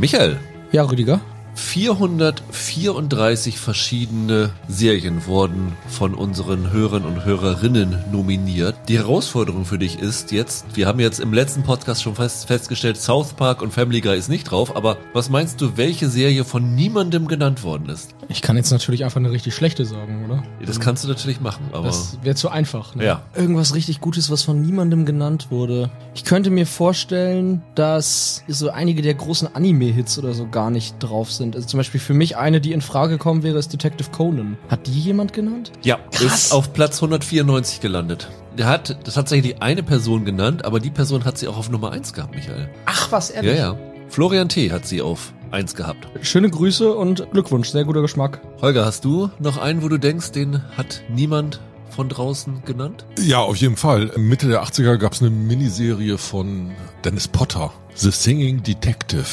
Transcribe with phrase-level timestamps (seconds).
[0.00, 0.38] Michael,
[0.72, 1.20] Ja, Rüdiger.
[1.60, 8.74] 434 verschiedene Serien wurden von unseren Hörern und Hörerinnen nominiert.
[8.88, 12.96] Die Herausforderung für dich ist jetzt, wir haben jetzt im letzten Podcast schon fest, festgestellt,
[12.96, 16.74] South Park und Family Guy ist nicht drauf, aber was meinst du, welche Serie von
[16.74, 18.16] niemandem genannt worden ist?
[18.28, 20.42] Ich kann jetzt natürlich einfach eine richtig schlechte sagen, oder?
[20.64, 22.94] Das kannst du natürlich machen, aber Das wäre zu einfach.
[22.94, 23.04] Ne?
[23.04, 23.22] Ja.
[23.34, 25.90] Irgendwas richtig Gutes, was von niemandem genannt wurde.
[26.14, 31.30] Ich könnte mir vorstellen, dass so einige der großen Anime-Hits oder so gar nicht drauf
[31.30, 31.49] sind.
[31.54, 34.56] Also zum Beispiel für mich eine, die in Frage kommen wäre, ist Detective Conan.
[34.68, 35.72] Hat die jemand genannt?
[35.82, 36.46] ja, Krass.
[36.46, 38.28] ist auf Platz 194 gelandet.
[38.58, 41.92] Der hat das tatsächlich eine Person genannt, aber die Person hat sie auch auf Nummer
[41.92, 42.68] 1 gehabt, Michael.
[42.86, 43.58] Ach, was, Ja, ehrlich?
[43.58, 43.76] ja.
[44.08, 44.72] Florian T.
[44.72, 46.08] hat sie auf 1 gehabt.
[46.22, 48.40] Schöne Grüße und Glückwunsch, sehr guter Geschmack.
[48.60, 53.04] Holger, hast du noch einen, wo du denkst, den hat niemand von draußen genannt?
[53.20, 54.10] Ja, auf jeden Fall.
[54.16, 56.72] Mitte der 80er gab es eine Miniserie von
[57.04, 59.26] Dennis Potter, The Singing Detective.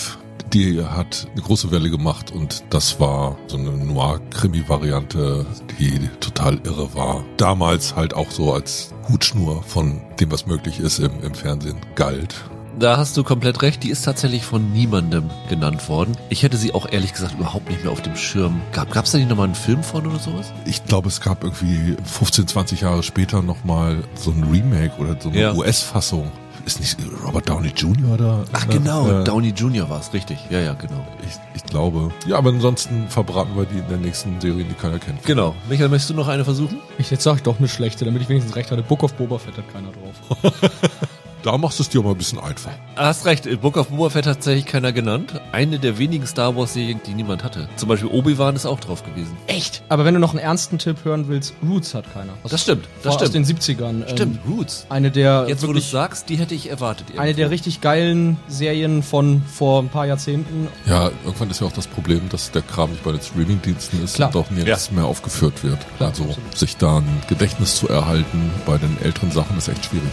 [0.54, 5.45] Die hat eine große Welle gemacht und das war so eine Noir-Krimi-Variante,
[5.78, 7.23] die total irre war.
[7.38, 12.36] Damals halt auch so als Hutschnur von dem, was möglich ist im, im Fernsehen galt.
[12.80, 16.16] Da hast du komplett recht, die ist tatsächlich von niemandem genannt worden.
[16.30, 18.92] Ich hätte sie auch ehrlich gesagt überhaupt nicht mehr auf dem Schirm gehabt.
[18.92, 20.53] Gab es da nicht nochmal einen Film von oder sowas?
[20.66, 25.30] Ich glaube, es gab irgendwie 15, 20 Jahre später nochmal so ein Remake oder so
[25.30, 25.53] eine Ja.
[25.56, 26.31] US-Fassung.
[26.68, 28.18] Ist nicht Robert Downey Jr.
[28.18, 28.44] da?
[28.52, 29.90] Ach genau, Äh, Downey Jr.
[29.90, 30.38] war es, richtig.
[30.50, 31.08] Ja, ja, genau.
[31.26, 32.12] Ich, ich glaube.
[32.26, 35.24] Ja, aber ansonsten verbraten wir die in der nächsten Serie, die keiner kennt.
[35.24, 35.56] Genau.
[35.70, 36.82] Michael, möchtest du noch eine versuchen?
[36.98, 38.84] Ich, jetzt sag ich doch eine schlechte, damit ich wenigstens recht hatte.
[38.84, 40.54] Book of Boba Fett hat keiner drauf.
[41.48, 42.72] Da machst du es dir mal ein bisschen einfach.
[42.98, 45.40] Hast recht, Book of Boba Fett hat tatsächlich keiner genannt.
[45.53, 47.70] Eine der wenigen Star Wars Serien, die niemand hatte.
[47.78, 49.38] Zum Beispiel Obi-Wan ist auch drauf gewesen.
[49.48, 49.81] Echt?
[49.88, 52.34] Aber wenn du noch einen ernsten Tipp hören willst, Roots hat keiner.
[52.44, 53.36] Aus, Das stimmt, das vor- Aus stimmt.
[53.36, 54.03] den 70ern.
[54.09, 54.88] Stimmt, Ähm, Roots.
[54.90, 57.18] eine der Jetzt, wo du sagst, die hätte ich erwartet.
[57.18, 60.68] eine der richtig geilen Serien von vor ein paar Jahrzehnten.
[60.86, 64.16] Ja, irgendwann ist ja auch das Problem, dass der Kram nicht bei den Streamingdiensten ist
[64.16, 64.36] Klar.
[64.36, 65.80] und auch nirgends mehr aufgeführt wird.
[65.95, 66.58] Klar, also absolut.
[66.58, 70.12] sich da ein Gedächtnis zu erhalten bei den älteren Sachen ist echt schwierig.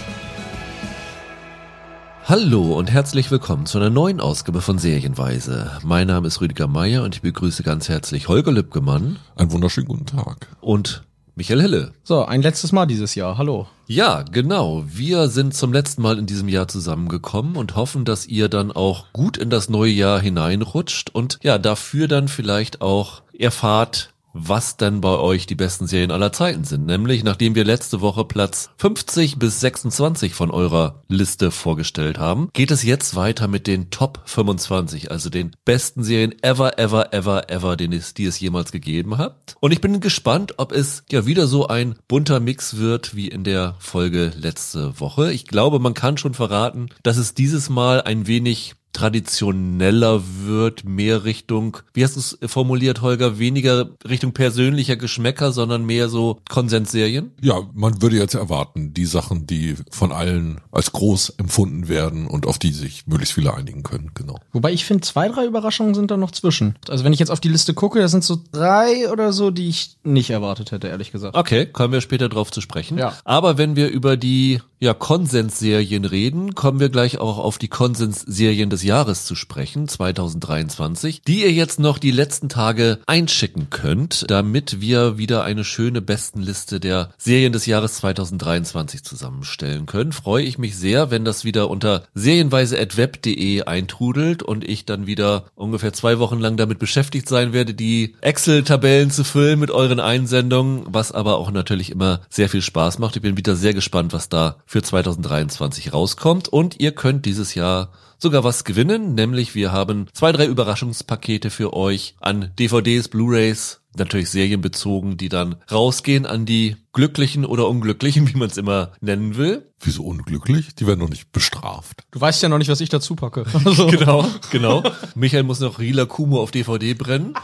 [2.26, 5.72] Hallo und herzlich willkommen zu einer neuen Ausgabe von Serienweise.
[5.84, 10.06] Mein Name ist Rüdiger Meier und ich begrüße ganz herzlich Holger Lübgemann Einen wunderschönen guten
[10.06, 10.48] Tag.
[10.60, 11.04] und
[11.36, 11.92] Michael Hille.
[12.04, 13.36] So, ein letztes Mal dieses Jahr.
[13.38, 13.66] Hallo.
[13.88, 14.84] Ja, genau.
[14.86, 19.06] Wir sind zum letzten Mal in diesem Jahr zusammengekommen und hoffen, dass ihr dann auch
[19.12, 25.00] gut in das neue Jahr hineinrutscht und ja, dafür dann vielleicht auch erfahrt, was denn
[25.00, 26.84] bei euch die besten Serien aller Zeiten sind.
[26.84, 32.70] Nämlich, nachdem wir letzte Woche Platz 50 bis 26 von eurer Liste vorgestellt haben, geht
[32.70, 37.76] es jetzt weiter mit den Top 25, also den besten Serien ever, ever, ever, ever,
[37.76, 39.56] den es, die es jemals gegeben hat.
[39.60, 43.44] Und ich bin gespannt, ob es ja wieder so ein bunter Mix wird wie in
[43.44, 45.32] der Folge letzte Woche.
[45.32, 51.24] Ich glaube, man kann schon verraten, dass es dieses Mal ein wenig traditioneller wird, mehr
[51.24, 57.32] Richtung, wie hast du es formuliert, Holger, weniger Richtung persönlicher Geschmäcker, sondern mehr so Konsensserien?
[57.42, 62.46] Ja, man würde jetzt erwarten, die Sachen, die von allen als groß empfunden werden und
[62.46, 64.38] auf die sich möglichst viele einigen können, genau.
[64.52, 66.76] Wobei ich finde, zwei, drei Überraschungen sind da noch zwischen.
[66.88, 69.68] Also wenn ich jetzt auf die Liste gucke, da sind so drei oder so, die
[69.68, 71.36] ich nicht erwartet hätte, ehrlich gesagt.
[71.36, 72.96] Okay, kommen wir später drauf zu sprechen.
[72.96, 73.14] Ja.
[73.24, 78.70] Aber wenn wir über die ja, Konsensserien reden, kommen wir gleich auch auf die Konsensserien
[78.70, 84.80] des Jahres zu sprechen, 2023, die ihr jetzt noch die letzten Tage einschicken könnt, damit
[84.80, 90.12] wir wieder eine schöne Bestenliste der Serien des Jahres 2023 zusammenstellen können.
[90.12, 95.92] Freue ich mich sehr, wenn das wieder unter serienweise.web.de eintrudelt und ich dann wieder ungefähr
[95.92, 101.12] zwei Wochen lang damit beschäftigt sein werde, die Excel-Tabellen zu füllen mit euren Einsendungen, was
[101.12, 103.16] aber auch natürlich immer sehr viel Spaß macht.
[103.16, 107.92] Ich bin wieder sehr gespannt, was da für 2023 rauskommt und ihr könnt dieses Jahr
[108.18, 114.30] sogar was gewinnen, nämlich wir haben zwei, drei Überraschungspakete für euch an DVDs, Blu-rays, natürlich
[114.30, 119.70] serienbezogen, die dann rausgehen an die Glücklichen oder Unglücklichen, wie man es immer nennen will.
[119.78, 120.74] Wieso unglücklich?
[120.74, 122.02] Die werden noch nicht bestraft.
[122.10, 123.44] Du weißt ja noch nicht, was ich dazu packe.
[123.64, 124.82] Also, Genau, genau.
[125.14, 127.34] Michael muss noch Rila Kumo auf DVD brennen.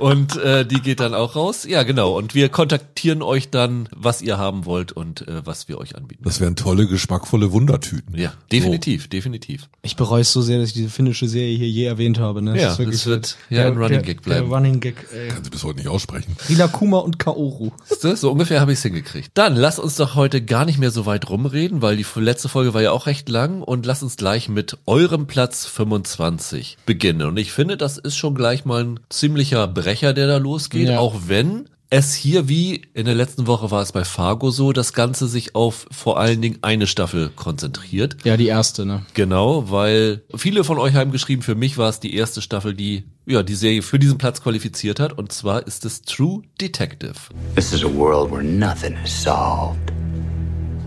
[0.00, 1.64] Und äh, die geht dann auch raus.
[1.68, 2.16] Ja, genau.
[2.16, 6.24] Und wir kontaktieren euch dann, was ihr haben wollt und äh, was wir euch anbieten.
[6.24, 8.16] Das wären tolle, geschmackvolle Wundertüten.
[8.18, 9.68] Ja, definitiv, definitiv.
[9.82, 12.42] Ich bereue es so sehr, dass ich diese finnische Serie hier je erwähnt habe.
[12.42, 12.58] Ne?
[12.60, 14.48] Ja, ist wirklich das wird so ja der- ein Running der- Gag bleiben.
[14.48, 15.06] Der Running Gag.
[15.12, 15.28] Ey.
[15.28, 16.36] Kann sie bis heute nicht aussprechen.
[16.48, 17.70] Rilakuma und Kaoru.
[17.88, 19.30] So ungefähr habe ich es hingekriegt.
[19.34, 22.72] Dann lass uns doch heute gar nicht mehr so weit rumreden, weil die letzte Folge
[22.74, 27.26] war ja auch recht lang und lass uns gleich mit eurem Platz 25 beginnen.
[27.28, 30.98] Und ich finde, das ist schon gleich mal ein ziemlicher Brecher, der da losgeht, Ja.
[31.00, 34.92] auch wenn es hier wie in der letzten Woche war es bei Fargo so, das
[34.92, 38.16] Ganze sich auf vor allen Dingen eine Staffel konzentriert.
[38.22, 39.02] Ja, die erste, ne?
[39.14, 43.02] Genau, weil viele von euch haben geschrieben, für mich war es die erste Staffel, die
[43.26, 45.12] ja die Serie für diesen Platz qualifiziert hat.
[45.18, 47.14] Und zwar ist es True Detective.
[47.56, 49.76] This is a world where nothing is solved.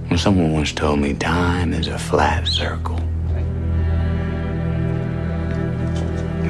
[0.08, 2.96] When someone once told me time is a flat circle.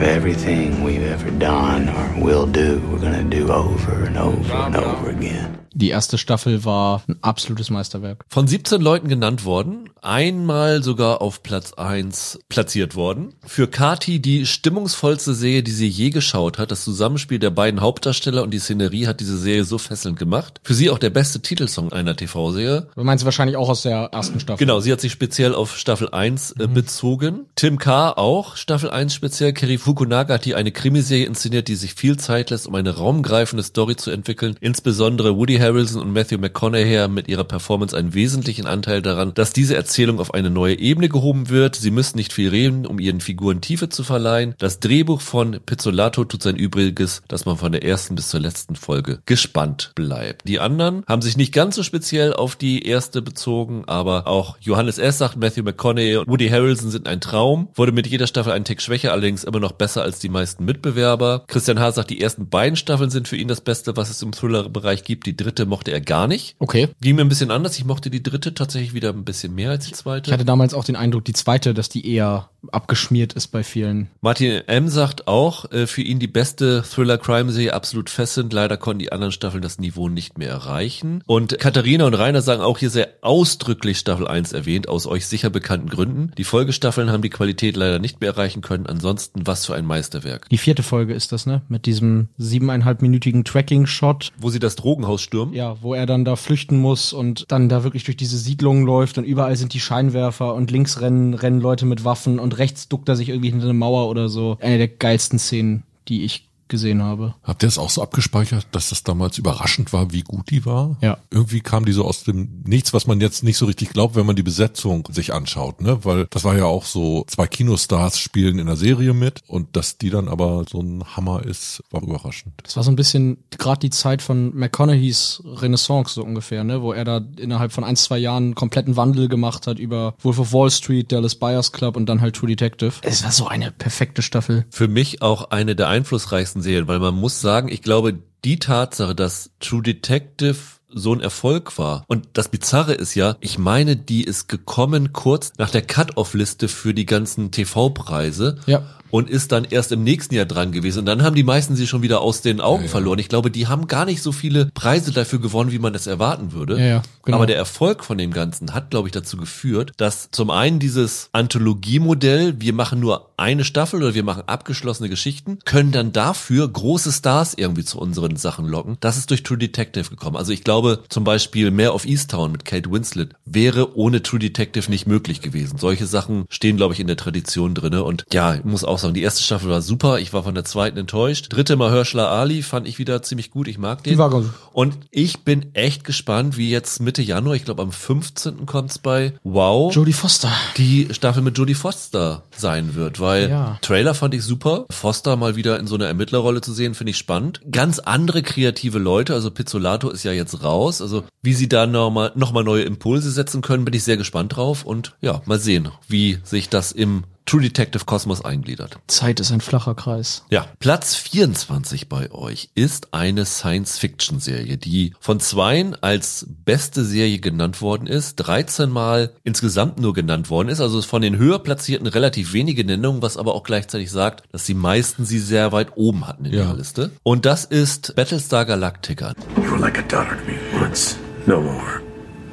[0.02, 5.10] Everything we've ever done or will do, we're gonna do over and over and over
[5.10, 5.64] again.
[5.76, 8.26] Die erste Staffel war ein absolutes Meisterwerk.
[8.30, 13.34] Von 17 Leuten genannt worden, einmal sogar auf Platz 1 platziert worden.
[13.44, 16.70] Für Kati die stimmungsvollste Serie, die sie je geschaut hat.
[16.70, 20.62] Das Zusammenspiel der beiden Hauptdarsteller und die Szenerie hat diese Serie so fesselnd gemacht.
[20.64, 22.90] Für sie auch der beste Titelsong einer TV-Serie.
[22.96, 24.60] Du meinst wahrscheinlich auch aus der ersten Staffel.
[24.60, 27.48] Genau, sie hat sich speziell auf Staffel 1 äh, bezogen.
[27.56, 28.12] Tim K.
[28.12, 29.54] auch, Staffel 1 speziell.
[29.54, 33.64] Kerry Fukunaga hat hier eine Krimiserie inszeniert, die sich viel Zeit lässt, um eine raumgreifende
[33.64, 34.56] Story zu entwickeln.
[34.62, 39.76] Insbesondere Woody Harrelson und Matthew McConaughey mit ihrer Performance einen wesentlichen Anteil daran, dass diese
[39.76, 41.76] Erzählung auf eine neue Ebene gehoben wird.
[41.76, 44.56] Sie müssen nicht viel reden, um ihren Figuren Tiefe zu verleihen.
[44.58, 48.78] Das Drehbuch von Pizzolato tut sein Übriges, dass man von der ersten bis zur letzten
[48.78, 50.48] Folge gespannt bleibt.
[50.48, 54.98] Die anderen haben sich nicht ganz so speziell auf die erste bezogen, aber auch Johannes
[54.98, 55.18] S.
[55.18, 58.82] sagt, Matthew McConaughey und Woody Harrelson sind ein Traum, wurde mit jeder Staffel einen Tick
[58.82, 61.44] schwächer, allerdings immer noch besser als die meisten Mitbewerber.
[61.48, 61.94] Christian H.
[61.94, 65.26] sagt, die ersten beiden Staffeln sind für ihn das Beste, was es im Thriller-Bereich gibt.
[65.26, 66.56] Die dritte mochte er gar nicht.
[66.60, 66.90] Okay.
[67.02, 67.78] Ging mir ein bisschen anders.
[67.78, 70.30] Ich mochte die dritte tatsächlich wieder ein bisschen mehr als die zweite.
[70.30, 74.10] Ich hatte damals auch den Eindruck, die zweite, dass die eher abgeschmiert ist bei vielen.
[74.22, 74.88] Martin M.
[74.88, 78.54] sagt auch, äh, für ihn die beste Thriller-Crime-Serie, absolut fesselnd.
[78.54, 81.24] Leider konnten die anderen Staffeln das Niveau nicht mehr erreichen.
[81.26, 85.50] Und Katharina und Rainer sagen auch hier sehr ausdrücklich Staffel 1 erwähnt, aus euch sicher
[85.50, 86.32] bekannten Gründen.
[86.38, 88.88] Die Folgestaffeln haben die Qualität leider nicht mehr erreichen können.
[88.88, 90.50] Ansonsten, was für ein Meisterwerk.
[90.50, 91.62] Die vierte Folge ist das, ne?
[91.70, 94.32] Mit diesem siebeneinhalbminütigen Tracking-Shot.
[94.38, 95.54] Wo sie das Drogenhaus stürmen.
[95.54, 99.18] Ja, wo er dann da flüchten muss und dann da wirklich durch diese Siedlungen läuft
[99.18, 103.10] und überall sind die Scheinwerfer und links rennen, rennen Leute mit Waffen und rechts duckt
[103.10, 104.58] er sich irgendwie hinter eine Mauer oder so.
[104.62, 107.36] Eine der geilsten Szenen, die ich gesehen habe.
[107.44, 110.98] Habt ihr es auch so abgespeichert, dass das damals überraschend war, wie gut die war?
[111.02, 111.20] Ja.
[111.30, 114.26] Irgendwie kam die so aus dem Nichts, was man jetzt nicht so richtig glaubt, wenn
[114.26, 116.04] man die Besetzung sich anschaut, ne?
[116.04, 120.00] Weil das war ja auch so, zwei Kinostars spielen in der Serie mit und dass
[120.00, 122.56] die dann aber so ein Hammer ist, war überraschend.
[122.64, 126.92] Das war so ein bisschen gerade die Zeit von McConaugheys Renaissance so ungefähr, ne, wo
[126.92, 130.54] er da innerhalb von ein, zwei Jahren einen kompletten Wandel gemacht hat über Wolf of
[130.54, 132.94] Wall Street, Dallas Buyers Club und dann halt True Detective.
[133.04, 134.66] Es war so eine perfekte Staffel.
[134.72, 139.16] Für mich auch eine der einflussreichsten Serien, weil man muss sagen, ich glaube, die Tatsache,
[139.16, 140.58] dass True Detective
[140.94, 142.04] so ein Erfolg war.
[142.08, 146.94] Und das Bizarre ist ja, ich meine, die ist gekommen kurz nach der Cut-Off-Liste für
[146.94, 148.58] die ganzen TV-Preise.
[148.66, 148.84] Ja.
[149.10, 151.00] Und ist dann erst im nächsten Jahr dran gewesen.
[151.00, 153.20] Und dann haben die meisten sie schon wieder aus den Augen Ja, verloren.
[153.20, 156.52] Ich glaube, die haben gar nicht so viele Preise dafür gewonnen, wie man es erwarten
[156.52, 156.84] würde.
[156.84, 157.38] Ja, genau.
[157.38, 161.30] Aber der Erfolg von dem Ganzen hat, glaube ich, dazu geführt, dass zum einen dieses
[161.32, 167.12] Anthologiemodell, wir machen nur eine Staffel oder wir machen abgeschlossene Geschichten, können dann dafür große
[167.12, 168.98] Stars irgendwie zu unseren Sachen locken.
[169.00, 170.38] Das ist durch True Detective gekommen.
[170.38, 174.90] Also ich glaube zum Beispiel Mare of Easttown mit Kate Winslet wäre ohne True Detective
[174.90, 175.78] nicht möglich gewesen.
[175.78, 178.04] Solche Sachen stehen, glaube ich, in der Tradition drinne.
[178.04, 180.20] Und ja, ich muss auch sagen, die erste Staffel war super.
[180.20, 181.48] Ich war von der zweiten enttäuscht.
[181.50, 183.68] Dritte Mahershala Ali fand ich wieder ziemlich gut.
[183.68, 184.14] Ich mag den.
[184.14, 184.50] Die war gut.
[184.72, 188.66] Und ich bin echt gespannt, wie jetzt Mitte Januar, ich glaube am 15.
[188.66, 190.52] kommt's bei Wow Jodie Foster.
[190.78, 193.78] die Staffel mit Jodie Foster sein wird, weil Ja.
[193.82, 194.86] Trailer fand ich super.
[194.92, 197.62] Foster mal wieder in so einer Ermittlerrolle zu sehen, finde ich spannend.
[197.72, 202.32] Ganz andere kreative Leute, also Pizzolato ist ja jetzt raus, also wie sie da nochmal
[202.36, 204.84] noch mal neue Impulse setzen können, bin ich sehr gespannt drauf.
[204.84, 208.98] Und ja, mal sehen, wie sich das im True Detective Kosmos eingliedert.
[209.08, 210.44] Zeit ist ein flacher Kreis.
[210.50, 217.82] Ja, Platz 24 bei euch ist eine Science-Fiction-Serie, die von zweien als beste Serie genannt
[217.82, 222.54] worden ist, 13 Mal insgesamt nur genannt worden ist, also von den höher platzierten relativ
[222.54, 226.46] wenige Nennungen, was aber auch gleichzeitig sagt, dass die meisten sie sehr weit oben hatten
[226.46, 226.62] in Ja.
[226.64, 227.12] ihrer Liste.
[227.24, 229.34] Und das ist Battlestar Galactica.
[229.58, 231.18] You were like a daughter to me once.
[231.46, 232.02] No more.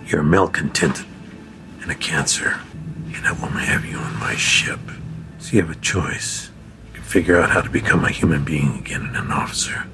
[0.09, 1.05] You're a malcontent
[1.83, 2.55] and a cancer.
[3.21, 4.81] And I won't have you on my ship.
[5.41, 6.51] So you have a choice.
[6.87, 9.85] You can figure out how to become a human being again and an officer.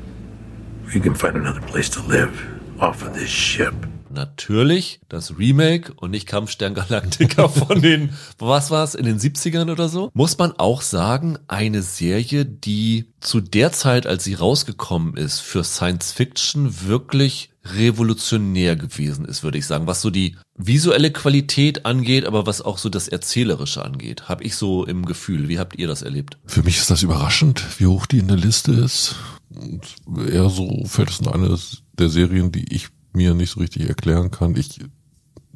[0.85, 3.75] Or you can find another place to live off of this ship.
[4.17, 9.91] Natürlich das Remake und nicht Kampfstern Galactica von den, was war's, in den 70ern oder
[9.91, 10.11] so.
[10.15, 15.65] Muss man auch sagen, eine Serie, die zu der Zeit, als sie rausgekommen ist, für
[15.65, 19.87] Science Fiction wirklich revolutionär gewesen ist, würde ich sagen.
[19.87, 24.57] Was so die visuelle Qualität angeht, aber was auch so das Erzählerische angeht, habe ich
[24.57, 25.49] so im Gefühl.
[25.49, 26.39] Wie habt ihr das erlebt?
[26.47, 29.17] Für mich ist das überraschend, wie hoch die in der Liste ist.
[29.55, 29.83] Und
[30.31, 31.59] eher so fällt es in eine
[31.99, 34.55] der Serien, die ich mir nicht so richtig erklären kann.
[34.57, 34.79] Ich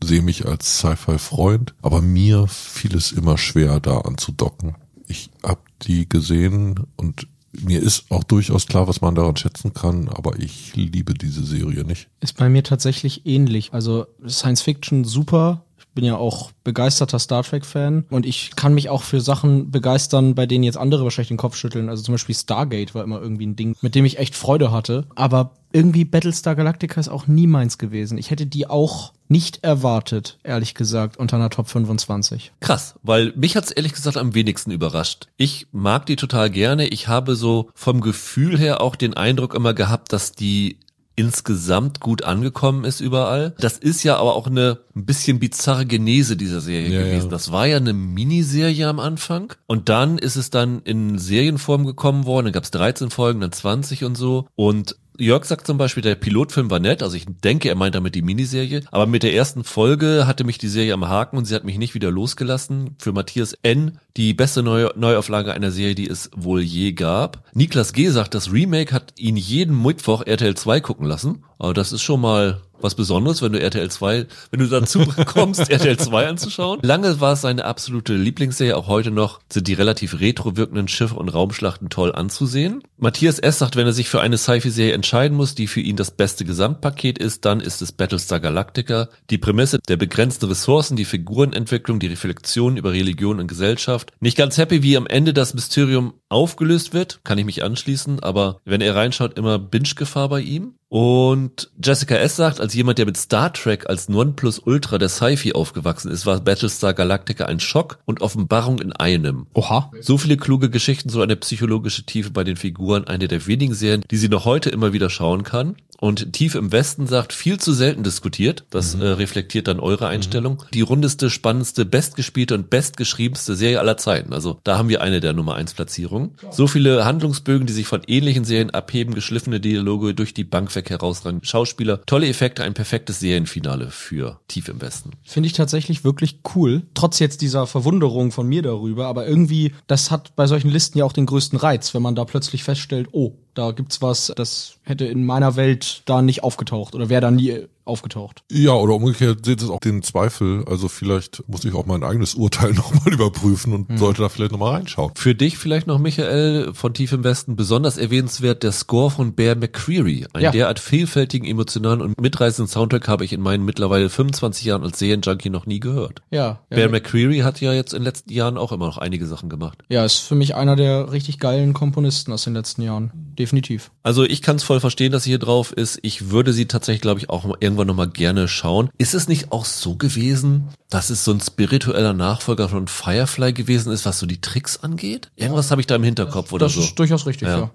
[0.02, 4.76] sehe mich als Sci-Fi-Freund, aber mir fiel es immer schwer, da anzudocken.
[5.07, 10.09] Ich habe die gesehen und mir ist auch durchaus klar, was man daran schätzen kann,
[10.09, 12.09] aber ich liebe diese Serie nicht.
[12.21, 13.73] Ist bei mir tatsächlich ähnlich.
[13.73, 15.64] Also Science Fiction super.
[15.79, 20.37] Ich bin ja auch begeisterter Star Trek-Fan und ich kann mich auch für Sachen begeistern,
[20.37, 21.88] bei denen jetzt andere wahrscheinlich den Kopf schütteln.
[21.88, 25.07] Also zum Beispiel Stargate war immer irgendwie ein Ding, mit dem ich echt Freude hatte.
[25.17, 28.18] Aber irgendwie Battlestar Galactica ist auch nie meins gewesen.
[28.18, 32.52] Ich hätte die auch nicht erwartet, ehrlich gesagt, unter einer Top 25.
[32.60, 35.28] Krass, weil mich hat's ehrlich gesagt am wenigsten überrascht.
[35.36, 36.88] Ich mag die total gerne.
[36.88, 40.78] Ich habe so vom Gefühl her auch den Eindruck immer gehabt, dass die
[41.16, 43.54] insgesamt gut angekommen ist überall.
[43.58, 47.24] Das ist ja aber auch eine ein bisschen bizarre Genese dieser Serie Ja, gewesen.
[47.26, 47.30] ja.
[47.30, 52.24] Das war ja eine Miniserie am Anfang und dann ist es dann in Serienform gekommen
[52.26, 52.46] worden.
[52.46, 54.46] Dann gab es 13 Folgen, dann 20 und so.
[54.56, 58.14] Und Jörg sagt zum Beispiel, der Pilotfilm war nett, also ich denke, er meint damit
[58.14, 61.54] die Miniserie, aber mit der ersten Folge hatte mich die Serie am Haken und sie
[61.54, 62.96] hat mich nicht wieder losgelassen.
[62.98, 63.98] Für Matthias N.
[64.16, 67.44] die beste Neu Neuauflage einer Serie, die es wohl je gab.
[67.52, 68.08] Niklas G.
[68.08, 72.20] sagt, das Remake hat ihn jeden Mittwoch RTL 2 gucken lassen, aber das ist schon
[72.20, 76.80] mal was Besonderes, wenn du RTL 2, wenn du dazu kommst, RTL 2 anzuschauen.
[76.82, 81.16] Lange war es seine absolute Lieblingsserie, auch heute noch sind die relativ retro wirkenden Schiffe
[81.16, 82.82] und Raumschlachten toll anzusehen.
[82.96, 83.58] Matthias S.
[83.58, 87.18] sagt, wenn er sich für eine Sci-Fi-Serie entscheiden muss, die für ihn das beste Gesamtpaket
[87.18, 89.08] ist, dann ist es Battlestar Galactica.
[89.30, 94.12] Die Prämisse der begrenzten Ressourcen, die Figurenentwicklung, die Reflexion über Religion und Gesellschaft.
[94.20, 98.60] Nicht ganz happy, wie am Ende das Mysterium aufgelöst wird, kann ich mich anschließen, aber
[98.64, 100.75] wenn er reinschaut, immer Binge-Gefahr bei ihm.
[100.90, 102.35] Und Jessica S.
[102.35, 106.94] sagt, als jemand, der mit Star Trek als Nonplusultra der Sci-Fi aufgewachsen ist, war Battlestar
[106.94, 109.47] Galactica ein Schock und Offenbarung in einem.
[109.54, 109.92] Oha.
[110.00, 114.04] So viele kluge Geschichten, so eine psychologische Tiefe bei den Figuren, eine der wenigen Serien,
[114.11, 115.76] die sie noch heute immer wieder schauen kann.
[116.00, 118.64] Und Tief im Westen sagt, viel zu selten diskutiert.
[118.71, 120.62] Das äh, reflektiert dann eure Einstellung.
[120.73, 124.33] Die rundeste, spannendste, bestgespielte und bestgeschriebenste Serie aller Zeiten.
[124.33, 126.33] Also da haben wir eine der Nummer 1 Platzierungen.
[126.50, 130.88] So viele Handlungsbögen, die sich von ähnlichen Serien abheben, geschliffene Dialoge durch die Bank weg
[130.88, 135.11] herausragende Schauspieler, tolle Effekte, ein perfektes Serienfinale für Tief im Westen.
[135.23, 136.83] Finde ich tatsächlich wirklich cool.
[136.95, 141.04] Trotz jetzt dieser Verwunderung von mir darüber, aber irgendwie, das hat bei solchen Listen ja
[141.04, 145.07] auch den größten Reiz, wenn man da plötzlich feststellt, oh, da gibt's was, das hätte
[145.07, 148.42] in meiner Welt da nicht aufgetaucht oder wäre da nie aufgetaucht.
[148.50, 150.64] Ja, oder umgekehrt seht es auch den Zweifel.
[150.66, 154.75] Also vielleicht muss ich auch mein eigenes Urteil nochmal überprüfen und sollte da vielleicht nochmal
[154.76, 155.12] reinschauen.
[155.16, 159.54] Für dich vielleicht noch, Michael, von Tief im Westen besonders erwähnenswert der Score von Bear
[159.56, 160.26] McCreary.
[160.32, 160.50] Ein Ja.
[160.50, 165.50] derart vielfältigen, emotionalen und mitreißenden Soundtrack habe ich in meinen mittlerweile 25 Jahren als Serienjunkie
[165.50, 166.23] noch nie gehört.
[166.30, 166.61] Ja.
[166.70, 169.49] Bear ja, McCreary hat ja jetzt in den letzten Jahren auch immer noch einige Sachen
[169.49, 169.82] gemacht.
[169.88, 173.11] ja, ist für mich einer der richtig geilen Komponisten aus den letzten Jahren.
[173.38, 173.90] Definitiv.
[174.02, 175.99] Also ich kann es voll verstehen, dass sie hier drauf ist.
[176.02, 178.90] Ich würde sie tatsächlich, glaube ich, auch irgendwann nochmal gerne schauen.
[178.99, 183.92] Ist es nicht auch so gewesen, dass es so ein spiritueller Nachfolger von Firefly gewesen
[183.92, 185.30] ist, was so die Tricks angeht?
[185.37, 186.80] Irgendwas habe ich da im Hinterkopf oder das so.
[186.80, 187.58] ist durchaus richtig, Ja.
[187.58, 187.70] ja.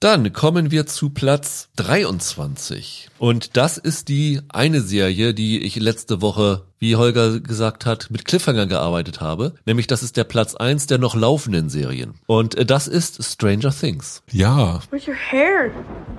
[0.00, 3.08] Dann kommen wir zu Platz 23.
[3.18, 8.26] Und das ist die eine Serie, die ich letzte Woche, wie Holger gesagt hat, mit
[8.26, 9.54] Cliffhanger gearbeitet habe.
[9.64, 12.12] Nämlich das ist der Platz 1 der noch laufenden Serien.
[12.26, 14.22] Und äh, das ist Stranger Things.
[14.30, 15.70] Ja, Where's your hair?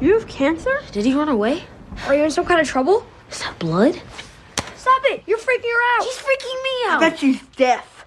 [0.02, 0.72] You have cancer?
[0.96, 1.58] Did he run away?
[2.08, 3.04] Are you in some kind of trouble?
[3.32, 3.96] Is that blood?
[4.76, 5.24] Stop it!
[5.28, 6.06] You're freaking her out!
[6.06, 7.00] He's freaking me out.
[7.02, 8.06] bet she's deaf.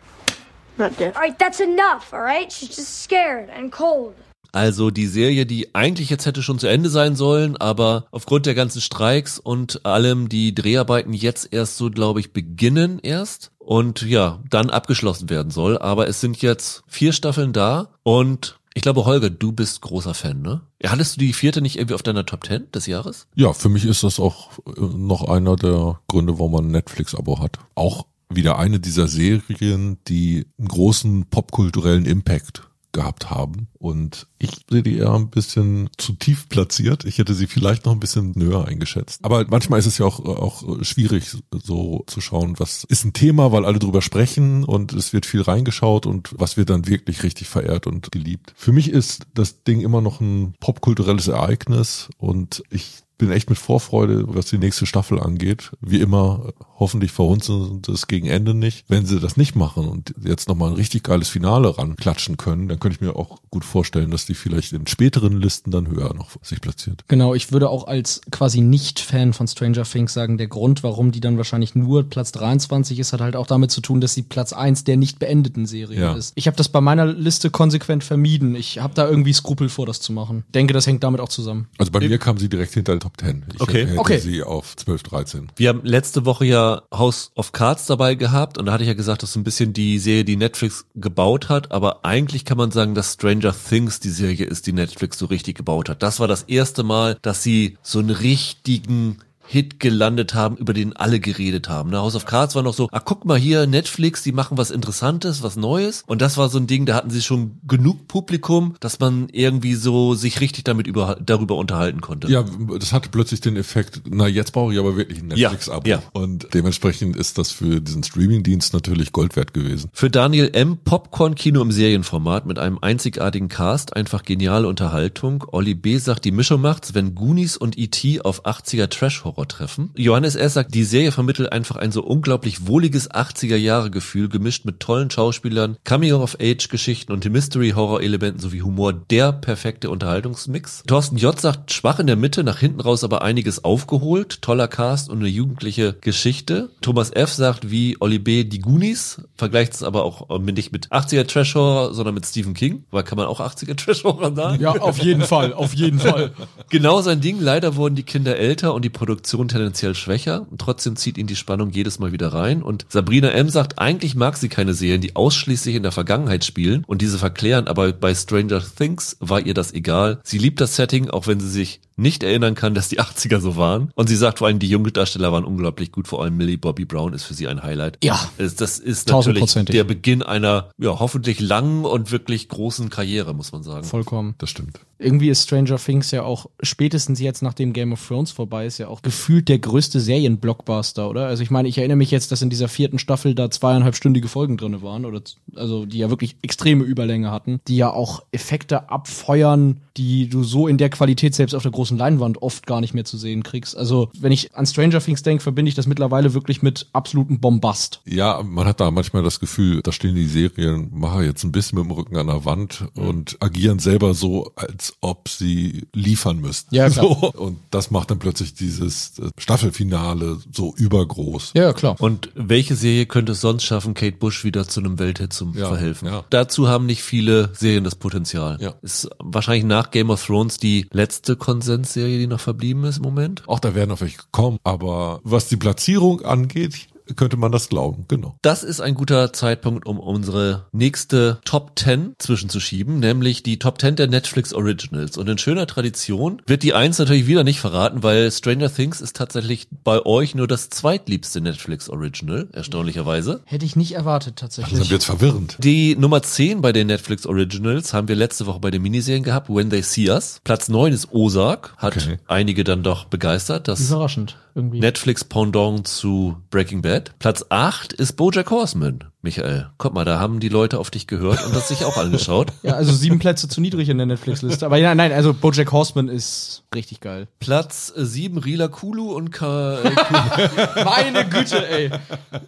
[0.78, 1.14] Not deaf.
[1.14, 2.50] Alright, that's enough, alright?
[2.50, 4.14] She's just scared and cold.
[4.52, 8.54] Also die Serie, die eigentlich jetzt hätte schon zu Ende sein sollen, aber aufgrund der
[8.54, 14.40] ganzen Streiks und allem die Dreharbeiten jetzt erst so, glaube ich, beginnen erst und ja,
[14.50, 15.78] dann abgeschlossen werden soll.
[15.78, 20.40] Aber es sind jetzt vier Staffeln da und ich glaube, Holger, du bist großer Fan,
[20.40, 20.62] ne?
[20.82, 23.26] Hattest du die vierte nicht irgendwie auf deiner Top 10 des Jahres?
[23.34, 27.40] ja, für mich ist das auch äh, noch einer der Gründe, warum man ein Netflix-Abo
[27.40, 27.58] hat.
[27.74, 33.68] Auch wieder eine dieser Serien, die einen großen popkulturellen Impact gehabt haben.
[33.78, 37.04] Und ich sehe die eher ein bisschen zu tief platziert.
[37.04, 39.24] Ich hätte sie vielleicht noch ein bisschen höher eingeschätzt.
[39.24, 43.52] Aber manchmal ist es ja auch, auch schwierig, so zu schauen, was ist ein Thema,
[43.52, 47.48] weil alle drüber sprechen und es wird viel reingeschaut und was wird dann wirklich richtig
[47.48, 48.52] verehrt und geliebt.
[48.56, 53.58] Für mich ist das Ding immer noch ein popkulturelles Ereignis und ich bin echt mit
[53.58, 55.70] Vorfreude, was die nächste Staffel angeht.
[55.82, 58.86] Wie immer, hoffentlich verhunzen sie es gegen Ende nicht.
[58.88, 62.80] Wenn sie das nicht machen und jetzt nochmal ein richtig geiles Finale ranklatschen können, dann
[62.80, 66.30] könnte ich mir auch gut vorstellen, dass die vielleicht in späteren Listen dann höher noch
[66.42, 67.04] sich platziert.
[67.08, 71.20] Genau, ich würde auch als quasi Nicht-Fan von Stranger Things sagen, der Grund, warum die
[71.20, 74.54] dann wahrscheinlich nur Platz 23 ist, hat halt auch damit zu tun, dass sie Platz
[74.54, 76.12] 1 der nicht beendeten Serie Ja.
[76.14, 76.32] ist.
[76.36, 78.54] Ich habe das bei meiner Liste konsequent vermieden.
[78.56, 80.44] Ich habe da irgendwie Skrupel vor, das zu machen.
[80.54, 81.68] Denke, das hängt damit auch zusammen.
[81.76, 83.44] Also bei mir kam sie direkt hinter Top 10.
[83.54, 83.86] Ich Okay.
[83.86, 84.18] hätte Okay.
[84.18, 85.48] sie auf 12, 13.
[85.56, 88.94] Wir haben letzte Woche ja House of Cards dabei gehabt und da hatte ich ja
[88.94, 92.58] gesagt, das ist so ein bisschen die Serie, die Netflix gebaut hat, aber eigentlich kann
[92.58, 96.02] man sagen, dass Stranger Things die Serie ist, die Netflix so richtig gebaut hat.
[96.02, 99.18] Das war das erste Mal, dass sie so einen richtigen
[99.52, 101.90] Hit gelandet haben, über den alle geredet haben.
[101.90, 101.98] Ne?
[101.98, 105.42] House of Cards war noch so, ah, guck mal hier, Netflix, die machen was Interessantes,
[105.42, 106.04] was Neues.
[106.06, 109.74] Und das war so ein Ding, da hatten sie schon genug Publikum, dass man irgendwie
[109.74, 112.30] so sich richtig damit über, darüber unterhalten konnte.
[112.30, 112.44] Ja,
[112.78, 115.88] das hatte plötzlich den Effekt, na jetzt brauche ich aber wirklich ein Ja, Netflix-Abo.
[115.88, 116.00] ja.
[116.12, 119.90] Und dementsprechend ist das für diesen Streaming-Dienst natürlich Gold wert gewesen.
[119.92, 120.78] Für Daniel M.
[120.84, 125.42] Popcorn-Kino im Serienformat mit einem einzigartigen Cast, einfach geniale Unterhaltung.
[125.50, 125.98] Olli B.
[125.98, 128.20] sagt, die Mischung macht's, wenn Goonies und E.T.
[128.20, 129.90] auf 80er Trash-Horror treffen.
[129.96, 130.54] Johannes S.
[130.54, 137.12] sagt, die Serie vermittelt einfach ein so unglaublich wohliges 80er-Jahre-Gefühl, gemischt mit tollen Schauspielern, Coming-of-Age-Geschichten
[137.12, 138.92] und Mystery-Horror-Elementen sowie Humor.
[138.92, 140.82] Der perfekte Unterhaltungsmix.
[140.86, 141.38] Thorsten J.
[141.40, 144.42] sagt, schwach in der Mitte, nach hinten raus aber einiges aufgeholt.
[144.42, 146.70] Toller Cast und eine jugendliche Geschichte.
[146.80, 147.32] Thomas F.
[147.32, 148.44] sagt, wie Olli B.
[148.44, 152.84] die Goonies, vergleicht es aber auch äh, nicht mit 80er Trash-Horror, sondern mit Stephen King,
[152.90, 154.60] weil kann man auch 80er Trash-Horror sagen?
[154.60, 156.32] Ja, auf jeden Fall, auf jeden Fall.
[156.68, 157.40] Genau sein Ding.
[157.40, 160.46] Leider wurden die Kinder älter und die Produktion tendenziell schwächer.
[160.58, 162.62] Trotzdem zieht ihn die Spannung jedes Mal wieder rein.
[162.62, 163.48] Und Sabrina M.
[163.48, 167.68] sagt, eigentlich mag sie keine Serien, die ausschließlich in der Vergangenheit spielen und diese verklären,
[167.68, 170.20] aber bei Stranger Things war ihr das egal.
[170.24, 173.56] Sie liebt das Setting, auch wenn sie sich nicht erinnern kann, dass die 80er so
[173.56, 173.90] waren.
[173.94, 176.08] Und sie sagt vor allem, die jungen Darsteller waren unglaublich gut.
[176.08, 177.98] Vor allem Millie Bobby Brown ist für sie ein Highlight.
[178.02, 178.18] Ja.
[178.38, 183.52] Es- Das ist natürlich der Beginn einer, ja, hoffentlich langen und wirklich großen Karriere, muss
[183.52, 183.84] man sagen.
[183.84, 184.34] Vollkommen.
[184.38, 184.80] Das stimmt.
[184.98, 188.88] Irgendwie ist Stranger Things ja auch spätestens jetzt, nachdem Game of Thrones vorbei ist, ja
[188.88, 191.26] auch gefühlt der größte Serienblockbuster, oder?
[191.26, 194.56] Also ich meine, ich erinnere mich jetzt, dass in dieser vierten Staffel da zweieinhalbstündige Folgen
[194.58, 195.22] drinne waren, oder
[195.56, 200.66] also die ja wirklich extreme Überlänge hatten, die ja auch Effekte abfeuern, die du so
[200.68, 203.76] in der Qualität selbst auf der großen Leinwand oft gar nicht mehr zu sehen kriegst.
[203.76, 208.00] Also wenn ich an Stranger Things denke, verbinde ich das mittlerweile wirklich mit absolutem Bombast.
[208.06, 211.86] Ja, man hat da manchmal das Gefühl, da stehen die Serienmacher jetzt ein bisschen mit
[211.86, 216.74] dem Rücken an der Wand und agieren selber so, als ob sie liefern müssten.
[216.74, 217.00] Ja, klar.
[217.10, 217.32] So.
[217.32, 221.52] Und das macht dann plötzlich dieses äh, Staffelfinale so übergroß.
[221.54, 221.96] Ja, klar.
[222.00, 225.68] Und welche Serie könnte es sonst schaffen, Kate Bush wieder zu einem Welthit zu Ja,
[225.68, 226.08] verhelfen?
[226.08, 226.24] ja.
[226.30, 228.58] Dazu haben nicht viele Serien das Potenzial.
[228.60, 228.74] Ja.
[228.82, 231.36] Ist wahrscheinlich nach Game of Thrones die letzte
[231.80, 233.42] Konsensserie, die noch verblieben ist im Moment.
[233.46, 238.04] Auch da werden noch welche kommen, aber was die Platzierung angeht, könnte man das glauben,
[238.08, 238.36] genau.
[238.42, 243.96] Das ist ein guter Zeitpunkt, um unsere nächste Top 10 zwischenzuschieben, nämlich die Top 10
[243.96, 245.16] der Netflix Originals.
[245.18, 249.16] Und in schöner Tradition wird die eins natürlich wieder nicht verraten, weil Stranger Things ist
[249.16, 253.40] tatsächlich bei euch nur das zweitliebste Netflix Original, erstaunlicherweise.
[253.44, 254.78] Hätte ich nicht erwartet tatsächlich.
[254.78, 255.56] Dann wird's verwirrend.
[255.60, 259.48] Die Nummer 10 bei den Netflix Originals haben wir letzte Woche bei den Miniserien gehabt,
[259.48, 260.40] When They See Us.
[260.44, 262.18] Platz 9 ist Ozark, hat Okay.
[262.28, 263.66] einige dann doch begeistert.
[263.68, 264.80] Das Überraschend irgendwie.
[264.80, 267.12] Netflix Pendant zu Breaking Bad.
[267.18, 269.04] Platz 8 ist Bojack Horseman.
[269.22, 272.52] Michael, guck mal, da haben die Leute auf dich gehört und das sich auch angeschaut.
[272.62, 274.64] Ja, also sieben Plätze zu niedrig in der Netflix-Liste.
[274.66, 277.26] Aber ja, nein, also Bojack Horseman ist richtig geil.
[277.38, 279.78] Platz 7 Rila Kulu und Ka
[280.84, 281.90] Meine Güte, ey.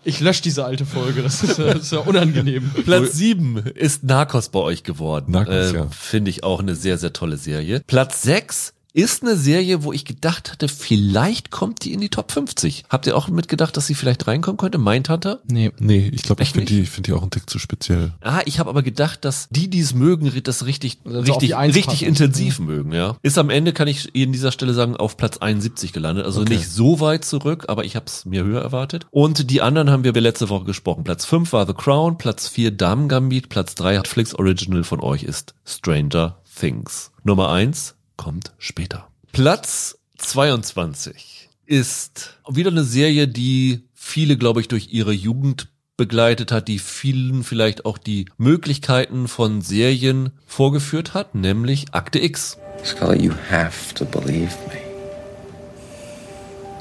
[0.05, 1.23] Ich lösche diese alte Folge.
[1.23, 2.71] Das ist, ja- das ist ja unangenehm.
[2.85, 5.33] Platz 7 ist Narcos bei euch geworden.
[5.33, 5.87] Narcos, ja.
[5.91, 7.83] Finde ich auch eine sehr, sehr tolle Serie.
[7.87, 12.31] Platz 6 ist eine Serie, wo ich gedacht hatte, vielleicht kommt die in die Top
[12.33, 12.85] 50.
[12.89, 14.79] Habt ihr auch mitgedacht, dass sie vielleicht reinkommen könnte?
[14.79, 15.41] Mindhunter?
[15.47, 15.71] Nee.
[15.79, 16.87] Nee, ich glaube, ich Echt finde nicht?
[16.87, 18.13] die, find die auch einen Tick zu speziell.
[18.21, 21.87] Ah, ich habe aber gedacht, dass die, die es mögen, das richtig, Also richtig, richtig
[21.87, 22.05] passen.
[22.05, 23.17] intensiv mögen, ja.
[23.23, 26.25] Ist am Ende, kann ich in dieser Stelle sagen, auf Platz 71 gelandet.
[26.25, 26.55] Also Okay.
[26.55, 29.07] nicht so weit zurück, aber ich habe es mir höher erwartet.
[29.11, 31.05] Und die anderen haben wir letzte Woche gesprochen.
[31.05, 35.23] Platz 5 war The Crown, Platz 4 Damen Gambit, Platz 3 Netflix Original von euch
[35.25, 37.11] ist Stranger Things.
[37.25, 39.09] Nummer 1 kommt später.
[39.33, 46.69] Platz 22 ist wieder eine Serie, die viele, glaube ich, durch ihre Jugend begleitet hat,
[46.69, 52.59] die vielen vielleicht auch die Möglichkeiten von Serien vorgeführt hat, nämlich Akte X.
[52.85, 54.81] Scully, you have to believe me.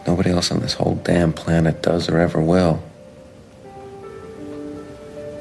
[0.07, 2.79] Nobody else on this whole damn planet does or ever will.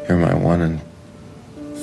[0.07, 0.81] You're my one in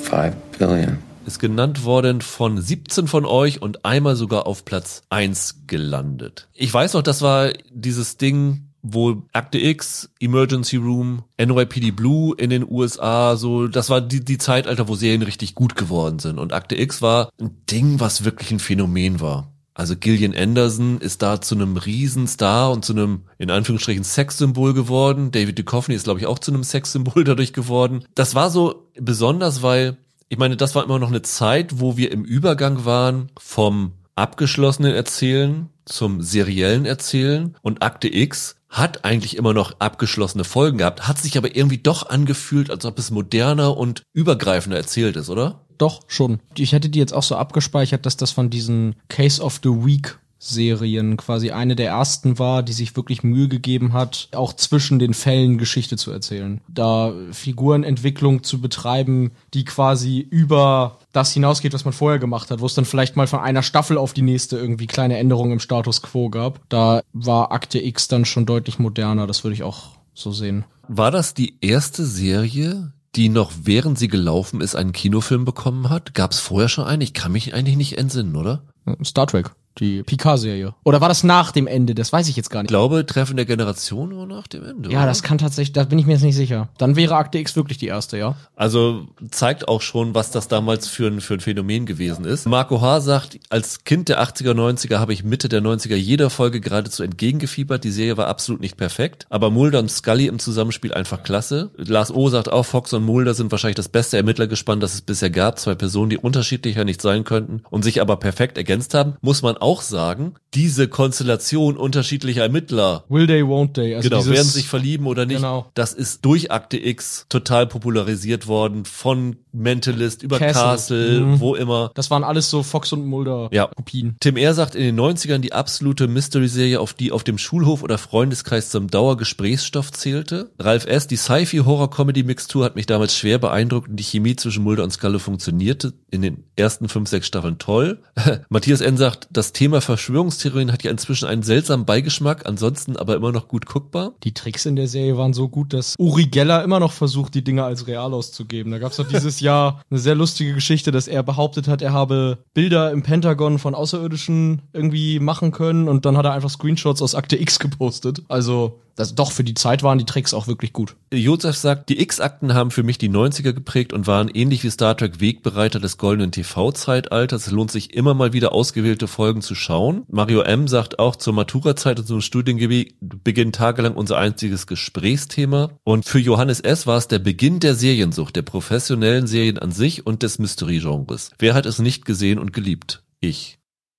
[0.04, 1.07] five billion.
[1.28, 6.48] Ist genannt worden von 17 von euch und einmal sogar auf Platz 1 gelandet.
[6.54, 12.48] Ich weiß noch, das war dieses Ding, wo Akte X, Emergency Room, NYPD Blue in
[12.48, 16.38] den USA, so, das war die, die Zeitalter, wo Serien richtig gut geworden sind.
[16.38, 19.52] Und Akte X war ein Ding, was wirklich ein Phänomen war.
[19.74, 25.30] Also Gillian Anderson ist da zu einem Riesenstar und zu einem, in Anführungsstrichen, Sexsymbol geworden.
[25.30, 28.04] David Duchovny ist, glaube ich, auch zu einem Sexsymbol dadurch geworden.
[28.14, 32.12] Das war so besonders, weil, ich meine, das war immer noch eine Zeit, wo wir
[32.12, 39.54] im Übergang waren vom abgeschlossenen Erzählen zum seriellen Erzählen und Akte X hat eigentlich immer
[39.54, 44.02] noch abgeschlossene Folgen gehabt, hat sich aber irgendwie doch angefühlt, als ob es moderner und
[44.12, 45.64] übergreifender erzählt ist, oder?
[45.78, 46.40] Doch, schon.
[46.56, 50.18] Ich hätte die jetzt auch so abgespeichert, dass das von diesen Case of the Week
[50.38, 55.12] Serien quasi eine der ersten war, die sich wirklich Mühe gegeben hat, auch zwischen den
[55.14, 56.60] Fällen Geschichte zu erzählen.
[56.68, 62.66] Da Figurenentwicklung zu betreiben, die quasi über das hinausgeht, was man vorher gemacht hat, wo
[62.66, 66.02] es dann vielleicht mal von einer Staffel auf die nächste irgendwie kleine Änderungen im Status
[66.02, 66.60] quo gab.
[66.68, 70.64] Da war Akte X dann schon deutlich moderner, das würde ich auch so sehen.
[70.86, 76.14] War das die erste Serie, die noch während sie gelaufen ist einen Kinofilm bekommen hat?
[76.14, 77.02] Gab es vorher schon einen?
[77.02, 78.62] Ich kann mich eigentlich nicht entsinnen, oder?
[79.04, 80.74] Star Trek die Picard-Serie.
[80.84, 81.94] Oder war das nach dem Ende?
[81.94, 82.70] Das weiß ich jetzt gar nicht.
[82.70, 84.90] Ich glaube, Treffen der Generation war nach dem Ende.
[84.90, 85.06] Ja, oder?
[85.06, 86.68] das kann tatsächlich, da bin ich mir jetzt nicht sicher.
[86.78, 88.36] Dann wäre Akte X wirklich die erste, ja.
[88.56, 92.46] Also zeigt auch schon, was das damals für ein, für ein Phänomen gewesen ist.
[92.46, 93.00] Marco H.
[93.00, 97.84] sagt, als Kind der 80er, 90er habe ich Mitte der 90er jeder Folge geradezu entgegengefiebert.
[97.84, 101.70] Die Serie war absolut nicht perfekt, aber Mulder und Scully im Zusammenspiel einfach klasse.
[101.76, 102.28] Lars O.
[102.28, 105.58] sagt auch, Fox und Mulder sind wahrscheinlich das beste Ermittlergespann, das es bisher gab.
[105.58, 109.16] Zwei Personen, die unterschiedlicher nicht sein könnten und sich aber perfekt ergänzt haben.
[109.20, 113.04] Muss man auch sagen, diese Konstellation unterschiedlicher Ermittler.
[113.08, 113.94] Will they, won't they.
[113.94, 115.36] Also genau, werden sich verlieben oder nicht.
[115.36, 115.70] Genau.
[115.74, 121.40] Das ist durch Akte X total popularisiert worden von Mentalist über Castle, Castle mhm.
[121.40, 121.90] wo immer.
[121.94, 123.66] Das waren alles so Fox und Mulder ja.
[123.66, 124.16] Kopien.
[124.20, 124.54] Tim R.
[124.54, 128.88] sagt in den 90ern die absolute Mystery-Serie, auf die auf dem Schulhof oder Freundeskreis zum
[128.88, 130.50] Dauergesprächsstoff zählte.
[130.58, 134.92] Ralf S., die Sci-Fi-Horror-Comedy-Mixtur hat mich damals schwer beeindruckt und die Chemie zwischen Mulder und
[134.92, 138.02] Scully funktionierte in den ersten fünf, sechs Staffeln toll.
[138.48, 138.96] Matthias N.
[138.96, 143.66] sagt, das Thema Verschwörungstheorien hat ja inzwischen einen seltsamen Beigeschmack, ansonsten aber immer noch gut
[143.66, 144.12] guckbar.
[144.22, 147.42] Die Tricks in der Serie waren so gut, dass Uri Geller immer noch versucht, die
[147.42, 148.70] Dinge als real auszugeben.
[148.70, 151.92] Da gab es doch dieses Jahr eine sehr lustige Geschichte, dass er behauptet hat, er
[151.92, 157.02] habe Bilder im Pentagon von Außerirdischen irgendwie machen können und dann hat er einfach Screenshots
[157.02, 158.22] aus Akte X gepostet.
[158.28, 160.96] Also das, doch, für die Zeit waren die Tricks auch wirklich gut.
[161.12, 164.96] Josef sagt, die X-Akten haben für mich die 90er geprägt und waren ähnlich wie Star
[164.96, 167.46] Trek Wegbereiter des goldenen TV-Zeitalters.
[167.46, 170.04] Es lohnt sich immer mal wieder ausgewählte Folgen zu schauen.
[170.08, 170.66] Mario M.
[170.66, 175.70] sagt auch, zur Matura-Zeit und zum Studiengebiet beginnt tagelang unser einziges Gesprächsthema.
[175.84, 176.88] Und für Johannes S.
[176.88, 181.30] war es der Beginn der Seriensucht, der professionellen Serien an sich und des Mystery-Genres.
[181.38, 183.04] Wer hat es nicht gesehen und geliebt?
[183.20, 183.57] Ich.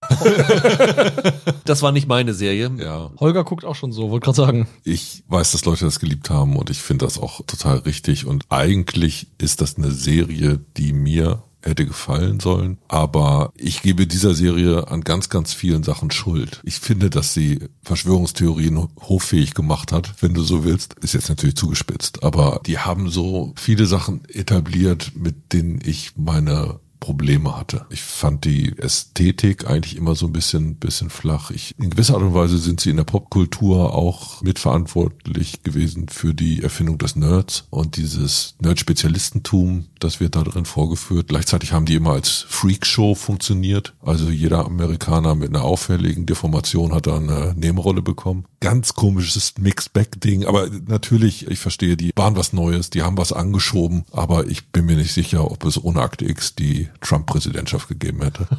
[1.66, 2.72] das war nicht meine Serie.
[2.78, 3.12] Ja.
[3.20, 4.68] Holger guckt auch schon so, wollte gerade sagen.
[4.84, 8.26] Ich weiß, dass Leute das geliebt haben und ich finde das auch total richtig.
[8.26, 12.78] Und eigentlich ist das eine Serie, die mir hätte gefallen sollen.
[12.88, 16.62] Aber ich gebe dieser Serie an ganz, ganz vielen Sachen Schuld.
[16.64, 20.96] Ich finde, dass sie Verschwörungstheorien hoffähig gemacht hat, wenn du so willst.
[21.02, 26.80] Ist jetzt natürlich zugespitzt, aber die haben so viele Sachen etabliert, mit denen ich meine
[27.00, 27.86] Probleme hatte.
[27.90, 31.52] Ich fand die Ästhetik eigentlich immer so ein bisschen, bisschen flach.
[31.52, 36.34] Ich, in gewisser Art und Weise sind sie in der Popkultur auch mitverantwortlich gewesen für
[36.34, 41.30] die Erfindung des Nerds und dieses Nerd-Spezialistentum, das wird da drin vorgeführt.
[41.30, 43.94] Gleichzeitig haben die immer als Freakshow funktioniert.
[44.02, 48.46] Also jeder Amerikaner mit einer auffälligen Deformation hat da eine Nebenrolle bekommen.
[48.60, 54.04] Ganz komisches Mixed-Back-Ding, aber natürlich, ich verstehe, die waren was Neues, die haben was angeschoben,
[54.12, 58.48] aber ich bin mir nicht sicher, ob es ohne Akte X die Trump-Präsidentschaft gegeben hätte.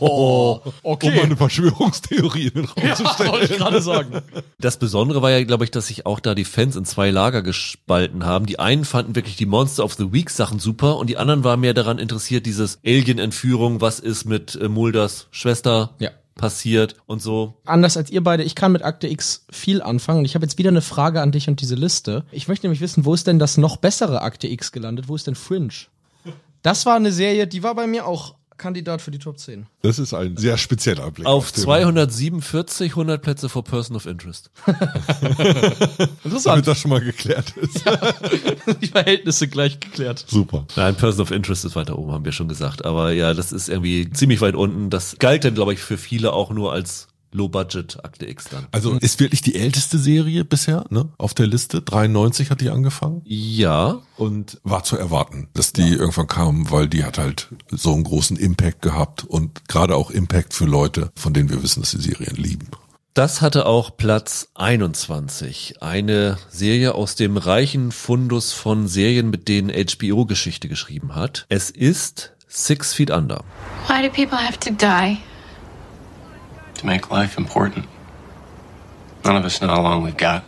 [0.00, 1.08] Oh, okay.
[1.08, 3.32] Um mal eine Verschwörungstheorie in den Raum ja, zu stellen.
[3.32, 4.22] wollte ich gerade sagen.
[4.58, 7.42] Das Besondere war ja, glaube ich, dass sich auch da die Fans in zwei Lager
[7.42, 8.46] gespalten haben.
[8.46, 11.60] Die einen fanden wirklich die Monster of the Week Sachen super und die anderen waren
[11.60, 15.94] mehr daran interessiert, dieses Alien-Entführung, was ist mit äh, Mulders Schwester?
[15.98, 17.60] Ja passiert und so.
[17.66, 20.20] Anders als ihr beide, ich kann mit Akte X viel anfangen.
[20.20, 22.24] Und ich habe jetzt wieder eine Frage an dich und diese Liste.
[22.32, 25.08] Ich möchte nämlich wissen, wo ist denn das noch bessere Akte X gelandet?
[25.08, 25.68] Wo ist denn Fringe?
[26.68, 29.64] Das war eine Serie, die war bei mir auch Kandidat für die Top 10.
[29.80, 31.26] Das ist ein sehr spezieller Blick.
[31.26, 34.50] Auf 247, 100 Plätze for Person of Interest.
[34.66, 36.44] Interessant.
[36.44, 37.86] Damit das schon mal geklärt ist.
[37.86, 37.96] Ja,
[38.82, 40.26] die Verhältnisse gleich geklärt.
[40.28, 40.66] Super.
[40.76, 42.84] Nein, Person of Interest ist weiter oben, haben wir schon gesagt.
[42.84, 44.90] Aber ja, das ist irgendwie ziemlich weit unten.
[44.90, 48.66] Das galt dann, glaube ich, für viele auch nur als Low-Budget Akte X dann.
[48.72, 51.08] Also ist wirklich die älteste Serie bisher, ne?
[51.18, 51.82] Auf der Liste.
[51.82, 53.22] 93 hat die angefangen.
[53.24, 54.00] Ja.
[54.16, 55.98] Und war zu erwarten, dass die ja.
[55.98, 60.54] irgendwann kam, weil die hat halt so einen großen Impact gehabt und gerade auch Impact
[60.54, 62.68] für Leute, von denen wir wissen, dass die Serien lieben.
[63.14, 65.82] Das hatte auch Platz 21.
[65.82, 71.44] Eine Serie aus dem reichen Fundus von Serien, mit denen HBO Geschichte geschrieben hat.
[71.48, 73.42] Es ist Six Feet Under.
[73.88, 75.18] Why do people have to die?
[76.78, 77.86] To make life important.
[79.24, 80.44] None of us know how long we've got,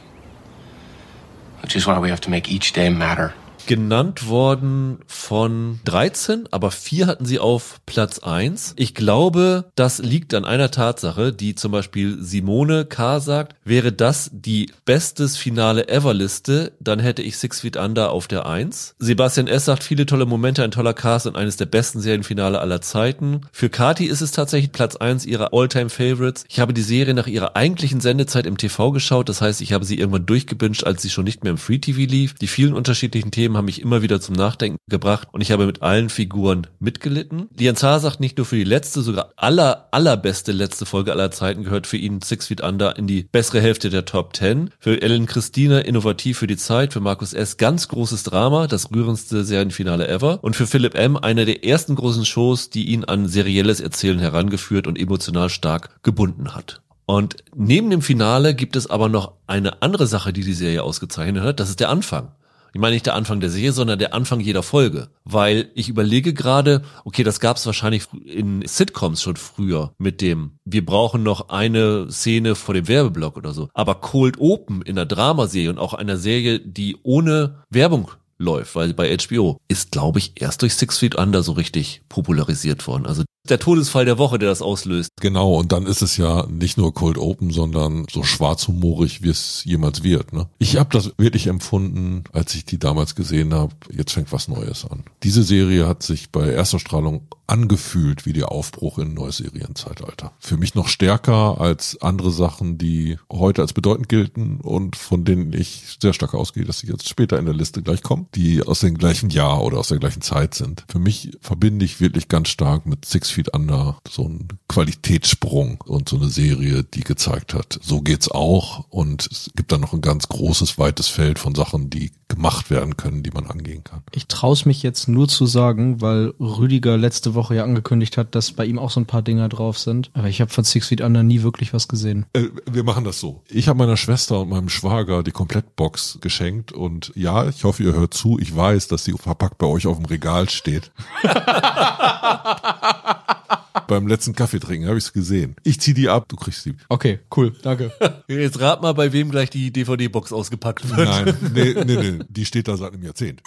[1.63, 3.35] which is why we have to make each day matter.
[3.67, 8.75] Genannt worden von 13, aber vier hatten sie auf Platz 1.
[8.77, 13.21] Ich glaube, das liegt an einer Tatsache, die zum Beispiel Simone K.
[13.21, 18.29] sagt, wäre das die bestes Finale ever Liste, dann hätte ich Six Feet Under auf
[18.29, 18.97] der 1.
[18.99, 19.65] Sebastian S.
[19.65, 23.43] sagt, viele tolle Momente, ein toller Cast und eines der besten Serienfinale aller Zeiten.
[23.53, 26.45] Für Kati ist es tatsächlich Platz 1 ihrer Alltime Favorites.
[26.49, 29.85] Ich habe die Serie nach ihrer eigentlichen Sendezeit im TV geschaut, das heißt, ich habe
[29.85, 32.35] sie irgendwann durchgebinged, als sie schon nicht mehr im Free TV lief.
[32.35, 35.83] Die vielen unterschiedlichen Themen haben mich immer wieder zum Nachdenken gebracht und ich habe mit
[35.83, 37.49] allen Figuren mitgelitten.
[37.57, 41.65] Lian Zar sagt nicht nur für die letzte, sogar aller, allerbeste letzte Folge aller Zeiten
[41.65, 44.71] gehört für ihn Six Feet Under in die bessere Hälfte der Top 10.
[44.79, 47.57] Für Ellen Christine innovativ für die Zeit, für Markus S.
[47.57, 51.17] ganz großes Drama, das rührendste Serienfinale ever und für Philipp M.
[51.17, 56.55] einer der ersten großen Shows, die ihn an serielles Erzählen herangeführt und emotional stark gebunden
[56.55, 56.83] hat.
[57.11, 61.43] Und neben dem Finale gibt es aber noch eine andere Sache, die die Serie ausgezeichnet
[61.43, 61.59] hat.
[61.59, 62.31] Das ist der Anfang.
[62.73, 65.09] Ich meine nicht der Anfang der Serie, sondern der Anfang jeder Folge.
[65.25, 70.53] Weil ich überlege gerade, okay, das gab es wahrscheinlich in Sitcoms schon früher mit dem,
[70.65, 73.69] wir brauchen noch eine Szene vor dem Werbeblock oder so.
[73.75, 78.95] Aber Cold Open in der Dramaserie und auch einer Serie, die ohne Werbung läuft, weil
[78.95, 83.07] bei HBO ist, glaube ich, erst durch Six Feet Under so richtig popularisiert worden.
[83.07, 85.11] Also der Todesfall der Woche, der das auslöst.
[85.21, 89.63] Genau, und dann ist es ja nicht nur Cold Open, sondern so schwarzhumorig, wie es
[89.65, 90.33] jemals wird.
[90.33, 90.49] Ne?
[90.59, 94.85] Ich habe das wirklich empfunden, als ich die damals gesehen habe, jetzt fängt was Neues
[94.85, 95.05] an.
[95.23, 100.33] Diese Serie hat sich bei erster Strahlung angefühlt wie der Aufbruch in ein neues Serienzeitalter.
[100.39, 105.53] Für mich noch stärker als andere Sachen, die heute als bedeutend gelten und von denen
[105.53, 108.81] ich sehr stark ausgehe, dass sie jetzt später in der Liste gleich kommen, die aus
[108.81, 110.85] dem gleichen Jahr oder aus der gleichen Zeit sind.
[110.89, 116.09] Für mich verbinde ich wirklich ganz stark mit Six Feet Under so einen Qualitätssprung und
[116.09, 120.03] so eine Serie, die gezeigt hat, so geht's auch und es gibt dann noch ein
[120.03, 124.03] ganz großes, weites Feld von Sachen, die gemacht werden können, die man angehen kann.
[124.13, 128.53] Ich traue mich jetzt nur zu sagen, weil Rüdiger letzte Woche ja angekündigt hat, dass
[128.53, 130.11] bei ihm auch so ein paar Dinger drauf sind.
[130.13, 132.27] Aber ich habe von Six Feet Under nie wirklich was gesehen.
[132.35, 133.43] Äh, wir machen das so.
[133.49, 137.95] Ich habe meiner Schwester und meinem Schwager die Komplettbox geschenkt und ja, ich hoffe, ihr
[137.95, 138.39] hört zu.
[138.39, 140.93] Ich weiß, dass sie verpackt bei euch auf dem Regal steht.
[143.87, 145.57] Beim letzten Kaffee trinken habe ich es gesehen.
[145.65, 146.75] Ich zieh die ab, du kriegst sie.
[146.89, 147.93] Okay, cool, danke.
[148.29, 151.09] Jetzt rat mal, bei wem gleich die DVD-Box ausgepackt wird.
[151.09, 153.43] Nein, nee, nee, nee, die steht da seit einem Jahrzehnt.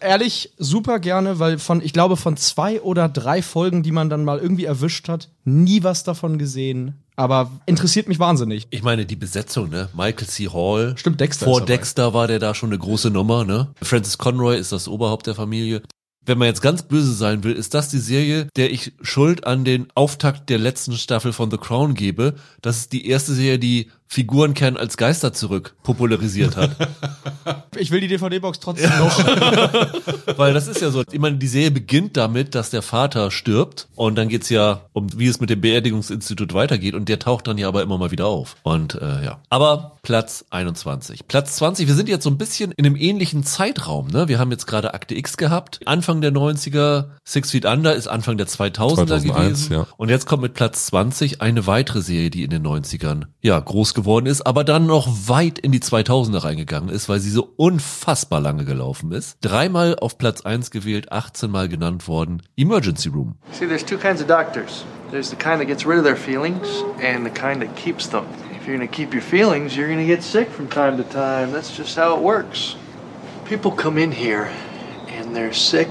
[0.00, 4.24] Ehrlich, super gerne, weil von, ich glaube, von zwei oder drei Folgen, die man dann
[4.24, 7.02] mal irgendwie erwischt hat, nie was davon gesehen.
[7.16, 8.66] Aber interessiert mich wahnsinnig.
[8.70, 9.90] Ich meine, die Besetzung, ne?
[9.94, 10.48] Michael C.
[10.48, 10.94] Hall.
[10.96, 11.76] Stimmt, Dexter Vor ist dabei.
[11.76, 13.68] Dexter war der da schon eine große Nummer, ne?
[13.82, 15.82] Francis Conroy ist das Oberhaupt der Familie.
[16.26, 19.64] Wenn man jetzt ganz böse sein will, ist das die Serie, der ich Schuld an
[19.64, 22.34] den Auftakt der letzten Staffel von The Crown gebe.
[22.60, 26.70] Das ist die erste Serie, die Figurenkern als Geister zurück popularisiert hat.
[27.78, 29.16] Ich will die DVD-Box trotzdem noch.
[30.36, 33.88] Weil das ist ja so, ich meine, die Serie beginnt damit, dass der Vater stirbt
[33.94, 37.58] und dann geht's ja um, wie es mit dem Beerdigungsinstitut weitergeht und der taucht dann
[37.58, 38.56] ja aber immer mal wieder auf.
[38.64, 39.40] Und äh, ja.
[39.48, 41.28] Aber Platz 21.
[41.28, 44.26] Platz 20, wir sind jetzt so ein bisschen in einem ähnlichen Zeitraum, ne?
[44.28, 48.36] Wir haben jetzt gerade Akte X gehabt, Anfang der 90er, Six Feet Under ist Anfang
[48.36, 49.72] der 2000er 2001, gewesen.
[49.72, 49.86] ja.
[49.96, 53.94] Und jetzt kommt mit Platz 20 eine weitere Serie, die in den 90ern ja groß
[54.00, 58.40] geworden ist, aber dann noch weit in die 2000er reingegangen ist, weil sie so unfassbar
[58.40, 59.36] lange gelaufen ist.
[59.42, 62.42] Dreimal auf Platz 1 gewählt, 18 Mal genannt worden.
[62.56, 63.34] Emergency Room.
[63.52, 64.84] See, there's two kinds of doctors.
[65.10, 66.66] There's the kind that gets rid of their feelings
[67.02, 68.24] and the kind that keeps them.
[68.58, 71.52] If you're gonna keep your feelings, you're gonna get sick from time to time.
[71.52, 72.76] That's just how it works.
[73.44, 74.48] People come in here
[75.08, 75.88] and they're sick,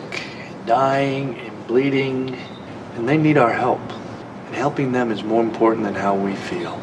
[0.66, 2.36] dying, and bleeding,
[2.96, 3.82] and they need our help.
[4.48, 6.80] And helping them is more important than how we feel.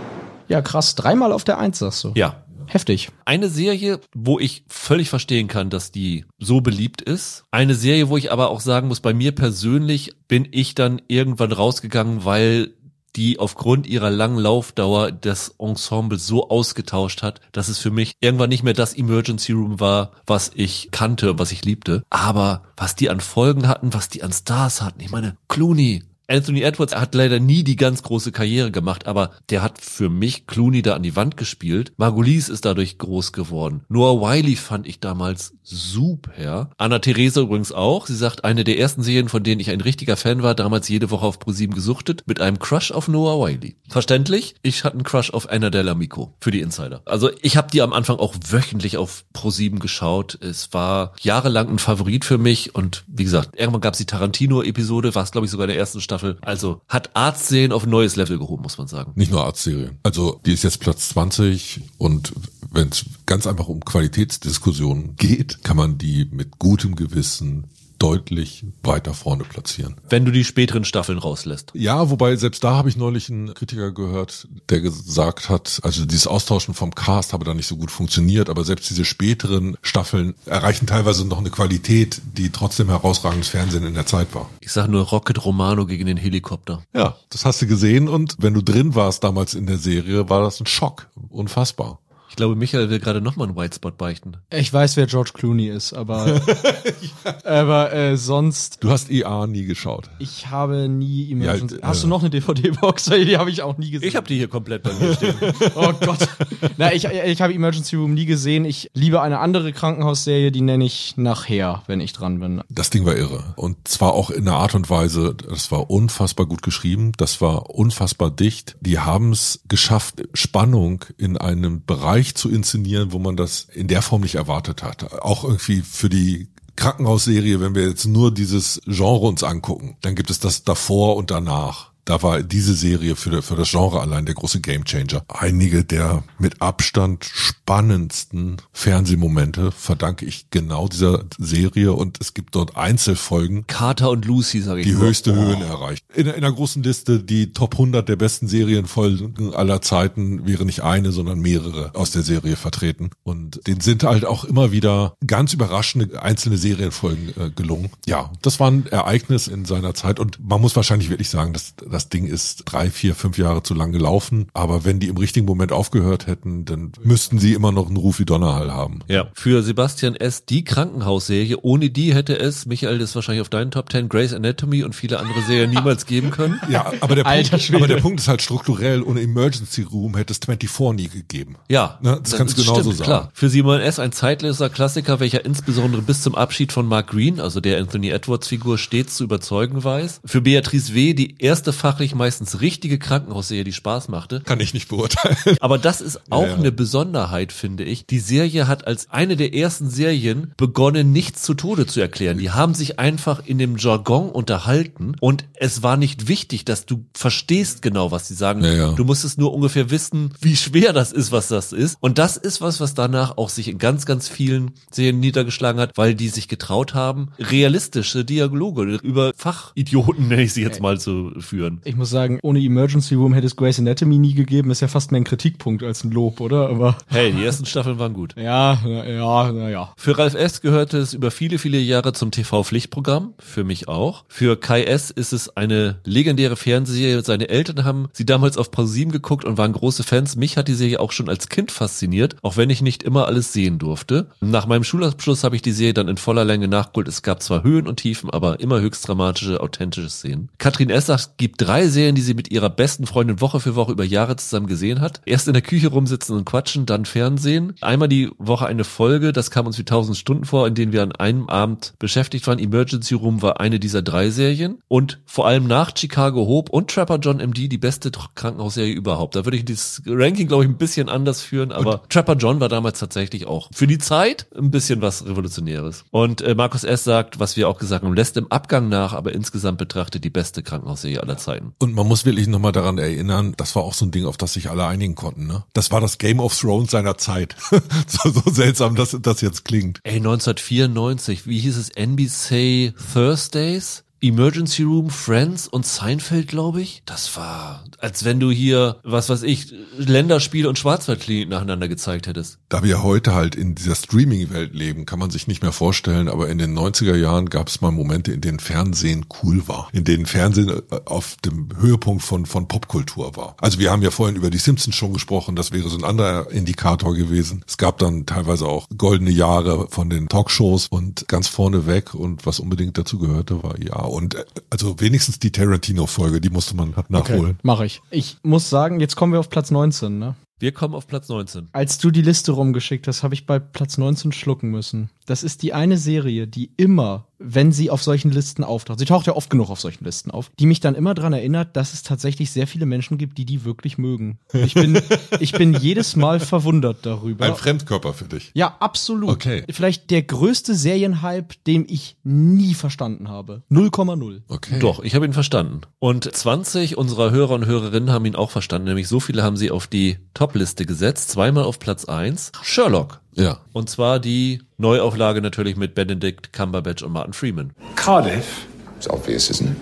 [0.48, 0.94] Ja, krass.
[0.94, 2.12] Dreimal auf der Eins, sagst du.
[2.14, 2.42] Ja.
[2.68, 3.11] Heftig.
[3.24, 7.44] Eine Serie, wo ich völlig verstehen kann, dass die so beliebt ist.
[7.52, 11.52] Eine Serie, wo ich aber auch sagen muss, bei mir persönlich bin ich dann irgendwann
[11.52, 12.74] rausgegangen, weil
[13.16, 18.50] die aufgrund ihrer langen Laufdauer das Ensemble so ausgetauscht hat, dass es für mich irgendwann
[18.50, 22.02] nicht mehr das Emergency Room war, was ich kannte, was ich liebte.
[22.11, 26.62] Aber was die an Folgen hatten, was die an Stars hatten, ich meine, Clooney, Anthony
[26.62, 30.82] Edwards hat leider nie die ganz große Karriere gemacht, aber der hat für mich Clooney
[30.82, 31.92] da an die Wand gespielt.
[31.96, 33.84] Margulies ist dadurch groß geworden.
[33.88, 36.70] Noah Wiley fand ich damals super.
[36.79, 38.07] Anna Theresa übrigens auch.
[38.07, 41.11] Sie sagt, eine der ersten Serien, von denen ich ein richtiger Fan war, damals jede
[41.11, 43.76] Woche auf ProSieben gesuchtet, mit einem Crush auf Noah Wiley.
[43.88, 44.55] Verständlich?
[44.62, 47.02] Ich hatte einen Crush auf Anna Delamico für die Insider.
[47.05, 50.38] Also ich habe die am Anfang auch wöchentlich auf ProSieben geschaut.
[50.40, 55.14] Es war jahrelang ein Favorit für mich und wie gesagt, irgendwann gab es die Tarantino-Episode,
[55.14, 56.38] war es glaube ich sogar in der ersten Staffel.
[56.42, 59.12] Also hat Arztserien auf ein neues Level gehoben, muss man sagen.
[59.16, 59.98] Nicht nur Arztserien.
[60.02, 62.33] Also die ist jetzt Platz 20 und
[62.70, 67.66] wenn es ganz einfach um Qualitätsdiskussionen geht, kann man die mit gutem Gewissen
[67.99, 69.97] deutlich weiter vorne platzieren.
[70.09, 71.73] Wenn du die späteren Staffeln rauslässt.
[71.75, 76.27] Ja, wobei selbst da habe ich neulich einen Kritiker gehört, der gesagt hat, also dieses
[76.27, 80.87] Austauschen vom Cast habe da nicht so gut funktioniert, aber selbst diese späteren Staffeln erreichen
[80.87, 84.51] teilweise noch eine Qualität, die trotzdem herausragendes Fernsehen in der Zeit war.
[84.61, 86.83] Ich sage nur Rocket Romano gegen den Helikopter.
[86.95, 90.42] Ja, das hast du gesehen und wenn du drin warst damals in der Serie, war
[90.42, 91.09] das ein Schock.
[91.31, 92.01] Unfassbar.
[92.28, 94.36] Ich glaube, Michael will gerade nochmal einen White Spot beichten.
[94.52, 96.40] Ich weiß, wer George Clooney ist, aber,
[97.44, 98.82] aber äh, sonst.
[98.82, 100.10] Du hast EA nie geschaut.
[100.18, 101.76] Ich habe nie Emergency.
[101.76, 103.04] Ja, Hast äh, du noch eine DVD-Box?
[103.26, 104.08] Die habe ich auch nie gesehen.
[104.08, 105.34] Ich habe die hier komplett bei mir stehen.
[105.74, 106.28] Oh Gott.
[106.76, 108.64] Na, ich, ich habe Emergency Room nie gesehen.
[108.64, 112.62] Ich liebe eine andere Krankenhausserie, die nenne ich nachher, wenn ich dran bin.
[112.68, 113.54] Das Ding war irre.
[113.56, 117.70] Und zwar auch in einer Art und Weise, das war unfassbar gut geschrieben, das war
[117.70, 118.76] unfassbar dicht.
[118.80, 124.02] Die haben es geschafft, Spannung in einem Bereich zu inszenieren, wo man das in der
[124.02, 125.12] Form nicht erwartet hat.
[125.22, 130.31] Auch irgendwie für die Krankenhausserie, wenn wir jetzt nur dieses Genre uns angucken, dann gibt
[130.31, 131.90] es das davor und danach.
[132.07, 135.25] Da war diese Serie für, für das Genre allein der große Gamechanger.
[135.27, 142.77] Einige der mit Abstand spannendsten Fernsehmomente verdanke ich genau dieser Serie und es gibt dort
[142.77, 145.03] Einzelfolgen, Carter und Lucy, sage ich die nur.
[145.03, 146.05] höchste Höhen erreicht.
[146.14, 150.85] In, in einer großen Liste, die Top 100 der besten Serienfolgen aller Zeiten, wäre nicht
[150.85, 153.11] eine, sondern mehrere aus der Serie vertreten.
[153.25, 157.90] Und denen sind halt auch immer wieder ganz überraschende einzelne Serienfolgen äh, gelungen.
[158.07, 161.75] Ja, das war ein Ereignis in seiner Zeit und man muss wahrscheinlich wirklich sagen, dass
[161.96, 164.48] das Ding ist drei, vier, fünf Jahre zu lang gelaufen.
[164.54, 168.18] Aber wenn die im richtigen Moment aufgehört hätten, dann müssten sie immer noch einen Ruf
[168.18, 169.00] wie Donnerhall haben.
[169.09, 170.44] Ja, für Sebastian S.
[170.44, 171.59] die Krankenhausserie.
[171.62, 174.94] Ohne die hätte es, Michael, das ist wahrscheinlich auf deinen Top 10, Grey's Anatomy und
[174.94, 176.61] viele andere Serien niemals geben können.
[176.68, 180.38] Ja, aber der, Punkt, aber der Punkt ist halt strukturell, ohne Emergency Room hätte es
[180.38, 181.56] 24 nie gegeben.
[181.68, 183.09] Ja, Ne, das kannst du genauso stimmt, sagen.
[183.09, 183.30] Klar.
[183.32, 183.98] Für Simon S.
[183.98, 188.48] ein zeitloser Klassiker, welcher insbesondere bis zum Abschied von Mark Green, also der Anthony Edwards
[188.48, 190.20] Figur, stets zu überzeugen weiß.
[190.24, 191.14] Für Beatrice W.
[191.14, 194.40] die erste fachlich meistens richtige Krankenhausserie, die Spaß machte.
[194.40, 195.37] Kann ich nicht beurteilen.
[195.61, 196.55] Aber das ist auch Ja, ja.
[196.57, 198.07] eine Besonderheit, finde ich.
[198.07, 202.38] Die Serie hat als eine der ersten Serien begonnen, nichts zu Tode zu erklären.
[202.38, 207.07] Die haben sich einfach in dem Jargon unterhalten und es war nicht wichtig, dass du
[207.14, 208.64] verstehst genau, was sie sagen.
[208.64, 208.92] Ja, ja.
[208.92, 211.99] Du musstest nur ungefähr wissen, wie schwer das ist, was das ist.
[212.01, 215.92] Und das ist was, was danach auch sich in ganz, ganz vielen Serien niedergeschlagen hat,
[215.96, 221.31] weil die sich getraut haben, realistische Dialoge über Fachidioten, nenne ich sie jetzt mal, zu
[221.38, 221.75] führen.
[221.84, 224.70] Ich muss sagen, ohne Emergency Room hätte es Grey's Anatomy nie gegeben.
[224.70, 226.68] Ist ja fast mehr ein Kritikpunkt als ein Lob, oder?
[226.68, 228.34] Aber Hey, die ersten Staffeln waren gut.
[228.36, 229.92] ja, na, ja, na ja.
[229.96, 230.60] Für Ralf S.
[230.60, 233.34] gehörte es über viele, viele Jahre zum TV-Pflichtprogramm.
[233.38, 234.24] Für mich auch.
[234.28, 235.10] Für Kai S.
[235.10, 237.22] ist es eine legendäre Fernsehserie.
[237.22, 240.36] Seine Eltern haben sie damals auf ProSieben geguckt und waren große Fans.
[240.36, 243.52] Mich hat die Serie auch schon als Kind fasziniert, auch wenn ich nicht immer alles
[243.52, 244.26] sehen durfte.
[244.40, 247.08] Nach meinem Schulabschluss habe ich die Serie dann in voller Länge nachgeholt.
[247.08, 250.48] Es gab zwar Höhen und Tiefen, aber immer höchst dramatische, authentische Szenen.
[250.58, 251.06] Katrin S.
[251.06, 254.37] sagt, gibt drei Serien, die sie mit ihrer besten Freundin Woche für Woche über Jahre
[254.37, 255.20] zusammen gesehen hat.
[255.26, 257.74] Erst in der Küche rumsitzen und quatschen, dann Fernsehen.
[257.81, 261.02] Einmal die Woche eine Folge, das kam uns wie tausend Stunden vor, in denen wir
[261.02, 262.61] an einem Abend beschäftigt waren.
[262.61, 264.79] Emergency Room war eine dieser drei Serien.
[264.87, 269.35] Und vor allem nach Chicago Hope und Trapper John MD die beste Krankenhausserie überhaupt.
[269.35, 272.68] Da würde ich dieses Ranking, glaube ich, ein bisschen anders führen, aber Trapper John war
[272.68, 276.05] damals tatsächlich auch für die Zeit ein bisschen was Revolutionäres.
[276.12, 277.02] Und äh, Markus S.
[277.02, 280.62] sagt, was wir auch gesagt haben, lässt im Abgang nach, aber insgesamt betrachtet die beste
[280.62, 281.45] Krankenhausserie aller Zeiten.
[281.78, 284.54] Und man muss wirklich nochmal daran erinnern, das war auch so ein Ding, auf das
[284.54, 285.46] sich alle einigen konnten.
[285.46, 285.64] Ne?
[285.72, 287.56] Das war das Game of Thrones seiner Zeit.
[288.06, 290.00] so, so seltsam, dass das jetzt klingt.
[290.02, 291.90] Ey, 1994, wie hieß es?
[291.90, 294.06] NBC Thursdays?
[294.20, 297.02] Emergency Room, Friends und Seinfeld, glaube ich.
[297.05, 302.59] Das war, als wenn du hier, was weiß ich, Länderspiel und Schwarzwaldklinik nacheinander gezeigt hättest.
[302.70, 306.48] Da wir heute halt in dieser Streaming-Welt leben, kann man sich nicht mehr vorstellen, aber
[306.48, 310.24] in den 90er Jahren gab es mal Momente, in denen Fernsehen cool war, in denen
[310.24, 313.57] Fernsehen äh, auf dem Höhepunkt von, von Popkultur war.
[313.61, 316.50] Also wir haben ja vorhin über die Simpsons schon gesprochen, das wäre so ein anderer
[316.50, 317.62] Indikator gewesen.
[317.66, 322.46] Es gab dann teilweise auch goldene Jahre von den Talkshows und ganz vorne weg und
[322.46, 324.06] was unbedingt dazu gehörte, war ja.
[324.07, 327.59] Und äh, also wenigstens die Tarantino-Folge, die musste man nachholen.
[327.62, 328.01] Mache ich.
[328.11, 330.37] Ich muss sagen, jetzt kommen wir auf Platz 19, ne?
[330.59, 331.69] Wir kommen auf Platz 19.
[331.73, 335.11] Als du die Liste rumgeschickt hast, habe ich bei Platz 19 schlucken müssen.
[335.27, 338.98] Das ist die eine Serie, die immer wenn sie auf solchen Listen auftaucht.
[338.98, 341.76] Sie taucht ja oft genug auf solchen Listen auf, die mich dann immer dran erinnert,
[341.76, 344.38] dass es tatsächlich sehr viele Menschen gibt, die die wirklich mögen.
[344.52, 345.00] Ich bin,
[345.40, 347.44] ich bin jedes Mal verwundert darüber.
[347.44, 348.50] Ein Fremdkörper für dich.
[348.54, 349.30] Ja, absolut.
[349.30, 349.64] Okay.
[349.70, 353.62] Vielleicht der größte Serienhype, den ich nie verstanden habe.
[353.70, 354.42] 0,0.
[354.48, 354.78] Okay.
[354.78, 355.82] Doch, ich habe ihn verstanden.
[355.98, 359.70] Und 20 unserer Hörer und Hörerinnen haben ihn auch verstanden, nämlich so viele haben sie
[359.70, 363.20] auf die Top-Liste gesetzt, zweimal auf Platz eins Sherlock.
[363.37, 363.58] Ja.
[363.72, 367.72] Und zwar die Neuauflage natürlich mit Benedict Cumberbatch und Martin Freeman.
[367.94, 368.66] Cardiff?
[368.96, 369.76] It's obvious, isn't it?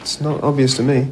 [0.00, 1.08] It's not obvious to me.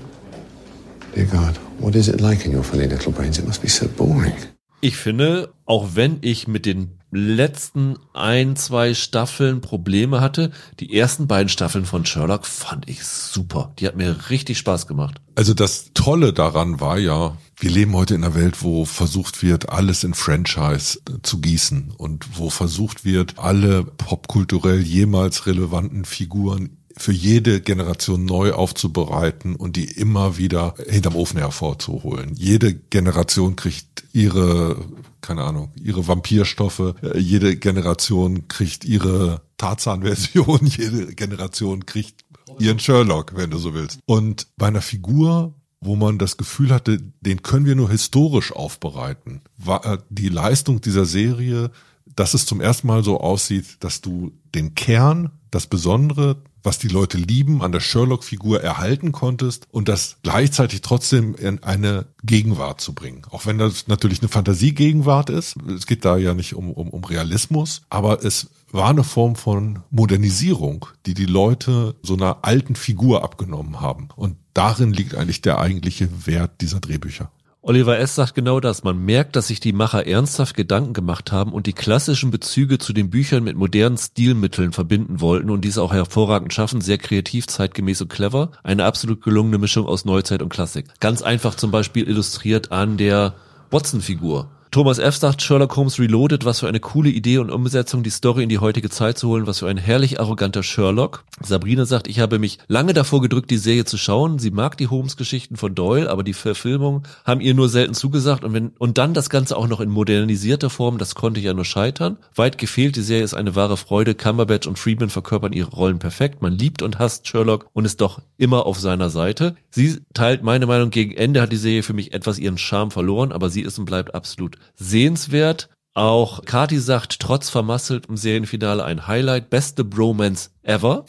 [1.15, 3.39] Dear God, what is it like in your funny little brains?
[3.39, 4.33] It must be so boring.
[4.81, 10.51] Ich finde, auch wenn ich mit den letzten ein, zwei Staffeln Probleme hatte,
[10.81, 13.73] die ersten beiden Staffeln von Sherlock fand ich super.
[13.79, 15.21] Die hat mir richtig Spaß gemacht.
[15.37, 19.71] Also das Tolle daran war ja, wir leben heute in einer Welt, wo versucht wird,
[19.71, 27.13] alles in Franchise zu gießen und wo versucht wird, alle popkulturell jemals relevanten Figuren für
[27.13, 32.35] jede Generation neu aufzubereiten und die immer wieder hinterm Ofen hervorzuholen.
[32.35, 34.77] Jede Generation kriegt ihre,
[35.25, 42.27] keine Ahnung, ihre Vampirstoffe, jede Generation kriegt ihre Tarzan-Version, jede Generation kriegt
[42.59, 44.01] ihren Sherlock, wenn du so willst.
[44.05, 49.41] Und bei einer Figur, wo man das Gefühl hatte, den können wir nur historisch aufbereiten,
[49.57, 51.71] war die Leistung dieser Serie,
[52.15, 56.89] dass es zum ersten Mal so aussieht, dass du den Kern, das Besondere, was die
[56.89, 62.95] Leute lieben, an der Sherlock-Figur erhalten konntest und das gleichzeitig trotzdem in eine Gegenwart zu
[62.95, 63.23] bringen.
[63.31, 65.57] Auch wenn das natürlich eine Fantasiegegenwart ist.
[65.69, 69.81] Es geht da ja nicht um, um, um Realismus, aber es war eine Form von
[69.91, 74.09] Modernisierung, die die Leute so einer alten Figur abgenommen haben.
[74.17, 77.31] Und darin liegt eigentlich der eigentliche Wert dieser Drehbücher.
[77.67, 78.15] Oliver S.
[78.15, 78.85] sagt genau das.
[78.85, 82.93] Man merkt, dass sich die Macher ernsthaft Gedanken gemacht haben und die klassischen Bezüge zu
[82.93, 86.83] den Büchern mit modernen Stilmitteln verbinden wollten und diese auch hervorragend schaffen.
[86.83, 88.51] Sehr kreativ, zeitgemäß und clever.
[88.65, 90.89] Eine absolut gelungene Mischung aus Neuzeit und Klassik.
[91.01, 93.33] Ganz einfach zum Beispiel illustriert an der
[93.71, 94.51] Watson-Figur.
[94.75, 95.15] Thomas F.
[95.15, 98.59] sagt, Sherlock Holmes Reloaded, was für eine coole Idee und Umsetzung, die Story in die
[98.59, 101.23] heutige Zeit zu holen, was für ein herrlich arroganter Sherlock.
[101.41, 104.41] Sabrina sagt, ich habe mich lange davor gedrückt, die Serie zu schauen.
[104.41, 108.53] Sie mag die Holmes-Geschichten von Doyle, aber die Verfilmung haben ihr nur selten zugesagt und
[108.53, 112.17] wenn, und dann das Ganze auch noch in modernisierter Form, das konnte ja nur scheitern.
[112.35, 114.17] Weit gefehlt, die Serie ist eine wahre Freude.
[114.17, 116.43] Cumberbatch und Friedman verkörpern ihre Rollen perfekt.
[116.43, 119.55] Man liebt und hasst Sherlock und ist doch immer auf seiner Seite.
[119.71, 123.31] Sie teilt meine Meinung, gegen Ende hat die Serie für mich etwas ihren Charme verloren,
[123.31, 125.69] aber sie ist und bleibt absolut sehenswert.
[125.97, 131.05] Auch Kati sagt, trotz vermasseltem Serienfinale ein Highlight, beste Bromance ever.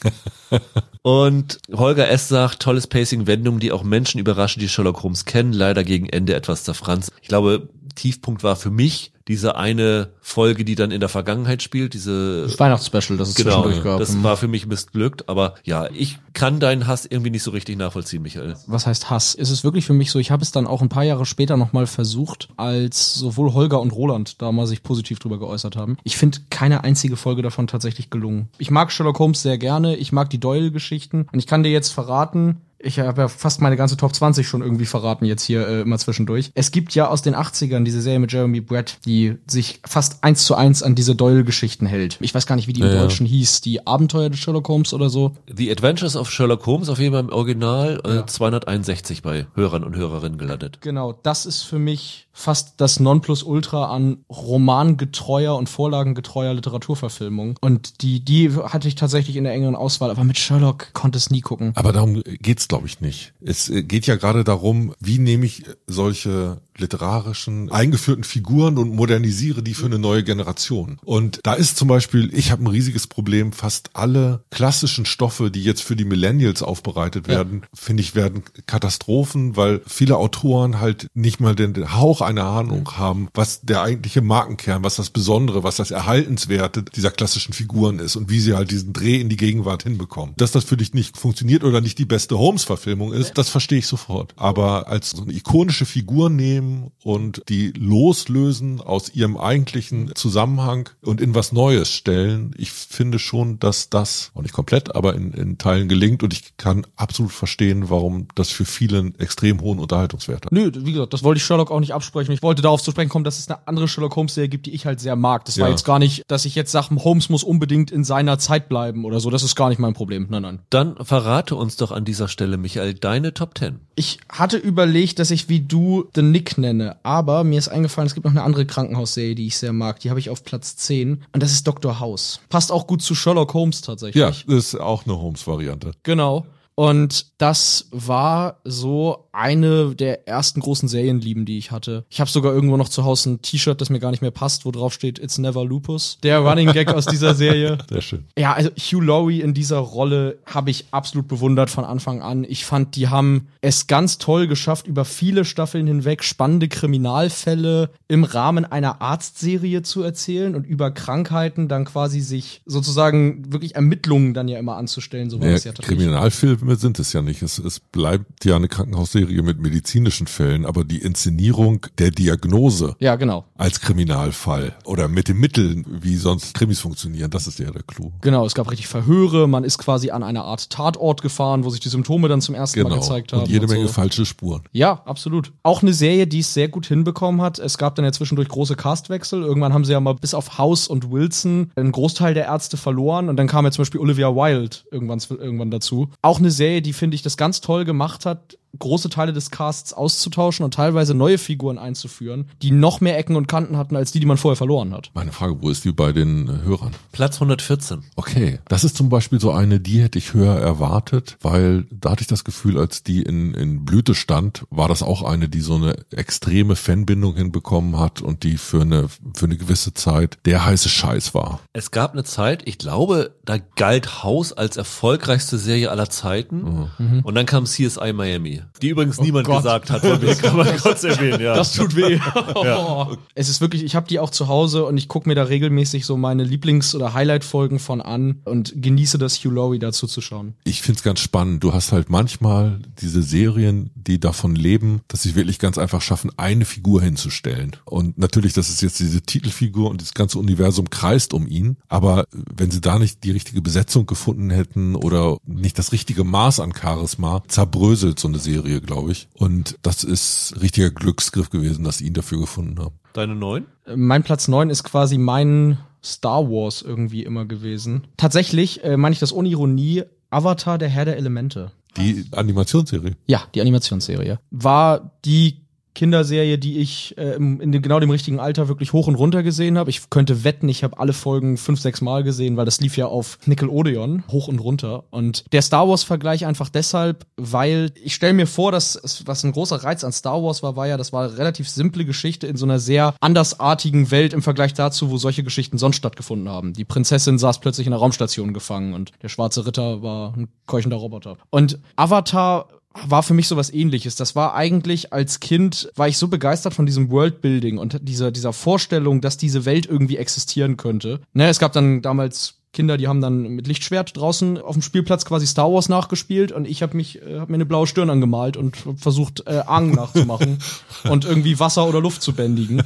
[1.01, 2.27] Und Holger S.
[2.27, 6.35] sagt, tolles Pacing, Wendung, die auch Menschen überraschen, die Sherlock Holmes kennen, leider gegen Ende
[6.35, 7.11] etwas zerfranst.
[7.21, 11.93] Ich glaube, Tiefpunkt war für mich diese eine Folge, die dann in der Vergangenheit spielt,
[11.93, 13.99] diese Das Weihnachtsspecial, das es genau, zwischendurch gab.
[13.99, 17.77] das war für mich missglückt, aber ja, ich kann deinen Hass irgendwie nicht so richtig
[17.77, 18.55] nachvollziehen, Michael.
[18.67, 19.33] was heißt Hass?
[19.33, 21.57] Ist es wirklich für mich so, ich habe es dann auch ein paar Jahre später
[21.57, 25.97] nochmal versucht, als sowohl Holger und Roland da mal sich positiv drüber geäußert haben.
[26.03, 28.49] Ich finde keine einzige Folge davon tatsächlich gelungen.
[28.57, 31.89] Ich mag Sherlock Holmes sehr gerne, ich mag die Doyle-Geschichten und ich kann dir jetzt
[31.89, 35.81] verraten, ich habe ja fast meine ganze Top 20 schon irgendwie verraten jetzt hier äh,
[35.81, 36.51] immer zwischendurch.
[36.53, 40.45] Es gibt ja aus den 80ern diese Serie mit Jeremy Brett, die sich fast eins
[40.45, 42.17] zu eins an diese Doyle-Geschichten hält.
[42.21, 43.01] Ich weiß gar nicht, wie die im Ja, ja.
[43.01, 43.61] Deutschen hieß.
[43.61, 45.31] Die Abenteuer des Sherlock Holmes oder so.
[45.53, 49.95] The Adventures of Sherlock Holmes auf jeden Fall im Original äh, 261 bei Hörern und
[49.95, 50.79] Hörerinnen gelandet.
[50.81, 57.57] Genau, das ist für mich fast das Nonplusultra an romangetreuer und vorlagengetreuer Literaturverfilmung.
[57.61, 61.31] Und die, die hatte ich tatsächlich in der engeren Auswahl, aber mit Sherlock konnte es
[61.31, 61.71] nie gucken.
[61.75, 63.33] Aber darum geht's, glaube ich, nicht.
[63.39, 69.63] Es äh, geht ja gerade darum, wie nehme ich solche literarischen eingeführten Figuren und modernisiere
[69.63, 70.97] die für eine neue Generation.
[71.03, 75.63] Und da ist zum Beispiel, ich habe ein riesiges Problem, fast alle klassischen Stoffe, die
[75.63, 81.39] jetzt für die Millennials aufbereitet werden, finde ich, werden Katastrophen, weil viele Autoren halt nicht
[81.39, 85.77] mal den, den Hauch einer Ahnung haben, was der eigentliche Markenkern, was das Besondere, was
[85.77, 89.83] das Erhaltenswerte dieser klassischen Figuren ist und wie sie halt diesen Dreh in die Gegenwart
[89.83, 90.35] hinbekommen.
[90.37, 93.87] Dass das für dich nicht funktioniert oder nicht die beste Holmes-Verfilmung ist, das verstehe ich
[93.87, 94.33] sofort.
[94.35, 96.64] Aber als so eine ikonische Figur nehmen
[97.03, 103.59] und die loslösen aus ihrem eigentlichen Zusammenhang und in was Neues stellen, ich finde schon,
[103.59, 107.89] dass das, auch nicht komplett, aber in, in Teilen gelingt und ich kann absolut verstehen,
[107.89, 110.51] warum das für viele einen extrem hohen Unterhaltungswert hat.
[110.51, 112.33] Nö, wie gesagt, das wollte ich Sherlock auch nicht absprechen.
[112.33, 114.85] Ich wollte darauf zu sprechen kommen, dass es eine andere Sherlock Holmes-Serie gibt, die ich
[114.85, 115.45] halt sehr mag.
[115.45, 115.71] Das war Ja.
[115.71, 119.19] jetzt gar nicht, dass ich jetzt sage, Holmes muss unbedingt in seiner Zeit bleiben oder
[119.19, 119.29] so.
[119.29, 120.27] Das ist gar nicht mein Problem.
[120.29, 120.59] Nein, nein.
[120.69, 123.79] Dann verrate uns doch an dieser Stelle, Michael, deine Top 10.
[123.95, 128.13] Ich hatte überlegt, dass ich wie du The Nick Nenne, aber mir ist eingefallen, es
[128.13, 129.99] gibt noch eine andere Krankenhausserie, die ich sehr mag.
[129.99, 131.99] Die habe ich auf Platz 10 und das ist Dr.
[131.99, 132.39] House.
[132.49, 134.21] Passt auch gut zu Sherlock Holmes tatsächlich.
[134.21, 135.91] Ja, das ist auch eine Holmes-Variante.
[136.03, 136.45] Genau.
[136.75, 142.05] Und das war so eine der ersten großen Serienlieben, die ich hatte.
[142.09, 144.65] Ich habe sogar irgendwo noch zu Hause ein T-Shirt, das mir gar nicht mehr passt,
[144.65, 146.17] wo drauf steht It's Never Lupus.
[146.23, 147.77] Der Running Gag aus dieser Serie.
[147.89, 148.25] Sehr schön.
[148.37, 152.45] Ja, also Hugh Laurie in dieser Rolle habe ich absolut bewundert von Anfang an.
[152.47, 158.23] Ich fand, die haben es ganz toll geschafft, über viele Staffeln hinweg spannende Kriminalfälle im
[158.23, 164.47] Rahmen einer Arztserie zu erzählen und über Krankheiten dann quasi sich sozusagen wirklich Ermittlungen dann
[164.47, 165.29] ja immer anzustellen.
[165.29, 165.97] So war Ja, ja tatsächlich.
[165.97, 167.41] Kriminalfilme sind es ja nicht.
[167.41, 173.15] Es, es bleibt ja eine Krankenhausserie mit medizinischen Fällen, aber die Inszenierung der Diagnose Ja,
[173.15, 173.45] genau.
[173.57, 178.11] Als Kriminalfall oder mit den Mitteln, wie sonst Krimis funktionieren, das ist ja der Clou.
[178.21, 181.79] Genau, es gab richtig Verhöre, man ist quasi an eine Art Tatort gefahren, wo sich
[181.79, 183.01] die Symptome dann zum ersten Mal Genau.
[183.01, 183.41] gezeigt haben.
[183.43, 183.93] Und jede und Menge so.
[183.93, 184.63] falsche Spuren.
[184.73, 185.53] Ja, absolut.
[185.63, 187.59] Auch eine Serie, die es sehr gut hinbekommen hat.
[187.59, 189.41] Es gab dann ja zwischendurch große Castwechsel.
[189.41, 193.29] Irgendwann haben sie ja mal bis auf House und Wilson einen Großteil der Ärzte verloren
[193.29, 196.09] und dann kam ja zum Beispiel Olivia Wilde irgendwann, irgendwann dazu.
[196.21, 199.93] Auch eine Serie, die finde ich das ganz toll gemacht hat, große Teile des Casts
[199.93, 204.19] auszutauschen und teilweise neue Figuren einzuführen, die noch mehr Ecken und Kanten hatten als die,
[204.19, 205.11] die man vorher verloren hat.
[205.13, 206.91] Meine Frage, wo ist die bei den äh, Hörern?
[207.11, 208.03] Platz 114.
[208.15, 212.21] Okay, das ist zum Beispiel so eine, die hätte ich höher erwartet, weil da hatte
[212.21, 215.75] ich das Gefühl, als die in, in Blüte stand, war das auch eine, die so
[215.75, 220.89] eine extreme Fanbindung hinbekommen hat und die für eine, für eine gewisse Zeit der heiße
[220.89, 221.59] Scheiß war.
[221.73, 226.89] Es gab eine Zeit, ich glaube, da galt House als erfolgreichste Serie aller Zeiten.
[226.97, 227.21] Mhm.
[227.23, 228.61] Und dann kam CSI Miami.
[228.81, 229.57] Die übrigens niemand Gott.
[229.57, 231.55] gesagt hat, kann man kurz erwähnen, ja.
[231.55, 232.19] Das tut weh.
[232.63, 233.09] Ja.
[233.37, 236.05] Es ist wirklich, ich habe die auch zu Hause und ich gucke mir da regelmäßig
[236.05, 240.53] so meine Lieblings- oder Highlight-Folgen von an und genieße das Hugh Laurie dazu zu schauen.
[240.63, 241.61] Ich find's ganz spannend.
[241.61, 246.31] Du hast halt manchmal diese Serien, die davon leben, dass sie wirklich ganz einfach schaffen,
[246.37, 247.75] eine Figur hinzustellen.
[247.83, 251.75] Und natürlich, das ist jetzt diese Titelfigur und das ganze Universum kreist um ihn.
[251.89, 256.61] Aber wenn sie da nicht die richtige Besetzung gefunden hätten oder nicht das richtige Maß
[256.61, 259.27] an Charisma, zerbröselt so eine Serie, glaube ich.
[259.33, 262.95] Und das ist richtiger Glücksgriff gewesen, dass sie ihn dafür gefunden haben.
[263.15, 263.65] Deine neun?
[263.95, 268.03] Mein Platz 9 ist quasi mein Star Wars irgendwie immer gewesen.
[268.17, 271.71] Tatsächlich äh, meine ich das ohne Ironie, Avatar, der Herr der Elemente.
[271.95, 273.15] Die Animationsserie.
[273.25, 274.39] Ja, die Animationsserie.
[274.51, 275.61] War die
[275.95, 279.77] Kinderserie, die ich äh, in dem, genau dem richtigen Alter wirklich hoch und runter gesehen
[279.77, 279.89] habe.
[279.89, 283.07] Ich könnte wetten, ich habe alle Folgen fünf, sechs Mal gesehen, weil das lief ja
[283.07, 285.05] auf Nickelodeon hoch und runter.
[285.09, 289.77] Und der Star Wars-Vergleich einfach deshalb, weil ich stelle mir vor, dass was ein großer
[289.77, 292.65] Reiz an Star Wars war, war ja, das war eine relativ simple Geschichte in so
[292.65, 296.73] einer sehr andersartigen Welt im Vergleich dazu, wo solche Geschichten sonst stattgefunden haben.
[296.73, 300.97] Die Prinzessin saß plötzlich in einer Raumstation gefangen und der schwarze Ritter war ein keuchender
[300.97, 301.37] Roboter.
[301.49, 302.67] Und Avatar
[303.03, 304.15] war für mich sowas ähnliches.
[304.15, 308.53] Das war eigentlich als Kind, war ich so begeistert von diesem Worldbuilding und dieser, dieser
[308.53, 311.19] Vorstellung, dass diese Welt irgendwie existieren könnte.
[311.33, 315.23] Ne, es gab dann damals Kinder, die haben dann mit Lichtschwert draußen auf dem Spielplatz
[315.23, 318.57] quasi Star Wars nachgespielt und ich habe mich, äh, hab mir eine blaue Stirn angemalt
[318.57, 320.59] und versucht, äh, Aang nachzumachen
[321.09, 322.83] und irgendwie Wasser oder Luft zu bändigen.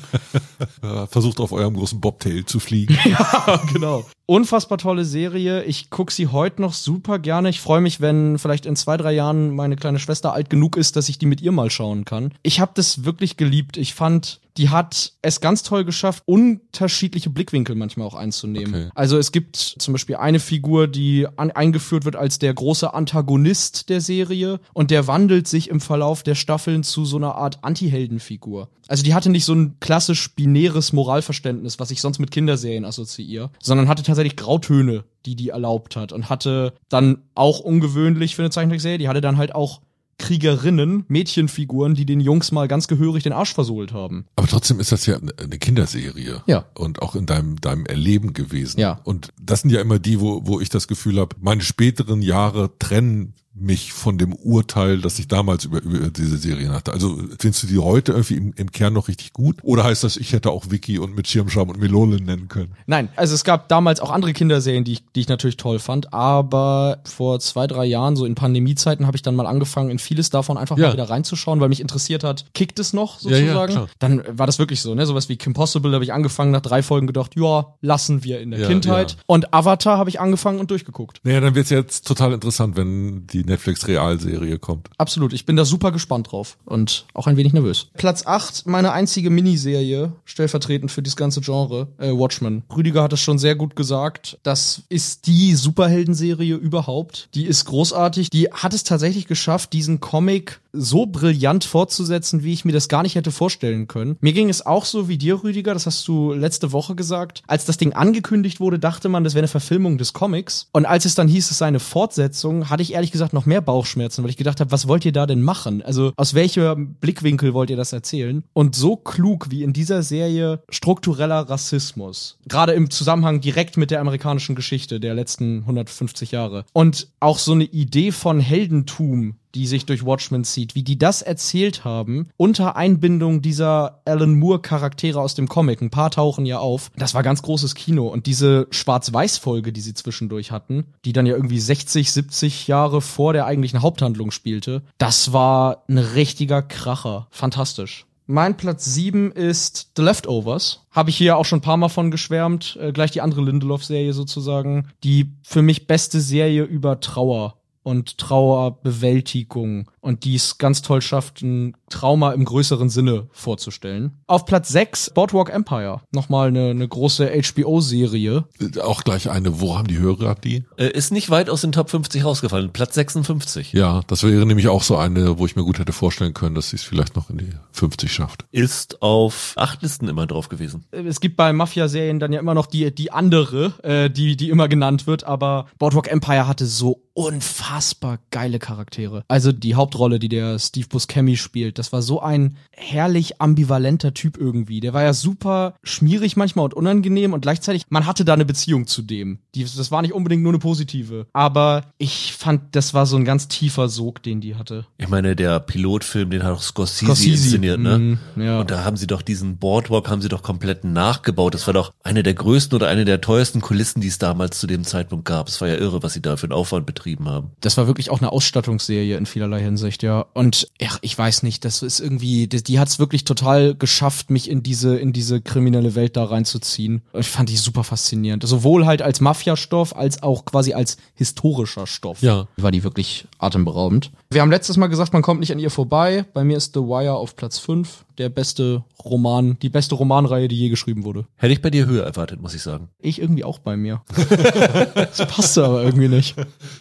[1.09, 2.97] Versucht auf eurem großen Bobtail zu fliegen.
[3.05, 4.05] ja, genau.
[4.29, 5.63] Unfassbar tolle Serie.
[5.63, 7.49] Ich guck sie heute noch super gerne.
[7.49, 10.95] Ich freue mich, wenn vielleicht in zwei, drei Jahren meine kleine Schwester alt genug ist,
[10.95, 12.35] dass ich die mit ihr mal schauen kann.
[12.43, 13.75] Ich habe das wirklich geliebt.
[13.75, 18.83] Ich fand, die hat es ganz toll geschafft, unterschiedliche Blickwinkel manchmal auch einzunehmen.
[18.83, 18.89] Okay.
[18.93, 23.99] Also es gibt zum Beispiel eine Figur, die eingeführt wird als der große Antagonist der
[23.99, 28.69] Serie und der wandelt sich im Verlauf der Staffeln zu so einer Art Anti-Heldenfigur.
[28.89, 33.51] Also die hatte nicht so ein klassisch binäres Moralverständnis, was ich sonst mit Kinderserien assoziiere,
[33.61, 38.51] sondern hatte tatsächlich Grautöne, die die erlaubt hat und hatte dann auch ungewöhnlich für eine
[38.51, 39.81] Zeichentrickserie, die hatte dann halt auch
[40.19, 44.25] Kriegerinnen, Mädchenfiguren, die den Jungs mal ganz gehörig den Arsch versohlt haben.
[44.35, 46.43] Aber trotzdem ist das ja eine Kinderserie.
[46.45, 46.65] Ja.
[46.75, 48.79] Und auch in deinem, deinem Erleben gewesen.
[48.79, 48.99] Ja.
[49.05, 52.77] Und das sind ja immer die, wo, wo ich das Gefühl habe, meine späteren Jahre
[52.77, 56.93] trennen mich von dem Urteil, das ich damals über, über diese Serien hatte.
[56.93, 59.57] Also findest du die heute irgendwie im, im Kern noch richtig gut?
[59.63, 62.73] Oder heißt das, ich hätte auch Vicky und mit Schirmscham und Melone nennen können?
[62.85, 66.13] Nein, also es gab damals auch andere Kinderserien, die ich, die ich natürlich toll fand,
[66.13, 70.29] aber vor zwei, drei Jahren, so in Pandemiezeiten, habe ich dann mal angefangen, in vieles
[70.29, 70.87] davon einfach Ja.
[70.87, 73.73] mal wieder reinzuschauen, weil mich interessiert hat, kickt es noch Ja, ja, sozusagen?
[73.73, 73.87] klar.
[73.99, 75.05] dann war das wirklich so, ne?
[75.05, 78.51] Sowas wie Kim Possible habe ich angefangen, nach drei Folgen gedacht, ja, lassen wir in
[78.51, 79.11] der Ja, Kindheit.
[79.13, 79.17] ja.
[79.25, 81.19] Und Avatar habe ich angefangen und durchgeguckt.
[81.23, 84.89] Naja, dann wird's jetzt total interessant, wenn die Netflix-Realserie kommt.
[84.97, 87.87] Absolut, ich bin da super gespannt drauf und auch ein wenig nervös.
[87.97, 92.63] Platz 8, meine einzige Miniserie, stellvertretend für dieses ganze Genre, äh, Watchmen.
[92.75, 97.29] Rüdiger hat es schon sehr gut gesagt, das ist die Superheldenserie überhaupt.
[97.33, 102.65] Die ist großartig, die hat es tatsächlich geschafft, diesen Comic so brillant fortzusetzen, wie ich
[102.65, 104.17] mir das gar nicht hätte vorstellen können.
[104.21, 107.41] Mir ging es auch so wie dir, Rüdiger, das hast du letzte Woche gesagt.
[107.47, 110.67] Als das Ding angekündigt wurde, dachte man, das wäre eine Verfilmung des Comics.
[110.71, 113.61] Und als es dann hieß, es sei eine Fortsetzung, hatte ich ehrlich gesagt noch mehr
[113.61, 115.81] Bauchschmerzen, weil ich gedacht habe, was wollt ihr da denn machen?
[115.81, 118.43] Also aus welchem Blickwinkel wollt ihr das erzählen?
[118.53, 124.01] Und so klug wie in dieser Serie struktureller Rassismus, gerade im Zusammenhang direkt mit der
[124.01, 129.85] amerikanischen Geschichte der letzten 150 Jahre und auch so eine Idee von Heldentum, die sich
[129.85, 135.35] durch Watchmen zieht, wie die das erzählt haben, unter Einbindung dieser Alan Moore Charaktere aus
[135.35, 135.81] dem Comic.
[135.81, 136.91] Ein paar tauchen ja auf.
[136.97, 138.07] Das war ganz großes Kino.
[138.07, 143.33] Und diese Schwarz-Weiß-Folge, die sie zwischendurch hatten, die dann ja irgendwie 60, 70 Jahre vor
[143.33, 147.27] der eigentlichen Haupthandlung spielte, das war ein richtiger Kracher.
[147.31, 148.05] Fantastisch.
[148.31, 150.85] Mein Platz 7 ist The Leftovers.
[150.91, 152.77] Habe ich hier auch schon ein paar Mal von geschwärmt.
[152.79, 154.89] Äh, gleich die andere Lindelof-Serie sozusagen.
[155.03, 161.75] Die für mich beste Serie über Trauer und Trauerbewältigung und dies ganz toll schafft, ein
[161.89, 164.19] Trauma im größeren Sinne vorzustellen.
[164.27, 166.01] Auf Platz 6 Boardwalk Empire.
[166.11, 168.45] Nochmal eine, eine große HBO-Serie.
[168.83, 170.65] Auch gleich eine, wo haben die Hörer die?
[170.77, 172.71] Äh, ist nicht weit aus den Top 50 rausgefallen.
[172.71, 173.73] Platz 56.
[173.73, 176.69] Ja, das wäre nämlich auch so eine, wo ich mir gut hätte vorstellen können, dass
[176.69, 178.45] sie es vielleicht noch in die 50 schafft.
[178.51, 180.85] Ist auf acht Listen immer drauf gewesen.
[180.91, 184.67] Es gibt bei Mafia-Serien dann ja immer noch die, die andere, äh, die, die immer
[184.67, 189.23] genannt wird, aber Boardwalk Empire hatte so unfassbar geile Charaktere.
[189.27, 194.37] Also die Hauptrolle, die der Steve Buscemi spielt, das war so ein herrlich ambivalenter Typ
[194.37, 194.79] irgendwie.
[194.79, 198.85] Der war ja super schmierig manchmal und unangenehm und gleichzeitig, man hatte da eine Beziehung
[198.85, 199.39] zu dem.
[199.55, 201.25] Die, das war nicht unbedingt nur eine positive.
[201.33, 204.85] Aber ich fand, das war so ein ganz tiefer Sog, den die hatte.
[204.97, 207.97] Ich meine, der Pilotfilm, den hat auch Scorsese, Scorsese, inszeniert, ne?
[208.35, 208.59] mm, ja.
[208.59, 211.55] Und da haben sie doch diesen Boardwalk, haben sie doch komplett nachgebaut.
[211.55, 214.67] Das war doch eine der größten oder eine der teuersten Kulissen, die es damals zu
[214.67, 215.47] dem Zeitpunkt gab.
[215.47, 217.51] Es war ja irre, was sie da für einen Aufwand betrieben haben.
[217.61, 220.25] Das war wirklich auch eine Ausstattungsserie in vielerlei Hinsicht, ja.
[220.33, 224.29] Und ja, ich weiß nicht, das ist irgendwie, die, die hat es wirklich total geschafft,
[224.29, 227.01] mich in diese, in diese kriminelle Welt da reinzuziehen.
[227.13, 228.47] Ich fand die super faszinierend.
[228.47, 232.21] Sowohl halt als Mafiastoff, als auch quasi als historischer Stoff.
[232.21, 232.47] Ja.
[232.57, 234.11] War die wirklich atemberaubend.
[234.31, 236.23] Wir haben letztes Mal gesagt, man kommt nicht an ihr vorbei.
[236.35, 238.05] Bei mir ist The Wire auf Platz 5.
[238.19, 241.25] Der beste Roman, die beste Romanreihe, die je geschrieben wurde.
[241.35, 242.89] Hätte ich bei dir höher erwartet, muss ich sagen.
[242.99, 244.03] Ich irgendwie auch bei mir.
[244.93, 246.35] das passte aber irgendwie nicht.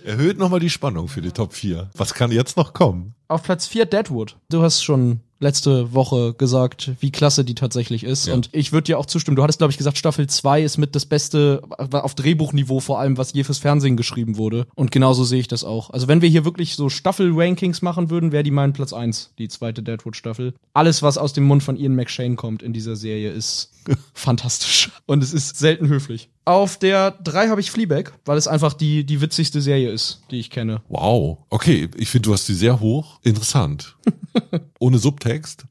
[0.05, 1.89] Erhöht nochmal die Spannung für die Top 4.
[1.95, 3.15] Was kann jetzt noch kommen?
[3.29, 4.37] Auf Platz 4 Deadwood.
[4.51, 8.27] Du hast schon letzte Woche gesagt, wie klasse die tatsächlich ist.
[8.27, 8.35] Ja.
[8.35, 9.37] Und ich würde dir auch zustimmen.
[9.37, 11.63] Du hattest, glaube ich, gesagt, Staffel 2 ist mit das Beste
[11.93, 14.67] auf Drehbuchniveau vor allem, was je fürs Fernsehen geschrieben wurde.
[14.75, 15.91] Und genauso sehe ich das auch.
[15.91, 19.49] Also wenn wir hier wirklich so Staffel-Rankings machen würden, wäre die mein Platz 1, die
[19.49, 20.55] zweite Deadwood-Staffel.
[20.73, 23.71] Alles, was aus dem Mund von Ian McShane kommt in dieser Serie, ist
[24.15, 24.91] fantastisch.
[25.07, 26.31] Und es ist selten höflich.
[26.45, 30.41] Auf der 3 habe ich Fleabag, weil es einfach die, die witzigste Serie ist, die
[30.41, 30.81] ich kenne.
[30.89, 31.39] Wow.
[31.51, 33.21] Okay, ich finde, du hast die sehr hoch.
[33.23, 33.97] Interessant.
[34.79, 35.67] Ohne Subtext.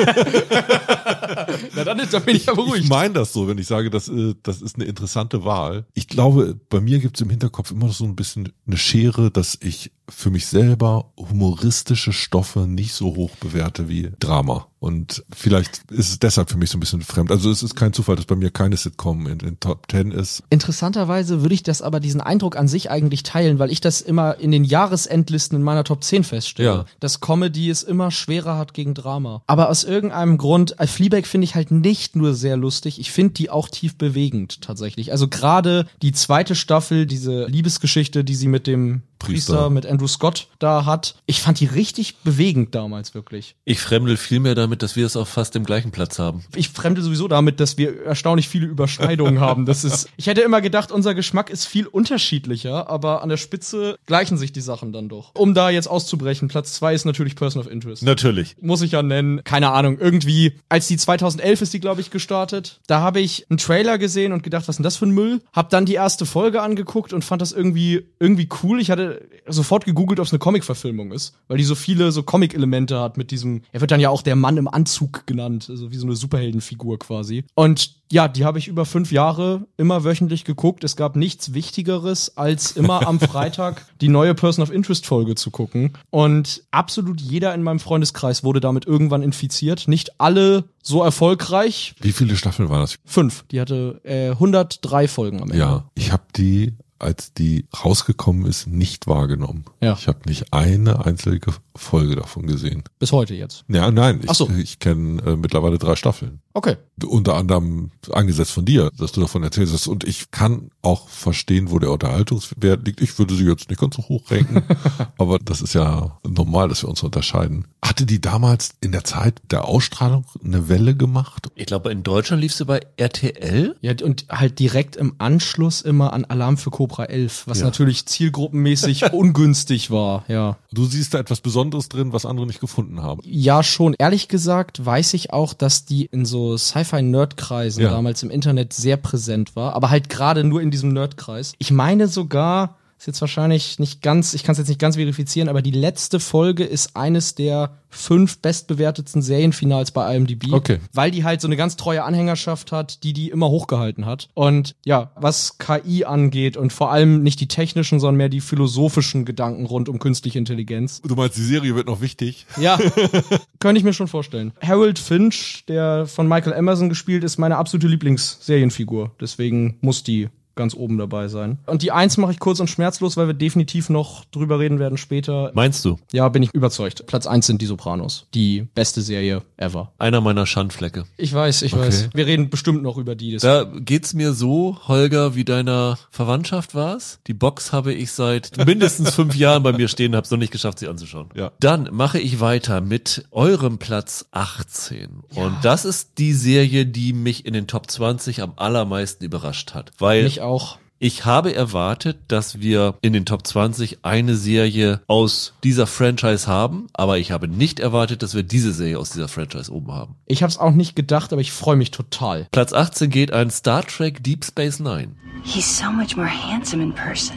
[1.76, 2.84] Na dann, ist, dann bin ich ja beruhigt.
[2.84, 5.86] Ich meine das so, wenn ich sage, das, äh, das ist eine interessante Wahl.
[5.96, 9.32] Ich glaube, bei mir gibt es im Hinterkopf immer noch so ein bisschen eine Schere,
[9.32, 14.68] dass ich für mich selber humoristische Stoffe nicht so hoch bewerte wie Drama.
[14.80, 17.32] Und vielleicht ist es deshalb für mich so ein bisschen fremd.
[17.32, 20.44] Also es ist kein Zufall, dass bei mir keine Sitcom in den Top Ten ist.
[20.52, 24.38] Interessanterweise würde ich das aber diesen Eindruck an sich eigentlich teilen, weil ich das immer
[24.38, 26.70] in den Jahresendlisten in meiner Top 10 feststelle.
[26.70, 26.86] Ja.
[27.00, 29.42] Dass Comedy es immer schwerer hat gegen Drama.
[29.48, 33.34] Aber aus irgendeinem Grund, äh, Fleabag finde ich halt nicht nur sehr lustig, ich finde
[33.34, 35.12] die auch tief bewegend tatsächlich.
[35.12, 39.70] Also gerade die zweite Staffel, diese Liebesgeschichte, die sie mit dem Priester, Priester.
[39.70, 43.56] mit Andrew Scott da hat, ich fand die richtig bewegend damals wirklich.
[43.66, 46.44] Ich fremdel viel mehr damit, dass wir es auf fast dem gleichen Platz haben.
[46.56, 49.66] Ich fremde sowieso damit, dass wir erstaunlich viele Überschneidungen haben.
[49.66, 53.98] Das ist, ich hätte immer gedacht, unser Geschmack ist viel unterschiedlicher, aber an der Spitze
[54.06, 55.32] gleichen sich die Sachen dann doch.
[55.36, 58.04] Um da jetzt auszubrechen, Platz zwei ist natürlich Person of Interest.
[58.04, 58.56] Natürlich.
[58.62, 59.44] Muss ich ja nennen.
[59.44, 63.58] Keine Ahnung, irgendwie, als die 2011 ist die, glaube ich, gestartet, da habe ich einen
[63.58, 65.42] Trailer gesehen und gedacht, was ist denn das für ein Müll?
[65.54, 68.80] Hab dann die erste Folge angeguckt und fand das irgendwie, irgendwie cool.
[68.80, 69.07] Ich hatte
[69.48, 73.32] sofort gegoogelt, ob es eine Comic-Verfilmung ist, weil die so viele so Comic-Elemente hat mit
[73.32, 76.16] diesem, er wird dann ja auch der Mann im Anzug genannt, also wie so eine
[76.16, 77.44] Superheldenfigur quasi.
[77.56, 80.84] Und ja, die habe ich über fünf Jahre immer wöchentlich geguckt.
[80.84, 85.52] Es gab nichts Wichtigeres, als immer am Freitag die neue Person of Interest Folge zu
[85.52, 85.94] gucken.
[86.10, 89.88] Und absolut jeder in meinem Freundeskreis wurde damit irgendwann infiziert.
[89.88, 91.96] Nicht alle so erfolgreich.
[92.00, 92.96] Wie viele Staffeln waren das?
[93.06, 93.44] Fünf.
[93.52, 95.58] Die hatte äh, 103 Folgen am Ende.
[95.58, 99.66] Ja, ich habe die als die rausgekommen ist, nicht wahrgenommen.
[99.82, 99.94] Ja.
[99.94, 102.84] Ich habe nicht eine einzige Folge davon gesehen.
[103.00, 103.66] Bis heute jetzt.
[103.68, 104.50] Ja, nein, ich, Ach so.
[104.50, 106.42] ich kenne äh, mittlerweile drei Staffeln.
[106.58, 106.76] Okay.
[107.06, 109.86] Unter anderem angesetzt von dir, dass du davon erzählst hast.
[109.86, 113.00] Und ich kann auch verstehen, wo der Unterhaltungswert liegt.
[113.02, 114.64] Ich würde sie jetzt nicht ganz so hoch ranken,
[115.20, 117.68] aber das ist ja normal, dass wir uns unterscheiden.
[117.86, 121.48] Hatte die damals in der Zeit der Ausstrahlung eine Welle gemacht?
[121.54, 123.76] Ich glaube, in Deutschland lief sie bei RTL.
[123.82, 127.66] Ja, und halt direkt im Anschluss immer an Alarm für Cobra 11, was Ja.
[127.66, 130.58] natürlich zielgruppenmäßig ungünstig war, ja.
[130.72, 133.22] Du siehst da etwas Besonderes drin, was andere nicht gefunden haben.
[133.24, 133.94] Ja, schon.
[134.00, 137.90] Ehrlich gesagt weiß ich auch, dass die in so Sci-Fi-Nerd-Kreisen Ja.
[137.90, 141.54] damals im Internet sehr präsent war, aber halt gerade nur in diesem Nerd-Kreis.
[141.58, 145.50] Ich meine sogar, ist jetzt wahrscheinlich nicht ganz, ich kann es jetzt nicht ganz verifizieren,
[145.50, 150.52] aber die letzte Folge ist eines der fünf bestbewertetsten Serienfinals bei IMDb.
[150.52, 150.80] Okay.
[150.94, 154.30] Weil die halt so eine ganz treue Anhängerschaft hat, die die immer hochgehalten hat.
[154.34, 159.26] Und ja, was KI angeht und vor allem nicht die technischen, sondern mehr die philosophischen
[159.26, 162.46] Gedanken rund um künstliche Intelligenz, Du meinst, die Serie wird noch wichtig?
[162.60, 162.78] ja,
[163.60, 164.54] könnte ich mir schon vorstellen.
[164.62, 169.12] Harold Finch, der von Michael Emerson gespielt ist, meine absolute Lieblingsserienfigur.
[169.22, 171.60] Deswegen muss die ganz oben dabei sein.
[171.66, 174.98] Und die Eins mache ich kurz und schmerzlos, weil wir definitiv noch drüber reden werden
[174.98, 175.52] später.
[175.54, 175.98] Meinst du?
[176.12, 177.06] Ja, bin ich überzeugt.
[177.08, 178.28] Platz eins sind die Sopranos.
[178.34, 179.94] Die beste Serie ever.
[179.98, 181.06] Einer meiner Schandflecke.
[181.16, 181.84] Ich weiß, ich Okay.
[181.88, 182.10] weiß.
[182.14, 183.38] Wir reden bestimmt noch über die.
[183.38, 187.20] Da geht's mir so, Holger, wie deiner Verwandtschaft war's.
[187.28, 190.80] Die Box habe ich seit mindestens fünf Jahren bei mir stehen, hab's noch nicht geschafft,
[190.80, 191.30] sie anzuschauen.
[191.36, 191.52] Ja.
[191.60, 195.24] Dann mache ich weiter mit eurem Platz 18.
[195.36, 199.92] Und das ist die Serie, die mich in den Top 20 am allermeisten überrascht hat.
[200.00, 200.78] Weil auch.
[201.00, 206.88] ich habe erwartet, dass wir in den Top 20 eine Serie aus dieser Franchise haben,
[206.94, 210.16] aber ich habe nicht erwartet, dass wir diese Serie aus dieser Franchise oben haben.
[210.26, 212.48] Ich habe es auch nicht gedacht, aber ich freue mich total.
[212.52, 215.16] Platz 18 geht an Star Trek Deep Space Nine.
[215.44, 217.36] He's so much more handsome in person.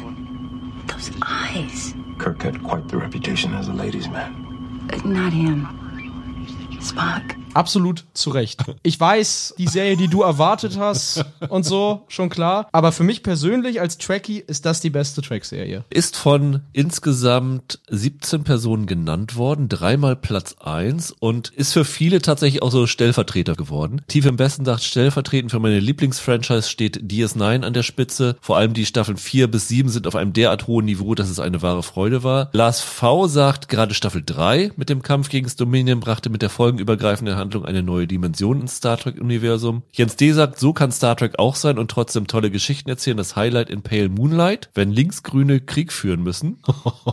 [0.87, 1.95] Those eyes.
[2.19, 4.33] Kirk had quite the reputation as a ladies' man.
[5.05, 5.69] Not him.
[6.81, 7.40] Spock.
[7.55, 8.63] Absolut zu Recht.
[8.83, 12.69] Ich weiß, die Serie, die du erwartet hast und so, schon klar.
[12.73, 15.85] Aber für mich persönlich als Trekkie ist das die beste Track-Serie.
[15.91, 22.63] Ist von insgesamt 17 Personen genannt worden, dreimal Platz 1 und ist für viele tatsächlich
[22.63, 24.03] auch so Stellvertreter geworden.
[24.09, 28.37] Tief im Besten sagt, stellvertretend für meine Lieblingsfranchise steht DS9 an der Spitze.
[28.41, 31.41] Vor allem die Staffeln 4 bis 7 sind auf einem derart hohen Niveau, dass es
[31.41, 32.51] eine wahre Freude war.
[32.53, 36.51] Lars V sagt, gerade Staffel 3 mit dem Kampf gegen das Dominion brachte mit der
[36.51, 39.83] folgenübergreifenden Handlung eine neue Dimension ins Star Trek-Universum.
[39.93, 40.33] Jens D.
[40.33, 43.17] sagt, so kann Star Trek auch sein und trotzdem tolle Geschichten erzählen.
[43.17, 46.59] Das Highlight in Pale Moonlight, wenn Linksgrüne Krieg führen müssen.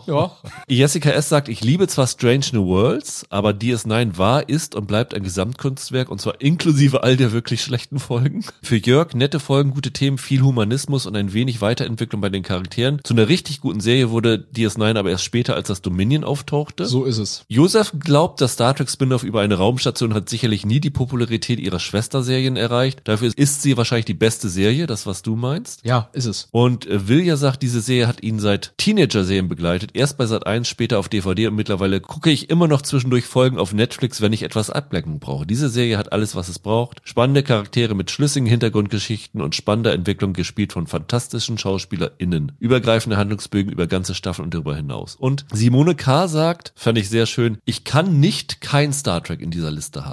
[0.05, 0.31] Ja.
[0.67, 1.27] Jessica S.
[1.27, 6.09] sagt, ich liebe zwar Strange New Worlds, aber DS9 war, ist und bleibt ein Gesamtkunstwerk
[6.09, 8.45] und zwar inklusive all der wirklich schlechten Folgen.
[8.61, 12.99] Für Jörg nette Folgen, gute Themen, viel Humanismus und ein wenig Weiterentwicklung bei den Charakteren.
[13.03, 16.85] Zu einer richtig guten Serie wurde DS9 aber erst später, als das Dominion auftauchte.
[16.85, 17.43] So ist es.
[17.47, 21.79] Josef glaubt, das Star Trek Spin-off über eine Raumstation hat sicherlich nie die Popularität ihrer
[21.79, 23.01] Schwesterserien erreicht.
[23.05, 25.85] Dafür ist sie wahrscheinlich die beste Serie, das was du meinst.
[25.85, 26.49] Ja, ist es.
[26.51, 29.91] Und äh, Vilja sagt, diese Serie hat ihn seit Teenager-Serien begleitet.
[29.93, 33.57] Erst bei Sat 1, später auf DVD und mittlerweile gucke ich immer noch zwischendurch Folgen
[33.57, 35.45] auf Netflix, wenn ich etwas Ablenkung brauche.
[35.45, 37.01] Diese Serie hat alles, was es braucht.
[37.03, 42.53] Spannende Charaktere mit schlüssigen Hintergrundgeschichten und spannender Entwicklung gespielt von fantastischen SchauspielerInnen.
[42.59, 45.15] Übergreifende Handlungsbögen über ganze Staffeln und darüber hinaus.
[45.15, 46.27] Und Simone K.
[46.27, 50.06] sagt, fand ich sehr schön, ich kann nicht kein Star Trek in dieser Liste haben.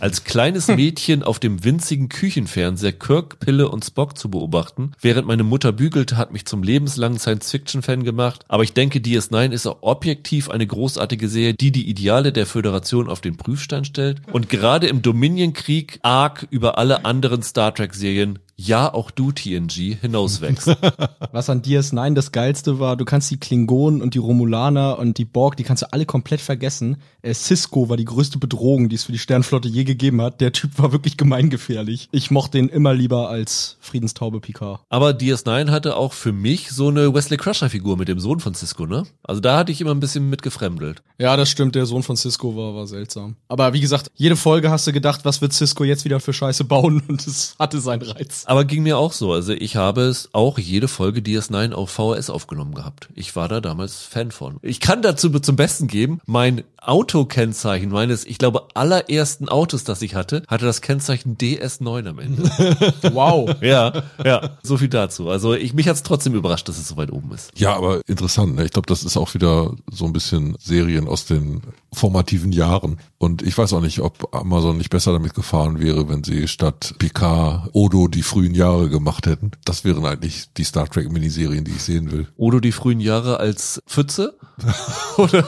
[0.00, 5.44] Als kleines Mädchen auf dem winzigen Küchenfernseher Kirk, Pille und Spock zu beobachten, während meine
[5.44, 8.44] Mutter bügelte, hat mich zum lebenslangen Science-Fiction-Fan gemacht.
[8.48, 13.08] Aber ich denke, DS9 ist auch objektiv eine großartige Serie, die die Ideale der Föderation
[13.08, 18.92] auf den Prüfstein stellt und gerade im Dominion-Krieg arg über alle anderen Star Trek-Serien ja,
[18.92, 20.68] auch du, TNG, hinauswächst.
[21.32, 25.24] Was an DS9 das Geilste war, du kannst die Klingonen und die Romulaner und die
[25.24, 26.98] Borg, die kannst du alle komplett vergessen.
[27.22, 30.40] Äh, Cisco war die größte Bedrohung, die es für die Sternflotte je gegeben hat.
[30.40, 32.08] Der Typ war wirklich gemeingefährlich.
[32.12, 34.80] Ich mochte ihn immer lieber als Friedenstaube Picard.
[34.88, 38.86] Aber DS9 hatte auch für mich so eine Wesley Crusher-Figur mit dem Sohn von Cisco,
[38.86, 39.04] ne?
[39.24, 41.02] Also da hatte ich immer ein bisschen mit gefremdelt.
[41.18, 43.36] Ja, das stimmt, der Sohn von Cisco war, war seltsam.
[43.48, 46.64] Aber wie gesagt, jede Folge hast du gedacht, was wird Cisco jetzt wieder für Scheiße
[46.64, 48.43] bauen und es hatte seinen Reiz.
[48.46, 49.32] Aber ging mir auch so.
[49.32, 53.08] Also ich habe es auch jede Folge DS9 auf VHS aufgenommen gehabt.
[53.14, 54.58] Ich war da damals Fan von.
[54.62, 60.14] Ich kann dazu zum Besten geben, mein Autokennzeichen meines, ich glaube, allerersten Autos, das ich
[60.14, 62.42] hatte, hatte das Kennzeichen DS9 am Ende.
[63.12, 63.50] wow.
[63.62, 65.28] Ja, ja, so viel dazu.
[65.28, 67.50] Also ich, mich hat's trotzdem überrascht, dass es so weit oben ist.
[67.56, 68.56] Ja, aber interessant.
[68.56, 68.64] Ne?
[68.64, 72.98] Ich glaube, das ist auch wieder so ein bisschen Serien aus den formativen Jahren.
[73.18, 76.94] Und ich weiß auch nicht, ob Amazon nicht besser damit gefahren wäre, wenn sie statt
[76.98, 79.52] Picard Odo die frühen Jahre gemacht hätten.
[79.64, 82.26] Das wären eigentlich die Star Trek Miniserien, die ich sehen will.
[82.36, 84.36] Oder die frühen Jahre als Pfütze?
[85.16, 85.46] Oder?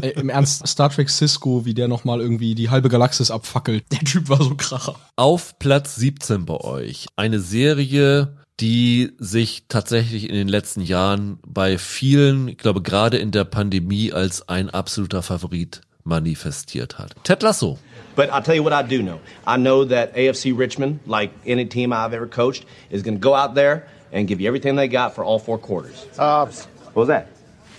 [0.00, 3.84] Ey, Im Ernst, Star Trek Cisco, wie der nochmal irgendwie die halbe Galaxis abfackelt.
[3.92, 4.94] Der Typ war so kracher.
[5.16, 7.08] Auf Platz 17 bei euch.
[7.14, 13.32] Eine Serie, die sich tatsächlich in den letzten Jahren bei vielen, ich glaube gerade in
[13.32, 17.14] der Pandemie, als ein absoluter Favorit manifestiert hat.
[17.24, 17.78] Ted Lasso.
[18.14, 19.20] But I'll tell you what I do know.
[19.46, 23.34] I know that AFC Richmond, like any team I've ever coached, is going to go
[23.34, 26.06] out there and give you everything they got for all four quarters.
[26.16, 26.66] Halves.
[26.92, 27.28] What was that?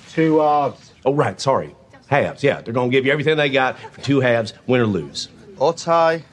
[0.10, 0.92] Two halves.
[1.06, 1.40] Oh, right.
[1.40, 1.76] Sorry.
[2.08, 2.44] Halves.
[2.44, 5.30] Yeah, they're going to give you everything they got for two halves, win or lose.
[5.58, 6.24] Or tie.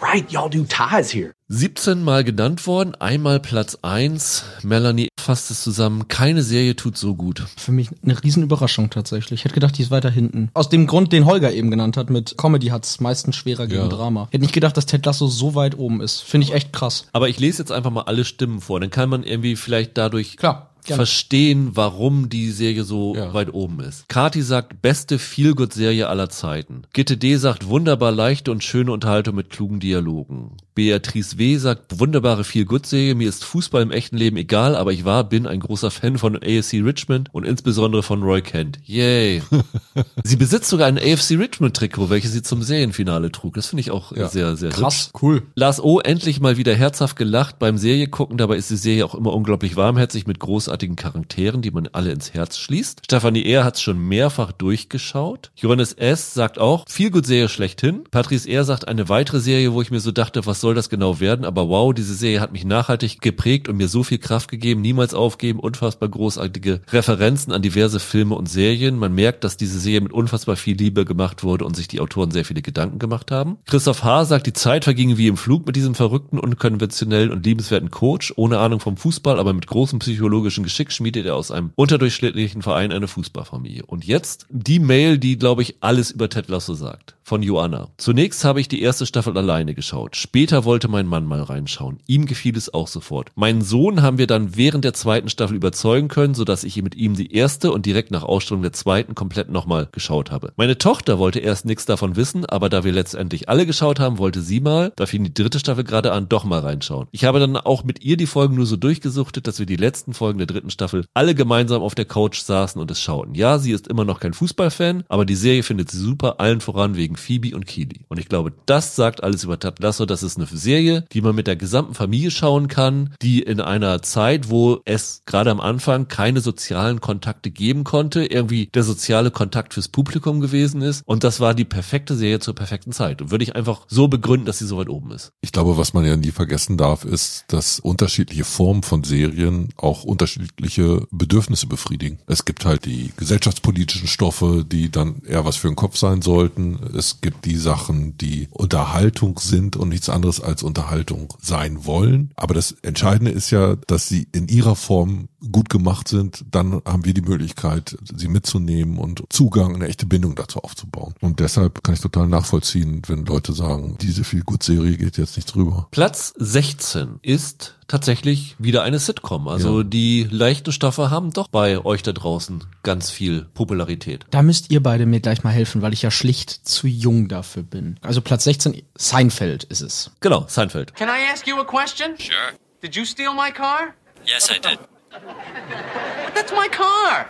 [0.00, 0.30] Right.
[0.30, 1.32] Y'all do ties here.
[1.48, 4.44] 17 Mal genannt worden, einmal Platz 1.
[4.62, 6.08] Melanie fasst es zusammen.
[6.08, 7.44] Keine Serie tut so gut.
[7.56, 9.40] Für mich eine Riesenüberraschung tatsächlich.
[9.40, 10.50] Ich hätte gedacht, die ist weiter hinten.
[10.54, 13.88] Aus dem Grund, den Holger eben genannt hat, mit Comedy hat's meistens schwerer gegen Ja.
[13.88, 14.24] Drama.
[14.28, 16.20] Ich hätte nicht gedacht, dass Ted Lasso so weit oben ist.
[16.20, 17.06] Finde ich echt krass.
[17.12, 18.80] Aber ich lese jetzt einfach mal alle Stimmen vor.
[18.80, 20.98] Dann kann man irgendwie vielleicht dadurch Klar, gerne.
[20.98, 24.08] verstehen, warum die Serie so weit oben ist.
[24.08, 26.82] Kati sagt, beste Feelgood-Serie aller Zeiten.
[26.92, 30.56] Gitte D sagt, wunderbar leichte und schöne Unterhaltung mit klugen Dialogen.
[30.76, 31.56] Beatrice W.
[31.56, 33.14] sagt, wunderbare Feelgood-Serie.
[33.14, 36.36] Mir ist Fußball im echten Leben egal, aber ich war, bin ein großer Fan von
[36.36, 38.78] AFC Richmond und insbesondere von Roy Kent.
[38.84, 39.42] Yay.
[40.22, 43.54] sie besitzt sogar ein AFC Richmond-Trikot, welches sie zum Serienfinale trug.
[43.54, 44.28] Das finde ich auch Ja.
[44.28, 45.22] sehr, sehr Krass, hübsch.
[45.22, 45.42] cool.
[45.54, 45.98] Lars O.
[46.00, 48.36] endlich mal wieder herzhaft gelacht beim Serie gucken.
[48.36, 52.34] Dabei ist die Serie auch immer unglaublich warmherzig mit großartigen Charakteren, die man alle ins
[52.34, 53.00] Herz schließt.
[53.06, 55.52] Stefanie Ehr hat es schon mehrfach durchgeschaut.
[55.56, 56.34] Johannes S.
[56.34, 58.04] sagt auch, viel gut Serie schlechthin.
[58.10, 61.20] Patrice Ehr sagt eine weitere Serie, wo ich mir so dachte, was soll das genau
[61.20, 61.44] werden?
[61.44, 64.80] Aber wow, diese Serie hat mich nachhaltig geprägt und mir so viel Kraft gegeben.
[64.80, 65.60] Niemals aufgeben.
[65.60, 68.98] Unfassbar großartige Referenzen an diverse Filme und Serien.
[68.98, 72.30] Man merkt, dass diese Serie mit unfassbar viel Liebe gemacht wurde und sich die Autoren
[72.30, 73.58] sehr viele Gedanken gemacht haben.
[73.66, 74.26] Christoph H.
[74.26, 78.32] sagt, die Zeit verging wie im Flug mit diesem verrückten, unkonventionellen und liebenswerten Coach.
[78.36, 82.92] Ohne Ahnung vom Fußball, aber mit großem psychologischen Geschick schmiedet er aus einem unterdurchschnittlichen Verein
[82.92, 83.84] eine Fußballfamilie.
[83.86, 87.15] Und jetzt die Mail, die, glaube ich, alles über Ted Lasso sagt.
[87.28, 87.88] Von Joanna.
[87.96, 90.14] Zunächst habe ich die erste Staffel alleine geschaut.
[90.14, 91.98] Später wollte mein Mann mal reinschauen.
[92.06, 93.32] Ihm gefiel es auch sofort.
[93.34, 97.16] Meinen Sohn haben wir dann während der zweiten Staffel überzeugen können, sodass ich mit ihm
[97.16, 100.52] die erste und direkt nach Ausstrahlung der zweiten komplett nochmal geschaut habe.
[100.56, 104.40] Meine Tochter wollte erst nichts davon wissen, aber da wir letztendlich alle geschaut haben, wollte
[104.40, 107.08] sie mal, da fing die dritte Staffel gerade an, doch mal reinschauen.
[107.10, 110.14] Ich habe dann auch mit ihr die Folgen nur so durchgesuchtet, dass wir die letzten
[110.14, 113.34] Folgen der dritten Staffel alle gemeinsam auf der Couch saßen und es schauten.
[113.34, 116.94] Ja, sie ist immer noch kein Fußballfan, aber die Serie findet sie super, allen voran
[116.94, 118.04] wegen Phoebe und Keely.
[118.08, 120.06] Und ich glaube, das sagt alles über Ted Lasso.
[120.06, 124.02] Das ist eine Serie, die man mit der gesamten Familie schauen kann, die in einer
[124.02, 129.74] Zeit, wo es gerade am Anfang keine sozialen Kontakte geben konnte, irgendwie der soziale Kontakt
[129.74, 131.02] fürs Publikum gewesen ist.
[131.06, 133.22] Und das war die perfekte Serie zur perfekten Zeit.
[133.22, 135.32] Und würde ich einfach so begründen, dass sie so weit oben ist.
[135.40, 140.04] Ich glaube, was man ja nie vergessen darf, ist, dass unterschiedliche Formen von Serien auch
[140.04, 142.18] unterschiedliche Bedürfnisse befriedigen.
[142.26, 146.78] Es gibt halt die gesellschaftspolitischen Stoffe, die dann eher was für den Kopf sein sollten.
[146.96, 152.32] Es gibt die Sachen, die Unterhaltung sind und nichts anderes als Unterhaltung sein wollen.
[152.36, 156.44] Aber das Entscheidende ist ja, dass sie in ihrer Form gut gemacht sind.
[156.50, 161.14] Dann haben wir die Möglichkeit, sie mitzunehmen und Zugang, eine echte Bindung dazu aufzubauen.
[161.20, 165.36] Und deshalb kann ich total nachvollziehen, wenn Leute sagen, diese viel gut Serie geht jetzt
[165.36, 165.88] nicht drüber.
[165.90, 169.48] Platz 16 ist tatsächlich wieder eine Sitcom.
[169.48, 174.26] Also die leichten Stoffe haben doch bei euch da draußen ganz viel Popularität.
[174.30, 177.62] Da müsst ihr beide mir gleich mal helfen, weil ich ja schlicht zu jung dafür
[177.62, 177.98] bin.
[178.02, 180.10] Also Platz 16, Seinfeld ist es.
[180.20, 180.94] Genau, Seinfeld.
[180.94, 182.16] Can I ask you a question?
[182.18, 182.52] Sure.
[182.82, 183.94] Did you steal my car?
[184.24, 184.78] Yes, I did.
[185.10, 185.20] But
[186.34, 187.26] that's my car.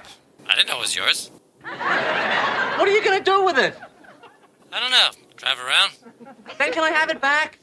[0.49, 1.31] I didn't know it was yours.
[2.79, 3.75] What are you gonna do with it?
[4.73, 5.11] I don't know.
[5.37, 5.93] Drive around?
[6.59, 7.59] Then can I have it back?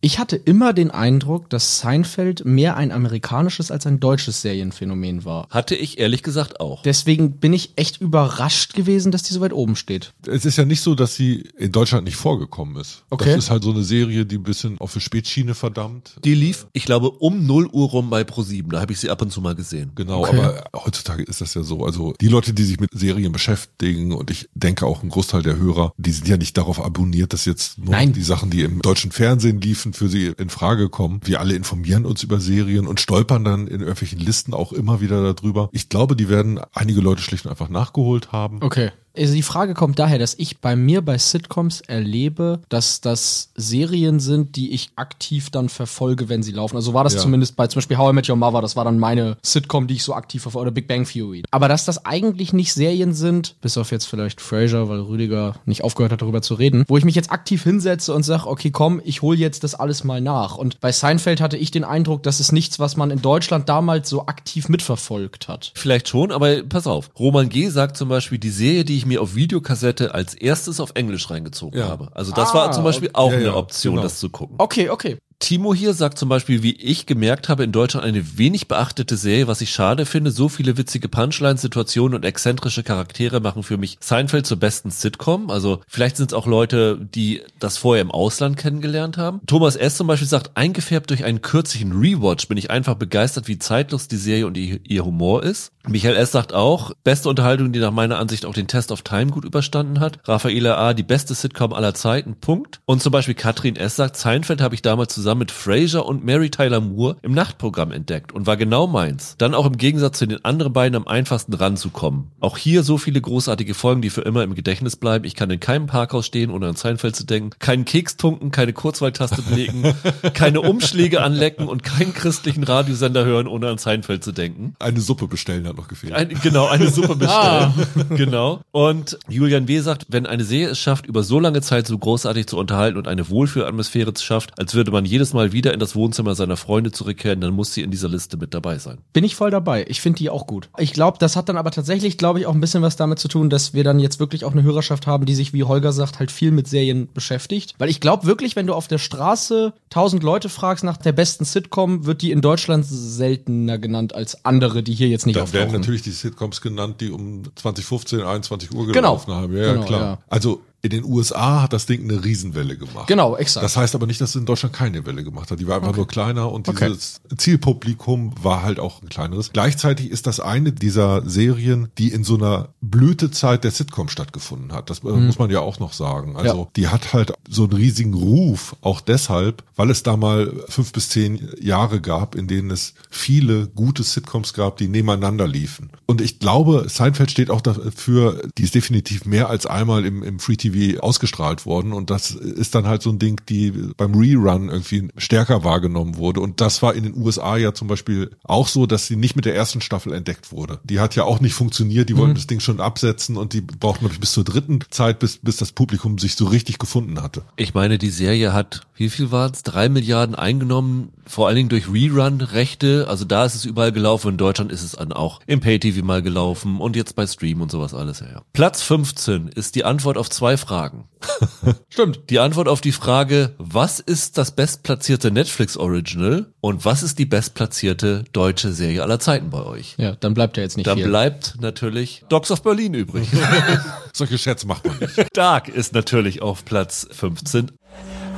[0.00, 5.46] Ich hatte immer den Eindruck, dass Seinfeld mehr ein amerikanisches als ein deutsches Serienphänomen war.
[5.50, 6.82] Hatte ich ehrlich gesagt auch.
[6.82, 10.12] Deswegen bin ich echt überrascht gewesen, dass die so weit oben steht.
[10.26, 13.04] Es ist ja nicht so, dass sie in Deutschland nicht vorgekommen ist.
[13.10, 13.30] Okay.
[13.34, 16.16] Das ist halt so eine Serie, die ein bisschen auf die Spätschiene verdammt.
[16.24, 18.70] Die lief, ich glaube, um 0 Uhr rum bei Pro7.
[18.70, 19.92] Da habe ich sie ab und zu mal gesehen.
[19.94, 20.38] Genau, Okay.
[20.38, 21.84] aber heutzutage ist das ja so.
[21.84, 25.56] Also die Leute, die sich mit Serien beschäftigen und ich denke auch ein Großteil der
[25.56, 28.12] Hörer, die sind ja nicht darauf abonniert, dass jetzt nur Nein.
[28.12, 31.20] die Sachen, die im deutschen Fernsehen liefen, für sie in Frage kommen.
[31.24, 35.34] Wir alle informieren uns über Serien und stolpern dann in irgendwelchen Listen auch immer wieder
[35.34, 35.68] darüber.
[35.72, 38.58] Ich glaube, die werden einige Leute schlicht und einfach nachgeholt haben.
[38.62, 38.90] Okay.
[39.16, 44.20] Also die Frage kommt daher, dass ich bei mir bei Sitcoms erlebe, dass das Serien
[44.20, 46.76] sind, die ich aktiv dann verfolge, wenn sie laufen.
[46.76, 47.20] Also war das Ja.
[47.20, 49.94] zumindest bei zum Beispiel How I Met Your Mother, das war dann meine Sitcom, die
[49.94, 51.42] ich so aktiv verfolge, oder Big Bang Theory.
[51.50, 55.84] Aber dass das eigentlich nicht Serien sind, bis auf jetzt vielleicht Frasier, weil Rüdiger nicht
[55.84, 59.00] aufgehört hat, darüber zu reden, wo ich mich jetzt aktiv hinsetze und sage, okay, komm,
[59.04, 60.56] ich hol jetzt das alles mal nach.
[60.56, 64.08] Und bei Seinfeld hatte ich den Eindruck, das ist nichts, was man in Deutschland damals
[64.08, 65.72] so aktiv mitverfolgt hat.
[65.74, 67.10] Vielleicht schon, aber pass auf.
[67.18, 67.68] Roman G.
[67.68, 71.78] sagt zum Beispiel, die Serie, die ich mir auf Videokassette als erstes auf Englisch reingezogen
[71.78, 71.88] Ja.
[71.88, 72.10] habe.
[72.14, 74.02] Also das Ah, war zum Beispiel auch Ja, eine Option, genau.
[74.02, 74.56] das zu gucken.
[74.58, 75.18] Okay, okay.
[75.42, 79.48] Timo hier sagt zum Beispiel, wie ich gemerkt habe, in Deutschland eine wenig beachtete Serie,
[79.48, 80.30] was ich schade finde.
[80.30, 85.50] So viele witzige Punchlines, Situationen und exzentrische Charaktere machen für mich Seinfeld zur besten Sitcom.
[85.50, 89.40] Also vielleicht sind es auch Leute, die das vorher im Ausland kennengelernt haben.
[89.48, 89.96] Thomas S.
[89.96, 94.18] zum Beispiel sagt, eingefärbt durch einen kürzlichen Rewatch bin ich einfach begeistert, wie zeitlos die
[94.18, 95.72] Serie und ihr, Humor ist.
[95.88, 96.30] Michael S.
[96.30, 99.98] sagt auch, beste Unterhaltung, die nach meiner Ansicht auch den Test of Time gut überstanden
[99.98, 100.20] hat.
[100.28, 102.80] Raffaela A., die beste Sitcom aller Zeiten, Punkt.
[102.84, 103.96] Und zum Beispiel Katrin S.
[103.96, 108.32] sagt, Seinfeld habe ich damals zusammen mit Frasier und Mary Tyler Moore im Nachtprogramm entdeckt
[108.32, 109.36] und war genau meins.
[109.38, 112.30] Dann auch im Gegensatz zu den anderen beiden am einfachsten ranzukommen.
[112.40, 115.24] Auch hier so viele großartige Folgen, die für immer im Gedächtnis bleiben.
[115.24, 118.72] Ich kann in keinem Parkhaus stehen, ohne an Seinfeld zu denken, keinen Keks tunken, keine
[118.72, 119.94] Kurzwahltaste belegen,
[120.34, 124.74] keine Umschläge anlecken und keinen christlichen Radiosender hören, ohne an Seinfeld zu denken.
[124.78, 126.12] Eine Suppe bestellen hat noch gefehlt.
[126.12, 127.72] Ein, genau, eine Suppe bestellen.
[128.10, 128.60] Genau.
[128.72, 129.80] Und Julian W.
[129.80, 133.08] sagt, wenn eine Serie es schafft, über so lange Zeit so großartig zu unterhalten und
[133.08, 137.40] eine Wohlfühlatmosphäre schafft, als würde man jedes Mal wieder in das Wohnzimmer seiner Freunde zurückkehren,
[137.40, 138.98] dann muss sie in dieser Liste mit dabei sein.
[139.12, 139.84] Bin ich voll dabei.
[139.88, 140.68] Ich finde die auch gut.
[140.78, 143.28] Ich glaube, das hat dann aber tatsächlich, glaube ich, auch ein bisschen was damit zu
[143.28, 146.18] tun, dass wir dann jetzt wirklich auch eine Hörerschaft haben, die sich, wie Holger sagt,
[146.18, 147.74] halt viel mit Serien beschäftigt.
[147.78, 151.44] Weil ich glaube wirklich, wenn du auf der Straße tausend Leute fragst nach der besten
[151.44, 155.66] Sitcom, wird die in Deutschland seltener genannt als andere, die hier jetzt nicht Da werden
[155.66, 155.80] auftauchen.
[155.80, 158.92] natürlich die Sitcoms genannt, die um 2015, 21 Uhr Genau.
[158.92, 159.56] gelaufen haben.
[159.56, 160.00] Ja, ja Genau, klar.
[160.00, 160.18] ja.
[160.28, 163.06] Also in den USA hat das Ding eine Riesenwelle gemacht.
[163.06, 163.64] Genau, exakt.
[163.64, 165.60] Das heißt aber nicht, dass es in Deutschland keine Welle gemacht hat.
[165.60, 166.88] Die war einfach nur kleiner und Okay.
[166.88, 167.20] dieses
[167.62, 169.52] Zielpublikum war halt auch ein kleineres.
[169.52, 174.90] Gleichzeitig ist das eine dieser Serien, die in so einer Blütezeit der Sitcom stattgefunden hat.
[174.90, 176.36] Das äh, muss man ja auch noch sagen.
[176.36, 176.60] Also Mhm.
[176.60, 176.68] Ja.
[176.76, 181.08] die hat halt so einen riesigen Ruf, auch deshalb, weil es da mal fünf bis
[181.10, 185.90] zehn Jahre gab, in denen es viele gute Sitcoms gab, die nebeneinander liefen.
[186.06, 190.38] Und ich glaube, Seinfeld steht auch dafür, die ist definitiv mehr als einmal im, im
[190.40, 191.92] Free TV ausgestrahlt worden.
[191.92, 196.40] Und das ist dann halt so ein Ding, die beim Rerun irgendwie stärker wahrgenommen wurde.
[196.40, 199.44] Und das war in den USA ja zum Beispiel auch so, dass sie nicht mit
[199.44, 200.80] der ersten Staffel entdeckt wurde.
[200.84, 202.08] Die hat ja auch nicht funktioniert.
[202.08, 205.38] Die wollten das Ding schon absetzen und die brauchten, ich, bis zur dritten Zeit, bis,
[205.38, 207.42] bis das Publikum sich so richtig gefunden hatte.
[207.56, 209.62] Ich meine, die Serie hat, wie viel waren es?
[209.62, 213.06] Drei Milliarden eingenommen, vor allen Dingen durch Rerun-Rechte.
[213.08, 214.28] Also da ist es überall gelaufen.
[214.28, 217.70] In Deutschland ist es dann auch im Pay-TV mal gelaufen und jetzt bei Stream und
[217.70, 218.20] sowas alles.
[218.20, 218.42] Ja, ja.
[218.52, 221.08] Platz 15 ist die Antwort auf zwei Fragen.
[221.90, 222.30] Stimmt.
[222.30, 228.24] Die Antwort auf die Frage, was ist das bestplatzierte Netflix-Original und was ist die bestplatzierte
[228.32, 229.94] deutsche Serie aller Zeiten bei euch?
[229.98, 231.08] Ja, dann bleibt ja jetzt nicht Dann viel.
[231.08, 233.28] bleibt natürlich Dogs of Berlin übrig.
[234.12, 235.12] Solche Scherze macht man nicht.
[235.36, 237.70] Dark ist natürlich auf Platz 15.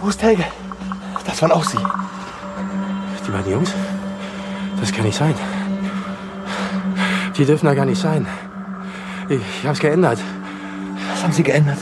[0.01, 0.45] Wo ist Helge?
[1.27, 1.79] Das waren auch Sie.
[3.27, 3.70] Die beiden Jungs?
[4.81, 5.35] Das kann nicht sein.
[7.37, 8.27] Die dürfen da gar nicht sein.
[9.29, 10.18] Ich, ich hab's geändert.
[11.12, 11.79] Was haben Sie geändert?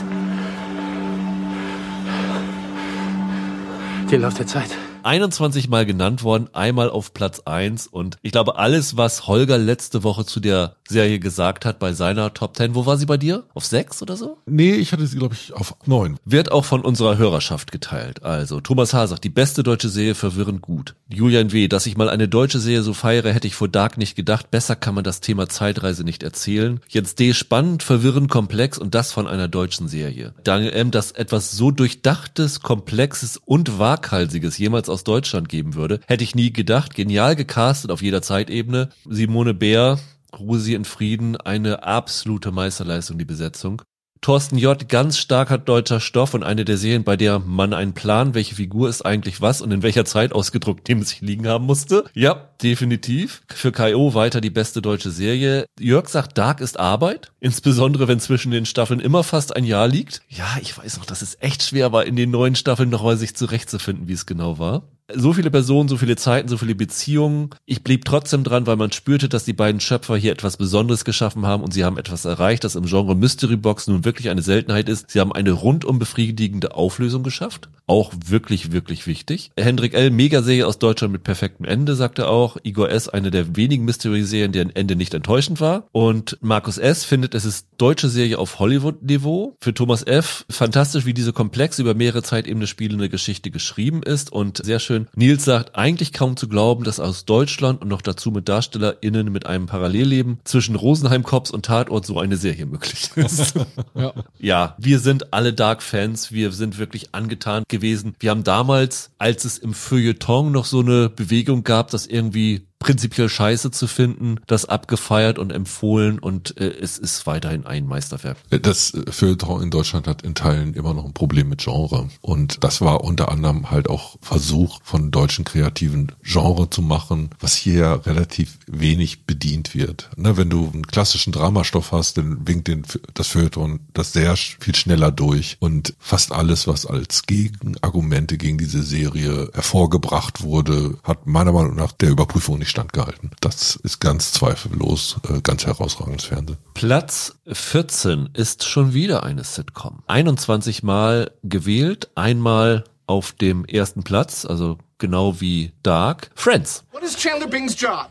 [4.13, 4.69] Den Lauf der Zeit.
[5.03, 10.03] 21 Mal genannt worden, einmal auf Platz 1 und ich glaube alles, was Holger letzte
[10.03, 13.43] Woche zu der Serie gesagt hat bei seiner Top 10, wo war sie bei dir?
[13.53, 14.37] Auf 6 oder so?
[14.45, 16.17] Nee, ich hatte sie, glaube ich, auf neun.
[16.25, 18.23] Wird auch von unserer Hörerschaft geteilt.
[18.23, 19.07] Also Thomas H.
[19.07, 20.95] sagt, die beste deutsche Serie verwirrend gut.
[21.09, 24.15] Julian W., dass ich mal eine deutsche Serie so feiere, hätte ich vor Dark nicht
[24.15, 24.51] gedacht.
[24.51, 26.79] Besser kann man das Thema Zeitreise nicht erzählen.
[26.87, 27.33] Jens D.
[27.33, 30.33] spannend, verwirrend, komplex und das von einer deutschen Serie.
[30.43, 36.23] Daniel M., dass etwas so durchdachtes, komplexes und waghalsiges jemals aus Deutschland geben würde, hätte
[36.23, 36.95] ich nie gedacht.
[36.95, 38.89] Genial gecastet auf jeder Zeitebene.
[39.09, 39.99] Simone Bär,
[40.37, 43.81] Ruhe in Frieden, eine absolute Meisterleistung, die Besetzung.
[44.23, 44.87] Thorsten J.
[44.87, 48.87] ganz starker deutscher Stoff und eine der Serien, bei der man einen Plan, welche Figur
[48.87, 52.05] ist eigentlich was und in welcher Zeit ausgedruckt neben sich liegen haben musste.
[52.13, 53.41] Ja, definitiv.
[53.53, 54.13] Für K.O.
[54.13, 55.65] weiter die beste deutsche Serie.
[55.77, 57.33] Jörg sagt, Dark ist Arbeit.
[57.41, 60.21] Insbesondere, wenn zwischen den Staffeln immer fast ein Jahr liegt.
[60.29, 63.35] Ja, ich weiß noch, dass es echt schwer war, in den neuen Staffeln nochmal sich
[63.35, 64.83] zurechtzufinden, wie es genau war.
[65.13, 67.49] So viele Personen, so viele Zeiten, so viele Beziehungen.
[67.65, 71.45] Ich blieb trotzdem dran, weil man spürte, dass die beiden Schöpfer hier etwas Besonderes geschaffen
[71.45, 74.87] haben und sie haben etwas erreicht, das im Genre Mystery Box nun wirklich eine Seltenheit
[74.87, 75.11] ist.
[75.11, 77.69] Sie haben eine rundum befriedigende Auflösung geschafft.
[77.85, 79.51] Auch wirklich, wirklich wichtig.
[79.57, 82.55] Hendrik L., Megaserie aus Deutschland mit perfektem Ende, sagte auch.
[82.63, 85.87] Igor S., eine der wenigen Mystery-Serien, deren Ende nicht enttäuschend war.
[85.91, 87.03] Und Markus S.
[87.03, 89.57] findet, es ist deutsche Serie auf Hollywood-Niveau.
[89.59, 90.45] Für Thomas F.
[90.49, 94.92] fantastisch, wie diese komplex über mehrere Zeitebene spielende Geschichte geschrieben ist und sehr schön.
[95.15, 99.45] Nils sagt, eigentlich kaum zu glauben, dass aus Deutschland und noch dazu mit DarstellerInnen mit
[99.45, 103.53] einem Parallelleben zwischen Rosenheim Cops und Tatort so eine Serie möglich ist.
[103.95, 104.13] Ja.
[104.39, 106.31] ja, wir sind alle Dark-Fans.
[106.31, 108.15] Wir sind wirklich angetan gewesen.
[108.19, 113.29] Wir haben damals, als es im Feuilleton noch so eine Bewegung gab, dass irgendwie prinzipiell
[113.29, 118.37] scheiße zu finden, das abgefeiert und empfohlen und äh, es ist weiterhin ein Meisterwerk.
[118.49, 122.81] Das Feuilleton in Deutschland hat in Teilen immer noch ein Problem mit Genre und das
[122.81, 127.93] war unter anderem halt auch Versuch von deutschen kreativen Genre zu machen, was hier ja
[127.93, 130.09] relativ wenig bedient wird.
[130.17, 134.75] Ne, wenn du einen klassischen Dramastoff hast, dann winkt den, das Feuilleton das sehr viel
[134.75, 141.53] schneller durch und fast alles, was als Gegenargumente gegen diese Serie hervorgebracht wurde, hat meiner
[141.53, 143.31] Meinung nach der Überprüfung nicht standgehalten.
[143.39, 146.57] Das ist ganz zweifellos äh, ganz herausragendes Fernsehen.
[146.73, 150.01] Platz 14 ist schon wieder eine Sitcom.
[150.07, 156.31] 21 Mal gewählt, einmal auf dem ersten Platz, also genau wie Dark.
[156.33, 156.83] Friends.
[156.91, 158.09] What is Chandler Bing's job?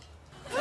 [0.55, 0.59] Oh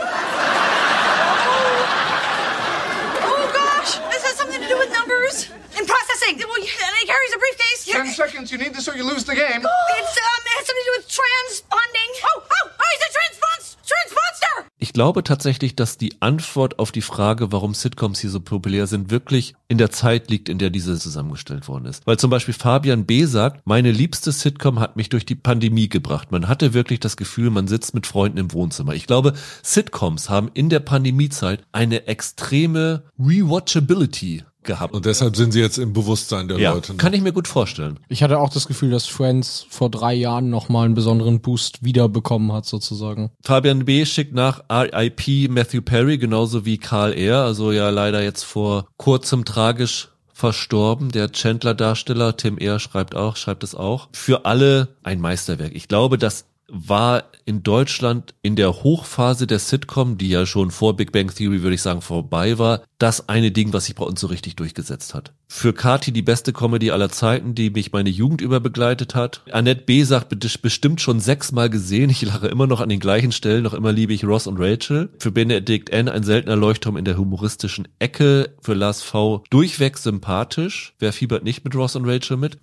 [3.53, 5.47] gosh, this has something to do with numbers
[5.77, 6.37] and processing.
[6.37, 7.85] Well, he carries a briefcase.
[7.85, 8.51] Ten seconds.
[8.51, 9.61] You need this or you lose the game.
[9.99, 12.11] It's um, it has something to do with transponding.
[12.23, 14.71] Oh, oh, oh, he's a transpons transponster.
[14.77, 19.11] Ich glaube tatsächlich, dass die Antwort auf die Frage, warum Sitcoms hier so populär sind,
[19.11, 22.05] wirklich in der Zeit liegt, in der diese zusammengestellt worden ist.
[22.07, 23.25] Weil zum Beispiel Fabian B.
[23.25, 26.31] sagt, meine liebste Sitcom hat mich durch die Pandemie gebracht.
[26.31, 28.93] Man hatte wirklich das Gefühl, man sitzt mit Freunden im Wohnzimmer.
[28.93, 34.93] Ich glaube, Sitcoms haben in der Pandemiezeit eine extreme Rewatchability gehabt.
[34.93, 36.93] Und deshalb sind sie jetzt im Bewusstsein der ja, Leute.
[36.93, 36.97] ne?
[36.97, 37.99] Kann ich mir gut vorstellen.
[38.09, 42.51] Ich hatte auch das Gefühl, dass Friends vor drei Jahren nochmal einen besonderen Boost wiederbekommen
[42.51, 43.31] hat, sozusagen.
[43.43, 44.05] Fabian B.
[44.05, 49.45] schickt nach RIP Matthew Perry, genauso wie Karl R., also ja leider jetzt vor kurzem
[49.45, 51.11] tragisch verstorben.
[51.11, 52.79] Der Chandler-Darsteller Tim R.
[52.79, 54.09] schreibt auch, schreibt es auch.
[54.11, 55.75] Für alle ein Meisterwerk.
[55.75, 60.95] Ich glaube, das war in Deutschland in der Hochphase der Sitcom, die ja schon vor
[60.95, 64.21] Big Bang Theory, würde ich sagen, vorbei war, das eine Ding, was sich bei uns
[64.21, 65.33] so richtig durchgesetzt hat.
[65.47, 69.41] Für Kati die beste Comedy aller Zeiten, die mich meine Jugend über begleitet hat.
[69.51, 70.03] Annette B.
[70.03, 70.29] sagt
[70.61, 72.09] bestimmt schon sechsmal gesehen.
[72.09, 73.63] Ich lache immer noch an den gleichen Stellen.
[73.63, 75.09] Noch immer liebe ich Ross und Rachel.
[75.19, 76.07] Für Benedict N.
[76.07, 78.55] ein seltener Leuchtturm in der humoristischen Ecke.
[78.61, 79.43] Für Lars V.
[79.49, 80.93] durchweg sympathisch.
[80.99, 82.59] Wer fiebert nicht mit Ross und Rachel mit?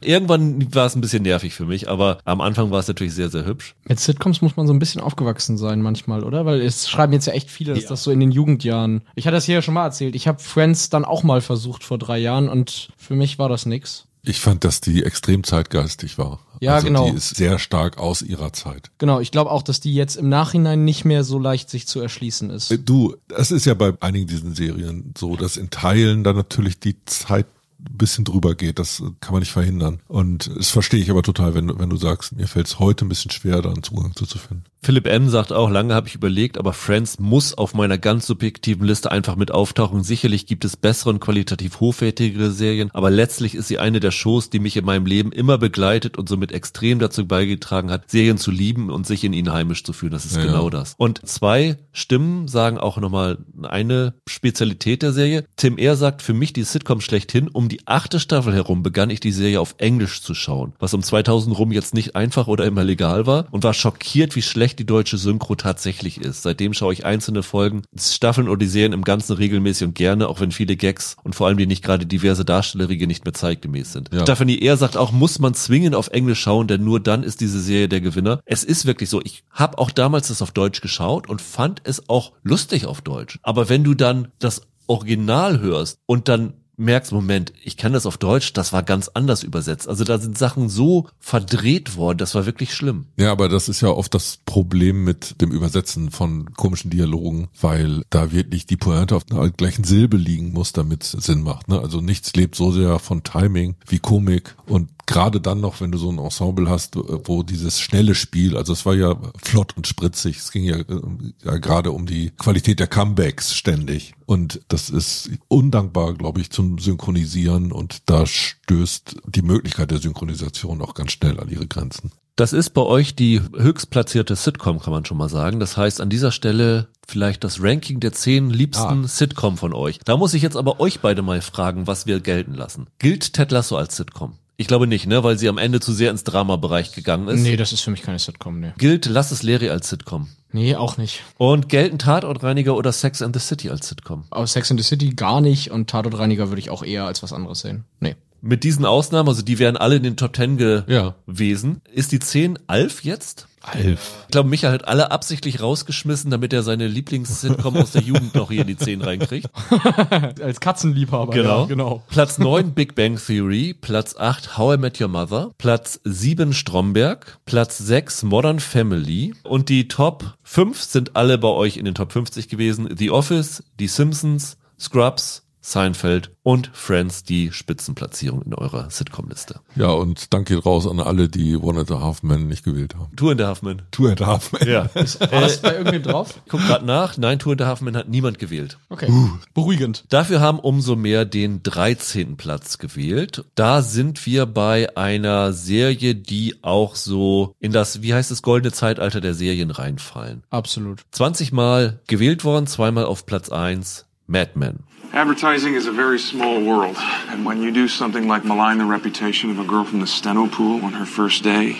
[0.00, 3.30] Irgendwann war es ein bisschen nervig für mich, aber am Anfang war es natürlich sehr,
[3.30, 3.74] sehr hübsch.
[3.84, 6.46] Mit Sitcoms muss man so ein bisschen aufgewachsen sein manchmal, oder?
[6.46, 7.88] Weil es schreiben jetzt ja echt viele, dass ja.
[7.90, 9.02] das so in den Jugendjahren.
[9.14, 10.14] Ich hatte das hier ja schon mal erzählt.
[10.14, 13.66] Ich habe Friends dann auch mal versucht vor drei Jahren und für mich war das
[13.66, 14.08] nix.
[14.24, 16.40] Ich fand, dass die extrem zeitgeistig war.
[16.60, 17.10] Ja, also genau.
[17.10, 18.90] Die ist sehr stark aus ihrer Zeit.
[18.98, 22.00] Genau, ich glaube auch, dass die jetzt im Nachhinein nicht mehr so leicht sich zu
[22.00, 22.76] erschließen ist.
[22.84, 26.96] Du, das ist ja bei einigen diesen Serien so, dass in Teilen dann natürlich die
[27.04, 27.46] Zeit
[27.78, 28.78] bisschen drüber geht.
[28.78, 30.00] Das kann man nicht verhindern.
[30.08, 33.08] Und das verstehe ich aber total, wenn, wenn du sagst, mir fällt es heute ein
[33.08, 34.64] bisschen schwer, da einen Zugang zu, zu finden.
[34.80, 35.28] Philipp M.
[35.28, 39.34] sagt auch, lange habe ich überlegt, aber Friends muss auf meiner ganz subjektiven Liste einfach
[39.34, 40.04] mit auftauchen.
[40.04, 44.50] Sicherlich gibt es bessere und qualitativ hochwertigere Serien, aber letztlich ist sie eine der Shows,
[44.50, 48.52] die mich in meinem Leben immer begleitet und somit extrem dazu beigetragen hat, Serien zu
[48.52, 50.12] lieben und sich in ihnen heimisch zu fühlen.
[50.12, 50.70] Das ist Ja, genau ja.
[50.70, 50.94] das.
[50.96, 55.44] Und zwei Stimmen sagen auch nochmal eine Spezialität der Serie.
[55.56, 55.96] Tim R.
[55.96, 57.48] sagt, für mich die Sitcom schlechthin.
[57.48, 61.02] Um die achte Staffel herum begann ich die Serie auf Englisch zu schauen, was um
[61.02, 64.86] 2000 rum jetzt nicht einfach oder immer legal war und war schockiert, wie schlecht die
[64.86, 66.42] deutsche Synchro tatsächlich ist.
[66.42, 70.40] Seitdem schaue ich einzelne Folgen, Staffeln oder die Serien im Ganzen regelmäßig und gerne, auch
[70.40, 74.10] wenn viele Gags und vor allem die nicht gerade diverse Darstellerige nicht mehr zeitgemäß sind.
[74.12, 74.22] Ja.
[74.22, 74.76] Stephanie R.
[74.76, 78.00] sagt auch, muss man zwingend auf Englisch schauen, denn nur dann ist diese Serie der
[78.00, 78.40] Gewinner.
[78.44, 82.08] Es ist wirklich so, ich habe auch damals das auf Deutsch geschaut und fand es
[82.08, 83.38] auch lustig auf Deutsch.
[83.42, 88.16] Aber wenn du dann das Original hörst und dann merkst, Moment, ich kann das auf
[88.16, 89.88] Deutsch, das war ganz anders übersetzt.
[89.88, 93.06] Also da sind Sachen so verdreht worden, das war wirklich schlimm.
[93.16, 98.02] Ja, aber das ist ja oft das Problem mit dem Übersetzen von komischen Dialogen, weil
[98.10, 101.68] da wirklich die Pointe auf der gleichen Silbe liegen muss, damit es Sinn macht.
[101.68, 101.80] Ne?
[101.80, 105.98] Also nichts lebt so sehr von Timing wie Komik und gerade dann noch, wenn du
[105.98, 110.36] so ein Ensemble hast, wo dieses schnelle Spiel, also es war ja flott und spritzig,
[110.36, 111.00] es ging ja, äh,
[111.44, 114.12] ja gerade um die Qualität der Comebacks ständig.
[114.26, 120.82] Und das ist undankbar, glaube ich, zum Synchronisieren und da stößt die Möglichkeit der Synchronisation
[120.82, 122.12] auch ganz schnell an ihre Grenzen.
[122.36, 125.58] Das ist bei euch die höchstplatzierte Sitcom, kann man schon mal sagen.
[125.58, 129.08] Das heißt, an dieser Stelle vielleicht das Ranking der zehn liebsten Ah.
[129.08, 129.98] Sitcom von euch.
[130.04, 132.86] Da muss ich jetzt aber euch beide mal fragen, was wir gelten lassen.
[133.00, 134.34] Gilt Ted Lasso als Sitcom?
[134.60, 137.42] Ich glaube nicht, ne, weil sie am Ende zu sehr ins Drama-Bereich gegangen ist.
[137.42, 138.72] Nee, das ist für mich keine Sitcom, nee.
[138.76, 140.26] Gilt Lass es Larry als Sitcom?
[140.50, 141.22] Nee, auch nicht.
[141.36, 144.24] Und gelten Tatortreiniger oder Sex and the City als Sitcom?
[144.30, 147.32] Aus Sex and the City gar nicht und Tatortreiniger würde ich auch eher als was
[147.32, 147.84] anderes sehen.
[148.00, 148.16] Nee.
[148.40, 151.82] Mit diesen Ausnahmen, also die wären alle in den Top Ten gewesen.
[151.92, 153.48] Ist die 10 Alf jetzt?
[153.60, 154.24] Alf.
[154.26, 158.50] Ich glaube, Michael hat alle absichtlich rausgeschmissen, damit er seine Lieblings-Sitcom aus der Jugend noch
[158.50, 159.50] hier in die 10 reinkriegt.
[160.40, 161.32] als Katzenliebhaber.
[161.32, 161.62] Genau.
[161.62, 162.02] Ja, genau.
[162.08, 167.38] Platz 9 Big Bang Theory, Platz 8 How I Met Your Mother, Platz 7 Stromberg,
[167.44, 172.12] Platz 6 Modern Family und die Top 5 sind alle bei euch in den Top
[172.12, 172.88] 50 gewesen.
[172.96, 179.60] The Office, Die Simpsons, Scrubs, Seinfeld und Friends die Spitzenplatzierung in eurer Sitcom-Liste.
[179.76, 182.94] Ja, und Dank geht raus an alle, die One and a Half Men nicht gewählt
[182.94, 183.14] haben.
[183.16, 183.82] Two and a Half Men.
[183.90, 184.68] Two and a Half Men.
[184.68, 184.90] Ja.
[184.94, 186.40] War das bei irgendwem drauf?
[186.48, 187.18] Guck grad nach.
[187.18, 188.78] Nein, Two and a Half Men hat niemand gewählt.
[188.88, 189.12] Okay.
[189.52, 190.04] Beruhigend.
[190.08, 192.36] Dafür haben umso mehr den 13.
[192.36, 193.44] Platz gewählt.
[193.54, 198.72] Da sind wir bei einer Serie, die auch so in das, wie heißt es, goldene
[198.72, 200.44] Zeitalter der Serien reinfallen.
[200.50, 201.02] Absolut.
[201.10, 204.80] 20 Mal gewählt worden, zweimal auf Platz 1, Mad Men.
[205.12, 206.96] Advertising is a very small world,
[207.28, 210.46] and when you do something like malign the reputation of a girl from the steno
[210.46, 211.76] pool on her first day,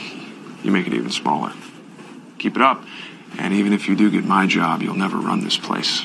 [0.62, 1.52] you make it even smaller.
[2.38, 2.84] Keep it up,
[3.38, 6.02] and even if you do get my job, you'll never run this place.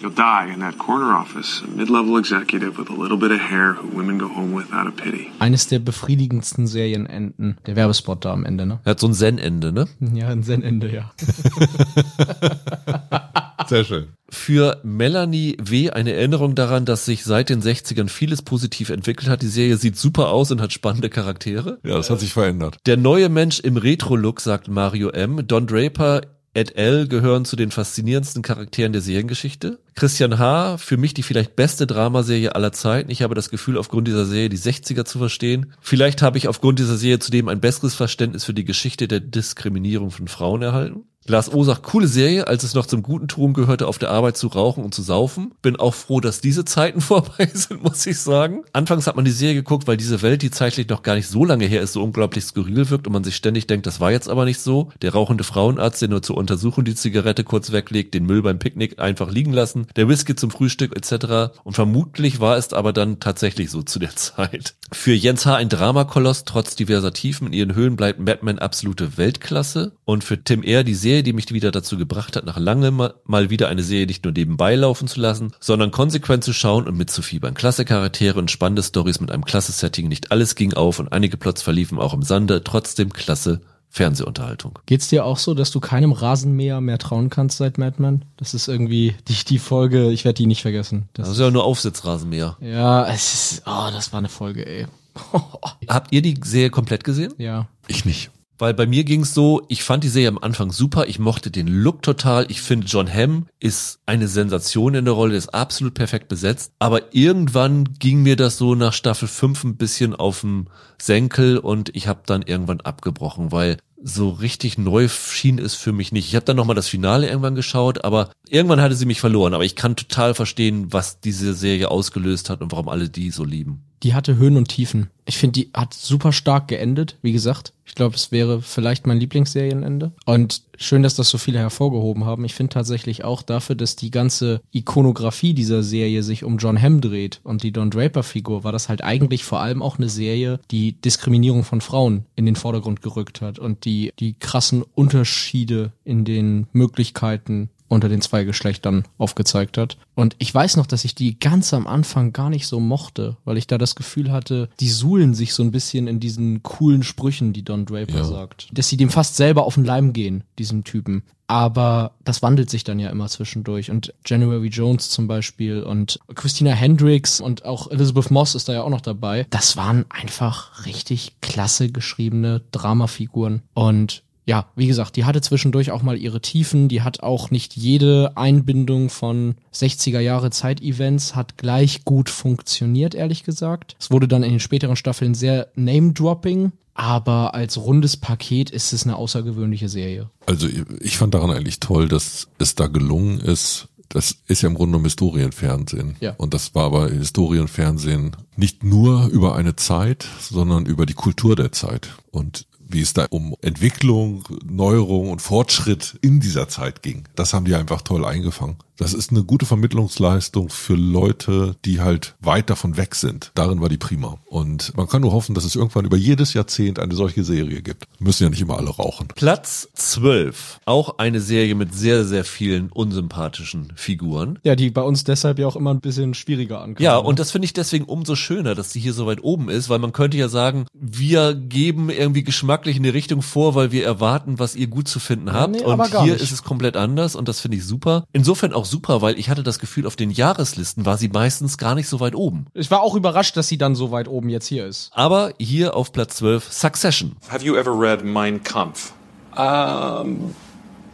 [0.00, 3.74] You'll die in that corner office, a mid-level executive with a little bit of hair
[3.74, 5.30] who women go home with out of pity.
[5.40, 7.58] Eines der befriedigendsten Serienenden.
[7.66, 8.80] Der Werbespot da am Ende, ne?
[8.84, 9.88] Er hat so ein Zen-Ende, ne?
[10.14, 11.10] Ja, ein Zen-Ende, ja.
[13.68, 14.08] Sehr schön.
[14.30, 15.90] Für Melanie W.
[15.90, 19.42] eine Erinnerung daran, dass sich seit den 60ern vieles positiv entwickelt hat.
[19.42, 21.78] Die Serie sieht super aus und hat spannende Charaktere.
[21.84, 22.78] Ja, das hat sich verändert.
[22.86, 25.46] Der neue Mensch im Retro-Look, sagt Mario M.
[25.46, 26.22] Don Draper
[26.60, 27.08] et al.
[27.08, 29.78] gehören zu den faszinierendsten Charakteren der Seriengeschichte.
[29.94, 33.10] Christian H., für mich die vielleicht beste Dramaserie aller Zeiten.
[33.10, 35.72] Ich habe das Gefühl, aufgrund dieser Serie die 60er zu verstehen.
[35.80, 40.10] Vielleicht habe ich aufgrund dieser Serie zudem ein besseres Verständnis für die Geschichte der Diskriminierung
[40.10, 41.04] von Frauen erhalten.
[41.26, 44.36] Lars O sagt, coole Serie, als es noch zum guten Ton gehörte, auf der Arbeit
[44.36, 45.52] zu rauchen und zu saufen.
[45.60, 48.64] Bin auch froh, dass diese Zeiten vorbei sind, muss ich sagen.
[48.72, 51.44] Anfangs hat man die Serie geguckt, weil diese Welt, die zeitlich noch gar nicht so
[51.44, 54.28] lange her ist, so unglaublich skurril wirkt und man sich ständig denkt, das war jetzt
[54.28, 54.90] aber nicht so.
[55.02, 58.98] Der rauchende Frauenarzt, der nur zur Untersuchung die Zigarette kurz weglegt, den Müll beim Picknick
[58.98, 61.52] einfach liegen lassen, der Whisky zum Frühstück etc.
[61.64, 64.74] Und vermutlich war es aber dann tatsächlich so zu der Zeit.
[64.92, 65.54] Für Jens H.
[65.54, 69.92] ein Dramakoloss, trotz diverser Tiefen in ihren Höhen bleibt Batman absolute Weltklasse.
[70.04, 70.82] Und für Tim R.
[70.82, 74.24] die Serie, die mich wieder dazu gebracht hat, nach langem mal wieder eine Serie nicht
[74.24, 77.54] nur nebenbei laufen zu lassen, sondern konsequent zu schauen und mitzufiebern.
[77.54, 80.08] Klasse Charaktere und spannende Stories mit einem klasse Setting.
[80.08, 82.62] Nicht alles ging auf und einige Plots verliefen auch im Sande.
[82.64, 84.78] Trotzdem klasse Fernsehunterhaltung.
[84.86, 88.24] Geht's dir auch so, dass du keinem Rasenmäher mehr trauen kannst seit Madman?
[88.36, 91.08] Das ist irgendwie die, die Folge, ich werde die nicht vergessen.
[91.14, 92.56] Das, das ist ja nur Aufsitzrasenmäher.
[92.60, 94.86] Ja, es ist, oh, das war eine Folge, ey.
[95.88, 97.34] Habt ihr die Serie komplett gesehen?
[97.36, 97.66] Ja.
[97.88, 98.30] Ich nicht.
[98.60, 101.66] Weil bei mir ging's so, ich fand die Serie am Anfang super, ich mochte den
[101.66, 106.28] Look total, ich finde John Hamm ist eine Sensation in der Rolle, ist absolut perfekt
[106.28, 110.68] besetzt, aber irgendwann ging mir das so nach Staffel 5 ein bisschen auf den
[111.00, 116.12] Senkel und ich habe dann irgendwann abgebrochen, weil so richtig neu schien es für mich
[116.12, 116.28] nicht.
[116.28, 119.52] Ich habe dann nochmal das Finale irgendwann geschaut, aber irgendwann hatte sie mich verloren.
[119.52, 123.44] Aber ich kann total verstehen, was diese Serie ausgelöst hat und warum alle die so
[123.44, 123.89] lieben.
[124.02, 125.10] Die hatte Höhen und Tiefen.
[125.26, 127.72] Ich finde, die hat super stark geendet, wie gesagt.
[127.84, 130.12] Ich glaube, es wäre vielleicht mein Lieblingsserienende.
[130.24, 132.44] Und schön, dass das so viele hervorgehoben haben.
[132.44, 137.00] Ich finde tatsächlich auch dafür, dass die ganze Ikonografie dieser Serie sich um John Hamm
[137.00, 140.92] dreht und die Don Draper-Figur, war das halt eigentlich vor allem auch eine Serie, die
[140.92, 146.66] Diskriminierung von Frauen in den Vordergrund gerückt hat und die die krassen Unterschiede in den
[146.72, 149.98] Möglichkeiten unter den zwei Geschlechtern aufgezeigt hat.
[150.14, 153.56] Und ich weiß noch, dass ich die ganz am Anfang gar nicht so mochte, weil
[153.58, 157.52] ich da das Gefühl hatte, die suhlen sich so ein bisschen in diesen coolen Sprüchen,
[157.52, 158.24] die Don Draper Ja.
[158.24, 158.68] sagt.
[158.72, 161.24] Dass sie dem fast selber auf den Leim gehen, diesem Typen.
[161.48, 163.90] Aber das wandelt sich dann ja immer zwischendurch.
[163.90, 168.82] Und January Jones zum Beispiel und Christina Hendricks und auch Elizabeth Moss ist da ja
[168.84, 169.48] auch noch dabei.
[169.50, 173.62] Das waren einfach richtig klasse geschriebene Dramafiguren.
[173.74, 177.76] Und ja, wie gesagt, die hatte zwischendurch auch mal ihre Tiefen, die hat auch nicht
[177.76, 183.94] jede Einbindung von 60er Jahre Zeitevents hat gleich gut funktioniert, ehrlich gesagt.
[184.00, 189.04] Es wurde dann in den späteren Staffeln sehr Name-Dropping, aber als rundes Paket ist es
[189.04, 190.30] eine außergewöhnliche Serie.
[190.46, 190.66] Also
[190.98, 194.90] ich fand daran eigentlich toll, dass es da gelungen ist, das ist ja im Grunde
[194.90, 196.16] genommen Historienfernsehen.
[196.18, 196.34] Ja.
[196.38, 201.70] Und das war aber Historienfernsehen nicht nur über eine Zeit, sondern über die Kultur der
[201.70, 202.08] Zeit.
[202.32, 207.24] Und wie es da um Entwicklung, Neuerung und Fortschritt in dieser Zeit ging.
[207.36, 208.76] Das haben die einfach toll eingefangen.
[209.00, 213.50] Das ist eine gute Vermittlungsleistung für Leute, die halt weit davon weg sind.
[213.54, 214.36] Darin war die prima.
[214.44, 218.04] Und man kann nur hoffen, dass es irgendwann über jedes Jahrzehnt eine solche Serie gibt.
[218.18, 219.28] Müssen ja nicht immer alle rauchen.
[219.34, 220.80] Platz 12.
[220.84, 224.58] Auch eine Serie mit sehr, sehr vielen unsympathischen Figuren.
[224.64, 227.02] Ja, die bei uns deshalb ja auch immer ein bisschen schwieriger ankommen.
[227.02, 229.88] Ja, und das finde ich deswegen umso schöner, dass die hier so weit oben ist,
[229.88, 234.04] weil man könnte ja sagen, wir geben irgendwie geschmacklich in die Richtung vor, weil wir
[234.04, 235.76] erwarten, was ihr gut zu finden habt.
[235.76, 236.42] nee, aber und gar hier nicht.
[236.42, 238.26] ist es komplett anders und das finde ich super.
[238.34, 241.94] Insofern auch super, weil ich hatte das Gefühl, auf den Jahreslisten war sie meistens gar
[241.94, 242.66] nicht so weit oben.
[242.74, 245.10] Ich war auch überrascht, dass sie dann so weit oben jetzt hier ist.
[245.14, 247.36] Aber hier auf Platz 12 Succession.
[247.48, 249.12] Have you ever read Mein Kampf?
[249.56, 250.54] Um,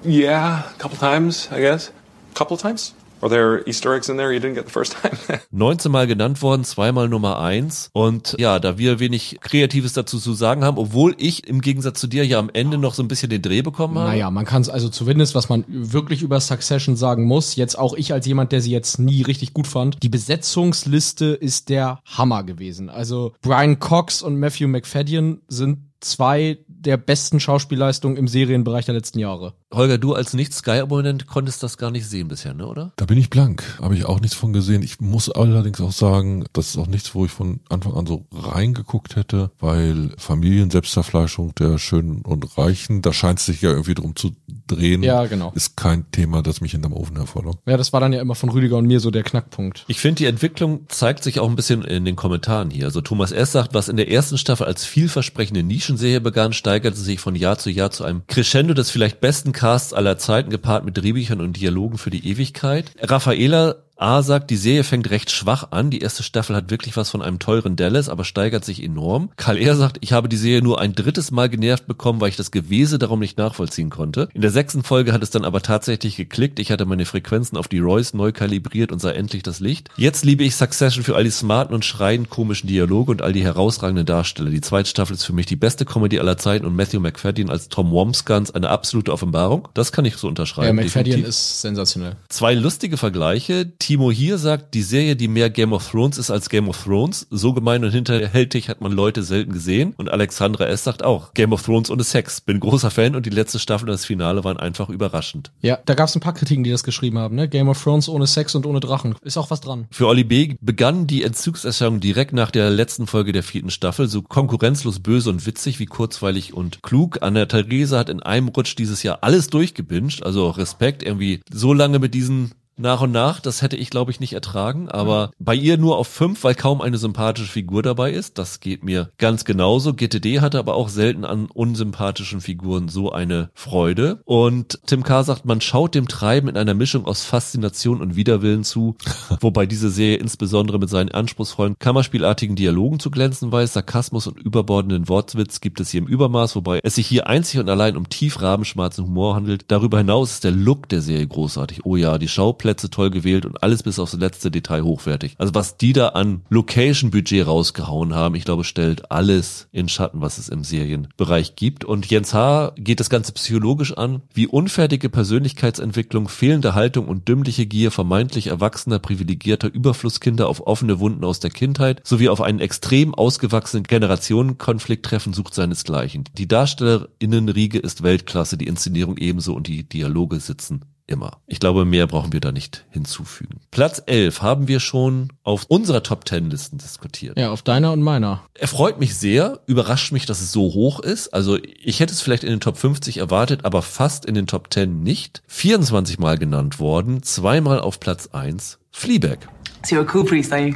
[0.04, 1.92] yeah, a couple times, I guess.
[2.34, 2.94] Couple times?
[3.26, 5.40] Are there Easter eggs in there you didn't get the first time?
[5.50, 7.90] 19 Mal genannt worden, zweimal Nummer eins.
[7.92, 12.06] Und ja, da wir wenig Kreatives dazu zu sagen haben, obwohl ich im Gegensatz zu
[12.06, 14.10] dir ja am Ende noch so ein bisschen den Dreh bekommen habe.
[14.10, 17.94] Naja, man kann es also zumindest, was man wirklich über Succession sagen muss, jetzt auch
[17.94, 22.44] ich als jemand, der sie jetzt nie richtig gut fand, die Besetzungsliste ist der Hammer
[22.44, 22.90] gewesen.
[22.90, 29.18] Also Brian Cox und Matthew McFadden sind zwei der besten Schauspielleistungen im Serienbereich der letzten
[29.18, 29.54] Jahre.
[29.76, 32.92] Holger, du als Nicht-Sky-Abonnent konntest das gar nicht sehen bisher, ne, oder?
[32.96, 33.62] Da bin ich blank.
[33.80, 34.82] Habe ich auch nichts von gesehen.
[34.82, 38.26] Ich muss allerdings auch sagen, das ist auch nichts, wo ich von Anfang an so
[38.32, 44.16] reingeguckt hätte, weil Familienselbstverfleischung der Schönen und Reichen, da scheint es sich ja irgendwie drum
[44.16, 44.32] zu
[44.66, 45.02] drehen.
[45.02, 45.52] Ja, genau.
[45.54, 47.60] Ist kein Thema, das mich hinterm Ofen hervorlockt.
[47.66, 49.84] Ja, das war dann ja immer von Rüdiger und mir so der Knackpunkt.
[49.88, 52.86] Ich finde, die Entwicklung zeigt sich auch ein bisschen in den Kommentaren hier.
[52.86, 53.52] Also Thomas S.
[53.52, 57.70] sagt, was in der ersten Staffel als vielversprechende Nischenserie begann, steigerte sich von Jahr zu
[57.70, 61.98] Jahr zu einem Crescendo des vielleicht besten Casts aller Zeiten, gepaart mit Drehbüchern und Dialogen
[61.98, 62.92] für die Ewigkeit.
[63.00, 65.88] Raffaela A sagt, die Serie fängt recht schwach an.
[65.90, 69.30] Die erste Staffel hat wirklich was von einem teuren Dallas, aber steigert sich enorm.
[69.36, 69.74] Karl R.
[69.74, 72.98] sagt, ich habe die Serie nur ein drittes Mal genervt bekommen, weil ich das Gewese
[72.98, 74.28] darum nicht nachvollziehen konnte.
[74.34, 76.58] In der sechsten Folge hat es dann aber tatsächlich geklickt.
[76.58, 79.88] Ich hatte meine Frequenzen auf die Royce neu kalibriert und sah endlich das Licht.
[79.96, 83.44] Jetzt liebe ich Succession für all die smarten und schreiend komischen Dialoge und all die
[83.44, 84.50] herausragenden Darsteller.
[84.50, 87.70] Die zweite Staffel ist für mich die beste Comedy aller Zeiten und Matthew McFadden als
[87.70, 89.68] Tom Womskans eine absolute Offenbarung.
[89.72, 90.66] Das kann ich so unterschreiben.
[90.66, 91.28] Ja, McFadden definitiv.
[91.28, 92.16] ist sensationell.
[92.28, 93.72] Zwei lustige Vergleiche.
[93.86, 97.28] Timo hier sagt, die Serie, die mehr Game of Thrones ist als Game of Thrones.
[97.30, 99.94] So gemein und hinterhältig hat man Leute selten gesehen.
[99.96, 100.82] Und Alexandra S.
[100.82, 102.40] sagt auch, Game of Thrones ohne Sex.
[102.40, 105.52] Bin großer Fan und die letzte Staffel und das Finale waren einfach überraschend.
[105.62, 107.48] Ja, da gab es ein paar Kritiken, die das geschrieben haben, ne?
[107.48, 109.14] Game of Thrones ohne Sex und ohne Drachen.
[109.22, 109.86] Ist auch was dran.
[109.92, 110.56] Für Oli B.
[110.60, 115.46] begann die Entzugserscheinung direkt nach der letzten Folge der vierten Staffel, so konkurrenzlos böse und
[115.46, 117.18] witzig wie kurzweilig und klug.
[117.20, 122.00] Anna Therese hat in einem Rutsch dieses Jahr alles durchgebinged, also Respekt, irgendwie so lange
[122.00, 125.78] mit diesen nach und nach, das hätte ich glaube ich nicht ertragen, aber bei ihr
[125.78, 128.36] nur auf fünf, weil kaum eine sympathische Figur dabei ist.
[128.38, 129.94] Das geht mir ganz genauso.
[129.94, 134.20] GTD hatte aber auch selten an unsympathischen Figuren so eine Freude.
[134.24, 135.24] Und Tim K.
[135.24, 138.96] sagt, man schaut dem Treiben in einer Mischung aus Faszination und Widerwillen zu,
[139.40, 143.72] wobei diese Serie insbesondere mit seinen anspruchsvollen, kammerspielartigen Dialogen zu glänzen weiß.
[143.72, 147.70] Sarkasmus und überbordenden Wortwitz gibt es hier im Übermaß, wobei es sich hier einzig und
[147.70, 149.64] allein um tief rabenschwarzen Humor handelt.
[149.68, 151.86] Darüber hinaus ist der Look der Serie großartig.
[151.86, 155.34] Oh ja, die Schauplätze toll gewählt und alles bis aufs letzte Detail hochwertig.
[155.38, 160.38] Also was die da an Location-Budget rausgehauen haben, ich glaube, stellt alles in Schatten, was
[160.38, 161.84] es im Serienbereich gibt.
[161.84, 162.72] Und Jens H.
[162.76, 168.98] geht das Ganze psychologisch an, wie unfertige Persönlichkeitsentwicklung, fehlende Haltung und dümmliche Gier vermeintlich erwachsener,
[168.98, 175.32] privilegierter Überflusskinder auf offene Wunden aus der Kindheit sowie auf einen extrem ausgewachsenen Generationenkonflikt treffen,
[175.32, 176.24] sucht seinesgleichen.
[176.36, 181.38] Die Darstellerinnenriege ist Weltklasse, die Inszenierung ebenso und die Dialoge sitzen immer.
[181.46, 183.60] Ich glaube, mehr brauchen wir da nicht hinzufügen.
[183.70, 187.38] Platz 11 haben wir schon auf unserer Top 10 Listen diskutiert.
[187.38, 188.42] Ja, auf deiner und meiner.
[188.54, 191.28] Er freut mich sehr, überrascht mich, dass es so hoch ist.
[191.28, 194.72] Also ich hätte es vielleicht in den Top 50 erwartet, aber fast in den Top
[194.72, 195.42] 10 nicht.
[195.46, 198.78] 24 Mal genannt worden, zweimal auf Platz 1.
[198.90, 199.38] Fleabag.
[199.84, 200.74] So you're a cool priest, are you?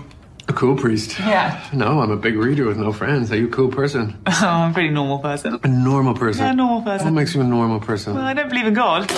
[0.48, 1.16] A cool priest?
[1.20, 1.56] Yeah.
[1.72, 3.30] No, I'm a big reader with no friends.
[3.30, 4.16] Are you a cool person?
[4.26, 5.60] Oh, I'm a pretty normal person.
[5.62, 6.44] A normal person?
[6.44, 7.06] Yeah, a normal person.
[7.06, 8.14] What makes you a normal person?
[8.14, 9.08] Well, I don't believe in God.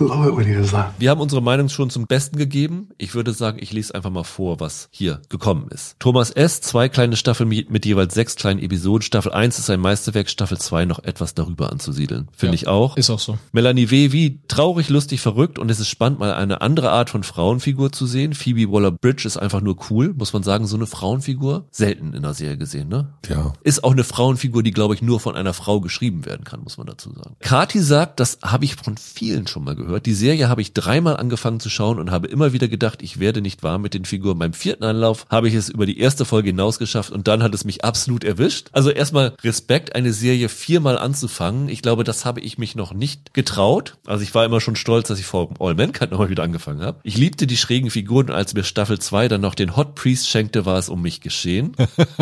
[0.00, 0.92] Love it when he does that.
[0.98, 2.88] Wir haben unsere Meinung schon zum Besten gegeben.
[2.98, 5.96] Ich würde sagen, ich lese einfach mal vor, was hier gekommen ist.
[5.98, 9.02] Thomas S., zwei kleine Staffeln mit, mit jeweils sechs kleinen Episoden.
[9.02, 12.28] Staffel 1 ist ein Meisterwerk, Staffel 2 noch etwas darüber anzusiedeln.
[12.36, 12.96] Finde Ja, ich auch.
[12.96, 13.38] Ist auch so.
[13.52, 14.12] Melanie W.
[14.12, 18.06] wie traurig, lustig, verrückt und es ist spannend, mal eine andere Art von Frauenfigur zu
[18.06, 18.34] sehen.
[18.34, 21.66] Phoebe Waller-Bridge ist einfach nur cool, muss man sagen, so eine Frauenfigur.
[21.70, 23.14] Selten in der Serie gesehen, ne?
[23.28, 23.52] Ja.
[23.62, 26.78] Ist auch eine Frauenfigur, die, glaube ich, nur von einer Frau geschrieben werden kann, muss
[26.78, 27.36] man dazu sagen.
[27.40, 29.87] Kati sagt, das habe ich von vielen schon mal gehört.
[30.04, 33.40] Die Serie habe ich dreimal angefangen zu schauen und habe immer wieder gedacht, ich werde
[33.40, 34.38] nicht warm mit den Figuren.
[34.38, 37.54] Beim vierten Anlauf habe ich es über die erste Folge hinaus geschafft und dann hat
[37.54, 38.68] es mich absolut erwischt.
[38.72, 41.68] Also erstmal Respekt, eine Serie viermal anzufangen.
[41.68, 43.96] Ich glaube, das habe ich mich noch nicht getraut.
[44.06, 47.00] Also ich war immer schon stolz, dass ich vor All Mankind nochmal wieder angefangen habe.
[47.02, 50.28] Ich liebte die schrägen Figuren und als mir Staffel 2 dann noch den Hot Priest
[50.28, 51.72] schenkte, war es um mich geschehen.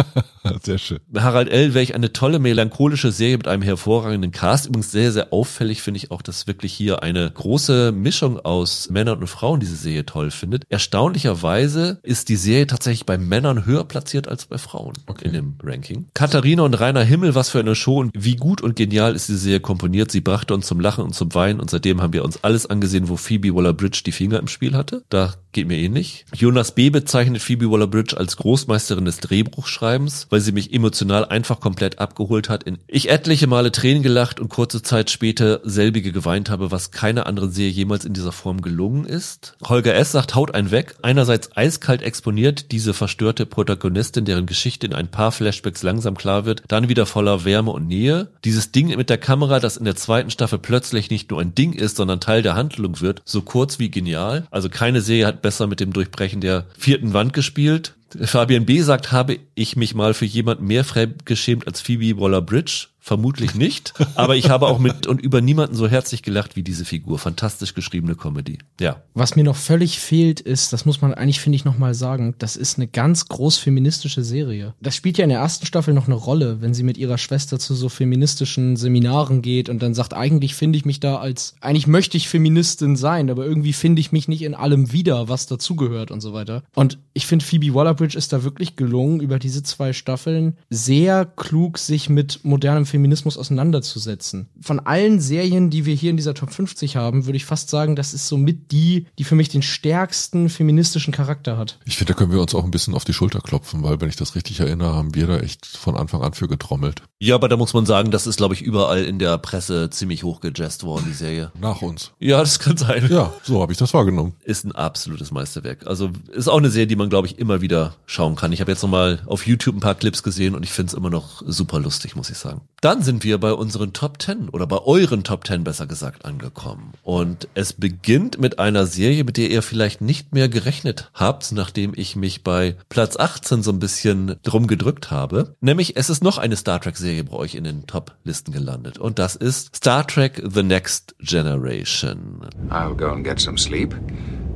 [0.63, 1.01] Sehr schön.
[1.15, 4.67] Harald L., welch eine tolle melancholische Serie mit einem hervorragenden Cast.
[4.67, 7.56] Übrigens sehr, sehr auffällig finde ich auch, dass wirklich hier eine große
[7.93, 10.65] Mischung aus Männern und Frauen diese Serie toll findet.
[10.69, 16.07] Erstaunlicherweise ist die Serie tatsächlich bei Männern höher platziert als bei Frauen in dem Ranking.
[16.15, 19.37] Katharina und Rainer Himmel, was für eine Show und wie gut und genial ist die
[19.37, 20.11] Serie komponiert.
[20.11, 23.09] Sie brachte uns zum Lachen und zum Weinen und seitdem haben wir uns alles angesehen,
[23.09, 25.05] wo Phoebe Waller-Bridge die Finger im Spiel hatte.
[25.09, 26.27] Da geht mir ähnlich.
[26.35, 26.91] Jonas B.
[26.91, 32.65] bezeichnet Phoebe Waller-Bridge als Großmeisterin des Drehbuchschreibens, weil sie mich emotional einfach komplett abgeholt hat.
[32.65, 37.27] In ich etliche Male Tränen gelacht und kurze Zeit später selbige geweint habe, was keiner
[37.47, 39.57] anderen Serie jemals in dieser Form gelungen ist.
[39.65, 40.13] Holger S.
[40.13, 40.97] sagt, haut ein weg.
[41.03, 46.63] Einerseits eiskalt exponiert diese verstörte Protagonistin, deren Geschichte in ein paar Flashbacks langsam klar wird,
[46.69, 48.29] dann wieder voller Wärme und Nähe.
[48.45, 51.73] Dieses Ding mit der Kamera, das in der zweiten Staffel plötzlich nicht nur ein Ding
[51.73, 54.47] ist, sondern Teil der Handlung wird, so kurz wie genial.
[54.51, 57.95] Also keine Serie hat besser mit dem Durchbrechen der vierten Wand gespielt.
[58.23, 58.81] Fabian B.
[58.83, 62.89] sagt, habe ich mich mal für jemand mehr fremdgeschämt als Phoebe Waller-Bridge?
[63.07, 63.95] Vermutlich nicht.
[64.17, 67.21] Aber ich habe auch mit und über niemanden so herzlich gelacht wie diese Figur.
[67.21, 68.59] Fantastisch geschriebene Comedy.
[68.81, 69.01] Ja.
[69.15, 72.57] Was mir noch völlig fehlt, ist, das muss man eigentlich, finde ich, nochmal sagen, das
[72.57, 74.75] ist eine ganz groß feministische Serie.
[74.81, 77.61] Das spielt ja in der ersten Staffel noch eine Rolle, wenn sie mit ihrer Schwester
[77.61, 81.87] zu so feministischen Seminaren geht und dann sagt, eigentlich finde ich mich da als, eigentlich
[81.87, 86.11] möchte ich Feministin sein, aber irgendwie finde ich mich nicht in allem wieder, was dazugehört
[86.11, 86.65] und so weiter.
[86.75, 91.79] Und ich finde, Phoebe Waller-Bridge ist da wirklich gelungen, über diese zwei Staffeln sehr klug
[91.79, 94.49] sich mit modernem Feminismus auseinanderzusetzen.
[94.61, 97.97] Von allen Serien, die wir hier in dieser Top 50 haben, würde ich fast sagen,
[97.97, 101.79] das ist somit die, die für mich den stärksten feministischen Charakter hat.
[101.85, 104.09] Ich finde, da können wir uns auch ein bisschen auf die Schulter klopfen, weil, wenn
[104.09, 107.03] ich das richtig erinnere, haben wir da echt von Anfang an für getrommelt.
[107.19, 110.23] Ja, aber da muss man sagen, das ist, glaube ich, überall in der Presse ziemlich
[110.23, 111.51] hochgejazzt worden, die Serie.
[111.59, 112.13] Nach uns.
[112.19, 113.09] Ja, das kann sein.
[113.11, 114.35] Ja, so habe ich das wahrgenommen.
[114.45, 115.87] Ist ein absolutes Meisterwerk.
[115.87, 118.53] Also ist auch eine Serie, die man, glaube ich, immer wieder schauen kann.
[118.53, 121.11] Ich habe jetzt nochmal auf YouTube ein paar Clips gesehen und ich finde es immer
[121.11, 122.61] noch super lustig, muss ich sagen.
[122.81, 126.93] Dann sind wir bei unseren Top 10 oder bei euren Top 10 besser gesagt angekommen.
[127.03, 131.93] Und es beginnt mit einer Serie, mit der ihr vielleicht nicht mehr gerechnet habt, nachdem
[131.97, 135.55] ich mich bei Platz 18 so ein bisschen drum gedrückt habe.
[135.61, 138.99] Nämlich es ist noch eine Star Trek Serie bei euch in den Top-Listen gelandet.
[138.99, 142.47] Und das ist Star Trek The Next Generation.
[142.71, 143.95] I'll go and get some sleep.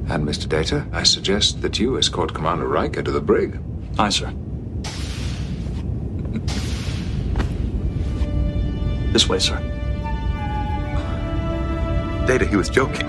[0.09, 0.49] And, Mr.
[0.49, 3.59] Data, I suggest that you escort Commander Riker to the brig.
[3.99, 4.33] Aye, sir.
[9.13, 9.59] This way, sir.
[12.27, 13.09] Data, he was joking.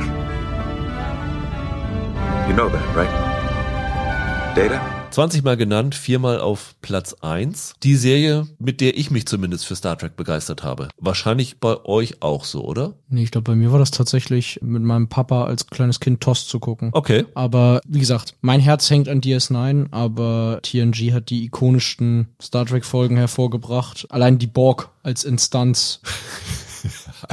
[2.48, 4.54] You know that, right?
[4.56, 5.01] Data?
[5.12, 7.74] 20 Mal genannt, viermal auf Platz 1.
[7.84, 10.88] Die Serie, mit der ich mich zumindest für Star Trek begeistert habe.
[10.98, 12.94] Wahrscheinlich bei euch auch so, oder?
[13.10, 16.48] Nee, ich glaube, bei mir war das tatsächlich mit meinem Papa als kleines Kind Tost
[16.48, 16.92] zu gucken.
[16.94, 17.26] Okay.
[17.34, 22.86] Aber wie gesagt, mein Herz hängt an DS9, aber TNG hat die ikonischsten Star Trek
[22.86, 24.08] Folgen hervorgebracht.
[24.10, 26.00] Allein die Borg als Instanz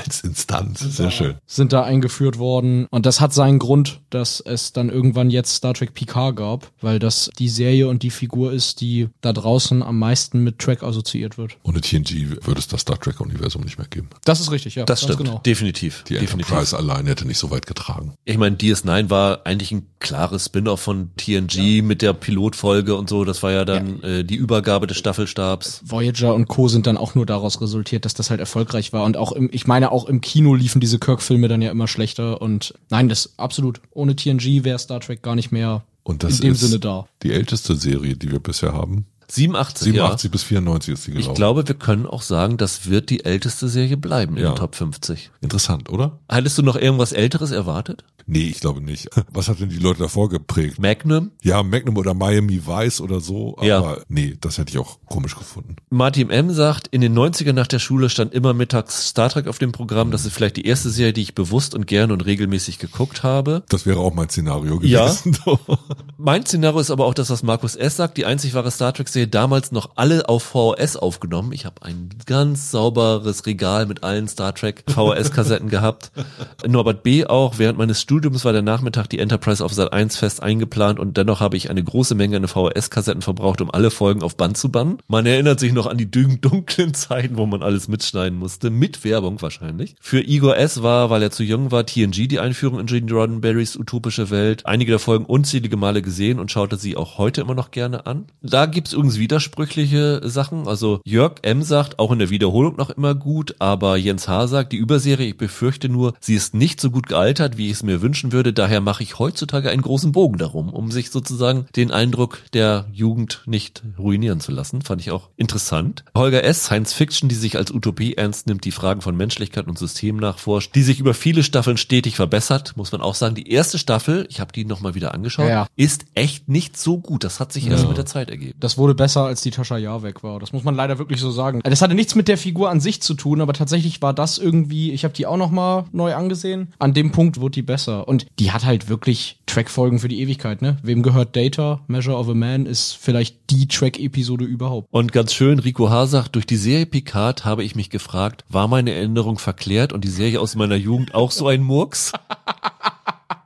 [0.05, 1.35] Als Instanz, sehr schön.
[1.47, 2.87] sind da eingeführt worden.
[2.91, 6.99] Und das hat seinen Grund, dass es dann irgendwann jetzt Star Trek Picard gab, weil
[6.99, 11.37] das die Serie und die Figur ist, die da draußen am meisten mit Trek assoziiert
[11.39, 11.57] wird.
[11.65, 14.09] Ohne TNG würde es das Star Trek-Universum nicht mehr geben.
[14.25, 14.85] Das ist richtig, ja.
[14.85, 15.19] Das stimmt.
[15.19, 15.39] Genau.
[15.45, 16.05] Definitiv.
[16.09, 16.49] Die Definitiv.
[16.51, 18.15] Enterprise allein hätte nicht so weit getragen.
[18.25, 23.25] Ich meine, DS9 war eigentlich ein klares Spin-off von TNG mit der Pilotfolge und so.
[23.25, 25.81] Das war ja dann Äh, die Übergabe des Staffelstabs.
[25.85, 26.69] Voyager und Co.
[26.69, 29.05] sind dann auch nur daraus resultiert, dass das halt erfolgreich war.
[29.05, 32.41] Und auch im, ich meine, auch im Kino liefen diese Kirk-Filme dann ja immer schlechter.
[32.41, 33.81] Und nein, das absolut.
[33.93, 37.07] Ohne TNG wäre Star Trek gar nicht mehr Und das in dem ist Sinne da.
[37.23, 39.07] die älteste Serie, die wir bisher haben.
[39.31, 41.17] 87, 87 bis 94 ist die ja.
[41.17, 41.33] gelaufen.
[41.33, 44.53] Ich glaube, wir können auch sagen, das wird die älteste Serie bleiben in Ja.
[44.53, 45.31] den Top 50.
[45.41, 46.19] Interessant, oder?
[46.29, 48.05] Hattest du noch irgendwas Älteres erwartet?
[48.31, 49.09] Nee, ich glaube nicht.
[49.33, 50.79] Was hat denn die Leute davor geprägt?
[50.79, 51.31] Magnum?
[51.43, 53.55] Ja, Magnum oder Miami Vice oder so.
[53.57, 53.97] Aber Ja.
[54.09, 55.77] nee, das hätte ich auch komisch gefunden.
[55.89, 56.51] Martin M.
[56.53, 60.11] sagt, in den 90ern nach der Schule stand immer mittags Star Trek auf dem Programm.
[60.11, 63.63] Das ist vielleicht die erste Serie, die ich bewusst und gern und regelmäßig geguckt habe.
[63.71, 65.07] Das wäre auch mein Szenario Ja.
[65.07, 65.39] gewesen.
[66.19, 67.97] Mein Szenario ist aber auch das, was Markus S.
[67.97, 68.17] sagt.
[68.19, 71.53] Die einzig wahre Star Trek-Serie damals noch alle auf VHS aufgenommen.
[71.53, 76.13] Ich habe ein ganz sauberes Regal mit allen Star Trek VHS-Kassetten gehabt.
[76.67, 77.27] Norbert B.
[77.27, 77.59] auch.
[77.59, 81.41] Während meines Studiums war der Nachmittag die Enterprise auf Sat 1 fest eingeplant und dennoch
[81.41, 84.99] habe ich eine große Menge an VHS-Kassetten verbraucht, um alle Folgen auf Band zu bannen.
[85.09, 88.71] Man erinnert sich noch an die dunklen Zeiten, wo man alles mitschneiden musste.
[88.71, 89.97] Mit Werbung wahrscheinlich.
[90.01, 90.83] Für Igor S.
[90.83, 94.67] war, weil er zu jung war, TNG die Einführung in Gene Roddenberrys utopische Welt.
[94.67, 98.27] Einige der Folgen unzählige Male gesehen und schaute sie auch heute immer noch gerne an.
[98.43, 100.69] Da gibt's übrigens widersprüchliche Sachen.
[100.69, 101.63] Also Jörg M.
[101.63, 104.47] sagt, auch in der Wiederholung noch immer gut, aber Jens H.
[104.49, 107.83] sagt, die Überserie, ich befürchte nur, sie ist nicht so gut gealtert, wie ich es
[107.83, 108.53] mir wünschen würde.
[108.53, 113.43] Daher mache ich heutzutage einen großen Bogen darum, um sich sozusagen den Eindruck der Jugend
[113.47, 114.83] nicht ruinieren zu lassen.
[114.83, 116.05] Fand ich auch interessant.
[116.15, 116.65] Holger S.
[116.65, 120.75] Science Fiction, die sich als Utopie ernst nimmt, die Fragen von Menschlichkeit und System nachforscht,
[120.75, 123.35] die sich über viele Staffeln stetig verbessert, muss man auch sagen.
[123.35, 125.67] Die erste Staffel, ich habe die nochmal wieder angeschaut, Ja.
[125.77, 127.25] ist echt nicht so gut.
[127.25, 127.89] Das hat sich erst Ja.
[127.89, 128.55] mit der Zeit ergeben.
[128.61, 130.39] Das wurde besser, als die Tascha Jahr weg war.
[130.39, 131.61] Das muss man leider wirklich so sagen.
[131.65, 134.93] Das hatte nichts mit der Figur an sich zu tun, aber tatsächlich war das irgendwie,
[134.93, 136.75] ich habe die auch noch mal neu angesehen.
[136.79, 138.07] An dem Punkt wurde die besser.
[138.07, 140.77] Und die hat halt wirklich Trackfolgen für die Ewigkeit, ne?
[140.83, 141.81] Wem gehört Data?
[141.87, 144.89] Measure of a Man ist vielleicht die Track-Episode überhaupt.
[144.91, 146.07] Und ganz schön, Rico H.
[146.07, 150.09] sagt, durch die Serie Picard habe ich mich gefragt, war meine Erinnerung verklärt und die
[150.09, 152.13] Serie aus meiner Jugend auch so ein Murks?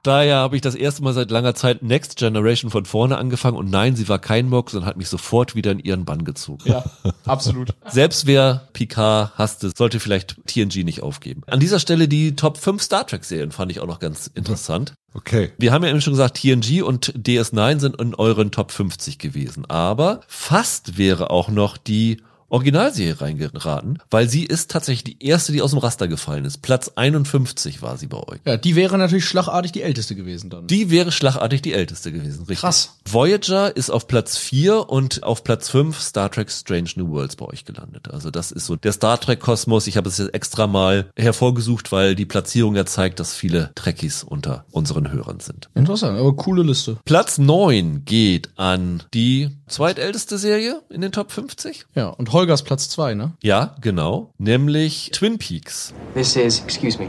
[0.02, 3.70] Daher habe ich das erste Mal seit langer Zeit Next Generation von vorne angefangen und
[3.70, 6.62] nein, sie war kein Murks und hat mich sofort wieder in ihren Bann gezogen.
[6.64, 6.84] Ja,
[7.24, 7.74] absolut.
[7.88, 11.42] Selbst wer Picard hasste, sollte vielleicht TNG nicht aufgeben.
[11.46, 14.94] An dieser Stelle die Top 5 Star Trek Serien fand ich auch noch ganz interessant.
[15.14, 15.52] Okay.
[15.58, 19.66] Wir haben ja eben schon gesagt, TNG und DS9 sind in euren Top 50 gewesen.
[19.66, 22.22] Aber fast wäre auch noch die
[22.52, 26.60] Originalserie reingeraten, weil sie ist tatsächlich die erste, die aus dem Raster gefallen ist.
[26.60, 28.40] Platz 51 war sie bei euch.
[28.44, 30.66] Ja, die wäre natürlich schlagartig die älteste gewesen dann.
[30.66, 32.58] Die wäre schlagartig die älteste gewesen, richtig.
[32.60, 32.98] Krass.
[33.10, 37.46] Voyager ist auf Platz 4 und auf Platz 5 Star Trek Strange New Worlds bei
[37.46, 38.10] euch gelandet.
[38.10, 39.86] Also das ist so der Star Trek Kosmos.
[39.86, 44.24] Ich habe es jetzt extra mal hervorgesucht, weil die Platzierung ja zeigt, dass viele Trekkies
[44.24, 45.70] unter unseren Hörern sind.
[45.74, 46.98] Interessant, aber coole Liste.
[47.06, 51.86] Platz 9 geht an die zweitälteste Serie in den Top 50.
[51.94, 53.34] Ja, und Holgers Platz zwei, ne?
[53.40, 54.32] Ja, genau.
[54.36, 55.94] Nämlich Twin Peaks.
[56.12, 57.06] This is, excuse me,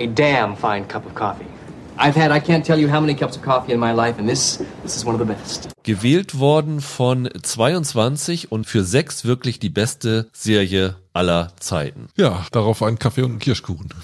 [0.00, 1.44] a damn fine cup of coffee.
[1.98, 4.26] I've had I can't tell you how many cups of coffee in my life, and
[4.26, 5.68] this this is one of the best.
[5.82, 12.08] Gewählt worden von 22 und für 6 wirklich die beste Serie aller Zeiten.
[12.16, 13.88] Ja, darauf einen Kaffee und einen Kirschkuchen.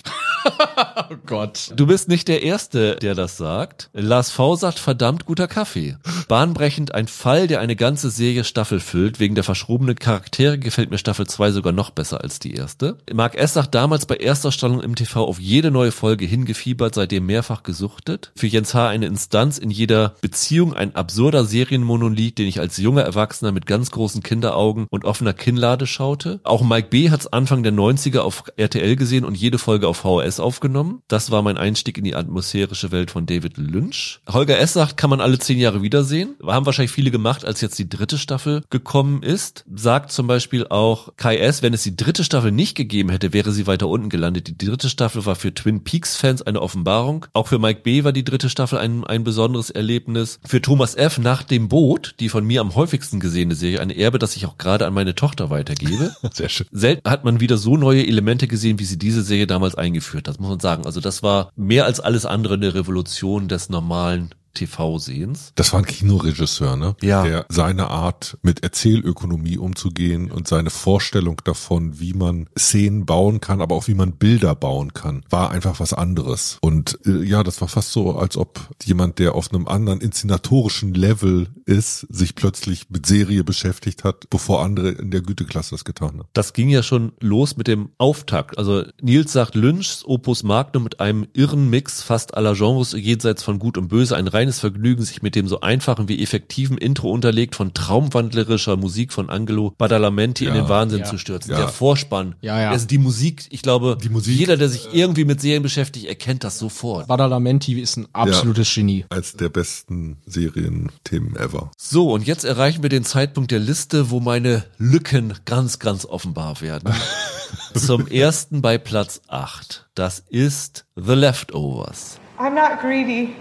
[1.10, 1.72] Oh Gott.
[1.76, 3.90] Du bist nicht der Erste, der das sagt.
[3.92, 4.54] Lars V.
[4.54, 5.96] sagt verdammt guter Kaffee.
[6.28, 9.18] Bahnbrechend ein Fall, der eine ganze Serie Staffel füllt.
[9.18, 12.96] Wegen der verschrobenen Charaktere gefällt mir Staffel 2 sogar noch besser als die erste.
[13.12, 13.54] Mark S.
[13.54, 18.30] sagt damals bei Erstausstrahlung im TV auf jede neue Folge hingefiebert, seitdem mehrfach gesuchtet.
[18.36, 18.88] Für Jens H.
[18.88, 23.90] eine Instanz in jeder Beziehung, ein absurder Serienmonolith, den ich als junger Erwachsener mit ganz
[23.90, 26.40] großen Kinderaugen und offener Kinnlade schaute.
[26.44, 26.99] Auch Mike B.
[27.08, 31.02] hat's Anfang der 90er auf RTL gesehen und jede Folge auf VHS aufgenommen.
[31.08, 34.20] Das war mein Einstieg in die atmosphärische Welt von David Lynch.
[34.28, 34.74] Holger S.
[34.74, 36.34] sagt, kann man alle zehn Jahre wiedersehen.
[36.44, 39.64] Haben wahrscheinlich viele gemacht, als jetzt die dritte Staffel gekommen ist.
[39.74, 43.52] Sagt zum Beispiel auch Kai S., wenn es die dritte Staffel nicht gegeben hätte, wäre
[43.52, 44.48] sie weiter unten gelandet.
[44.48, 47.26] Die dritte Staffel war für Twin Peaks-Fans eine Offenbarung.
[47.32, 48.04] Auch für Mike B.
[48.04, 50.40] war die dritte Staffel ein, ein besonderes Erlebnis.
[50.44, 51.18] Für Thomas F.
[51.18, 54.58] nach dem Boot, die von mir am häufigsten gesehene Serie, eine Erbe, das ich auch
[54.58, 56.14] gerade an meine Tochter weitergebe.
[56.32, 56.66] Sehr schön.
[56.90, 60.40] Selten hat man wieder so neue Elemente gesehen, wie sie diese Serie damals eingeführt hat,
[60.40, 60.86] muss man sagen.
[60.86, 65.52] Also das war mehr als alles andere eine Revolution des normalen TV-Sehens.
[65.54, 66.96] Das war ein Kinoregisseur, ne?
[67.02, 67.22] Ja.
[67.22, 73.60] Der seine Art mit Erzählökonomie umzugehen und seine Vorstellung davon, wie man Szenen bauen kann,
[73.60, 76.58] aber auch wie man Bilder bauen kann, war einfach was anderes.
[76.60, 80.94] Und äh, ja, das war fast so, als ob jemand, der auf einem anderen inszenatorischen
[80.94, 86.18] Level ist, sich plötzlich mit Serie beschäftigt hat, bevor andere in der Güteklasse das getan
[86.18, 86.28] haben.
[86.32, 88.58] Das ging ja schon los mit dem Auftakt.
[88.58, 93.58] Also Nils sagt Lynchs Opus Magnum mit einem irren Mix fast aller Genres jenseits von
[93.58, 97.54] Gut und Böse, ein reines Vergnügen, sich mit dem so einfachen wie effektiven Intro unterlegt
[97.56, 100.62] von traumwandlerischer Musik von Angelo Badalamenti in Ja.
[100.62, 101.04] den Wahnsinn Ja.
[101.04, 101.50] zu stürzen.
[101.50, 101.58] Ja.
[101.58, 102.36] Der Vorspann.
[102.40, 102.70] Ja, ja.
[102.70, 107.06] Also die Musik, ich glaube, jeder, der sich irgendwie mit Serien beschäftigt, erkennt das sofort.
[107.06, 109.04] Badalamenti ist ein absolutes Genie.
[109.10, 111.70] Als der besten Serienthemen ever.
[111.76, 116.60] So, und jetzt erreichen wir den Zeitpunkt der Liste, wo meine Lücken ganz, ganz offenbar
[116.62, 116.90] werden.
[117.74, 119.88] Zum ersten bei Platz 8.
[119.94, 122.18] Das ist The Leftovers.
[122.38, 123.34] I'm not greedy.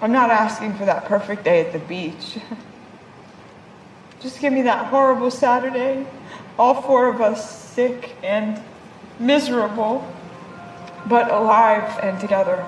[0.00, 2.38] I'm not asking for that perfect day at the beach.
[4.22, 6.06] Just give me that horrible Saturday,
[6.58, 8.60] all four of us sick and
[9.18, 10.02] miserable,
[11.08, 12.64] but alive and together.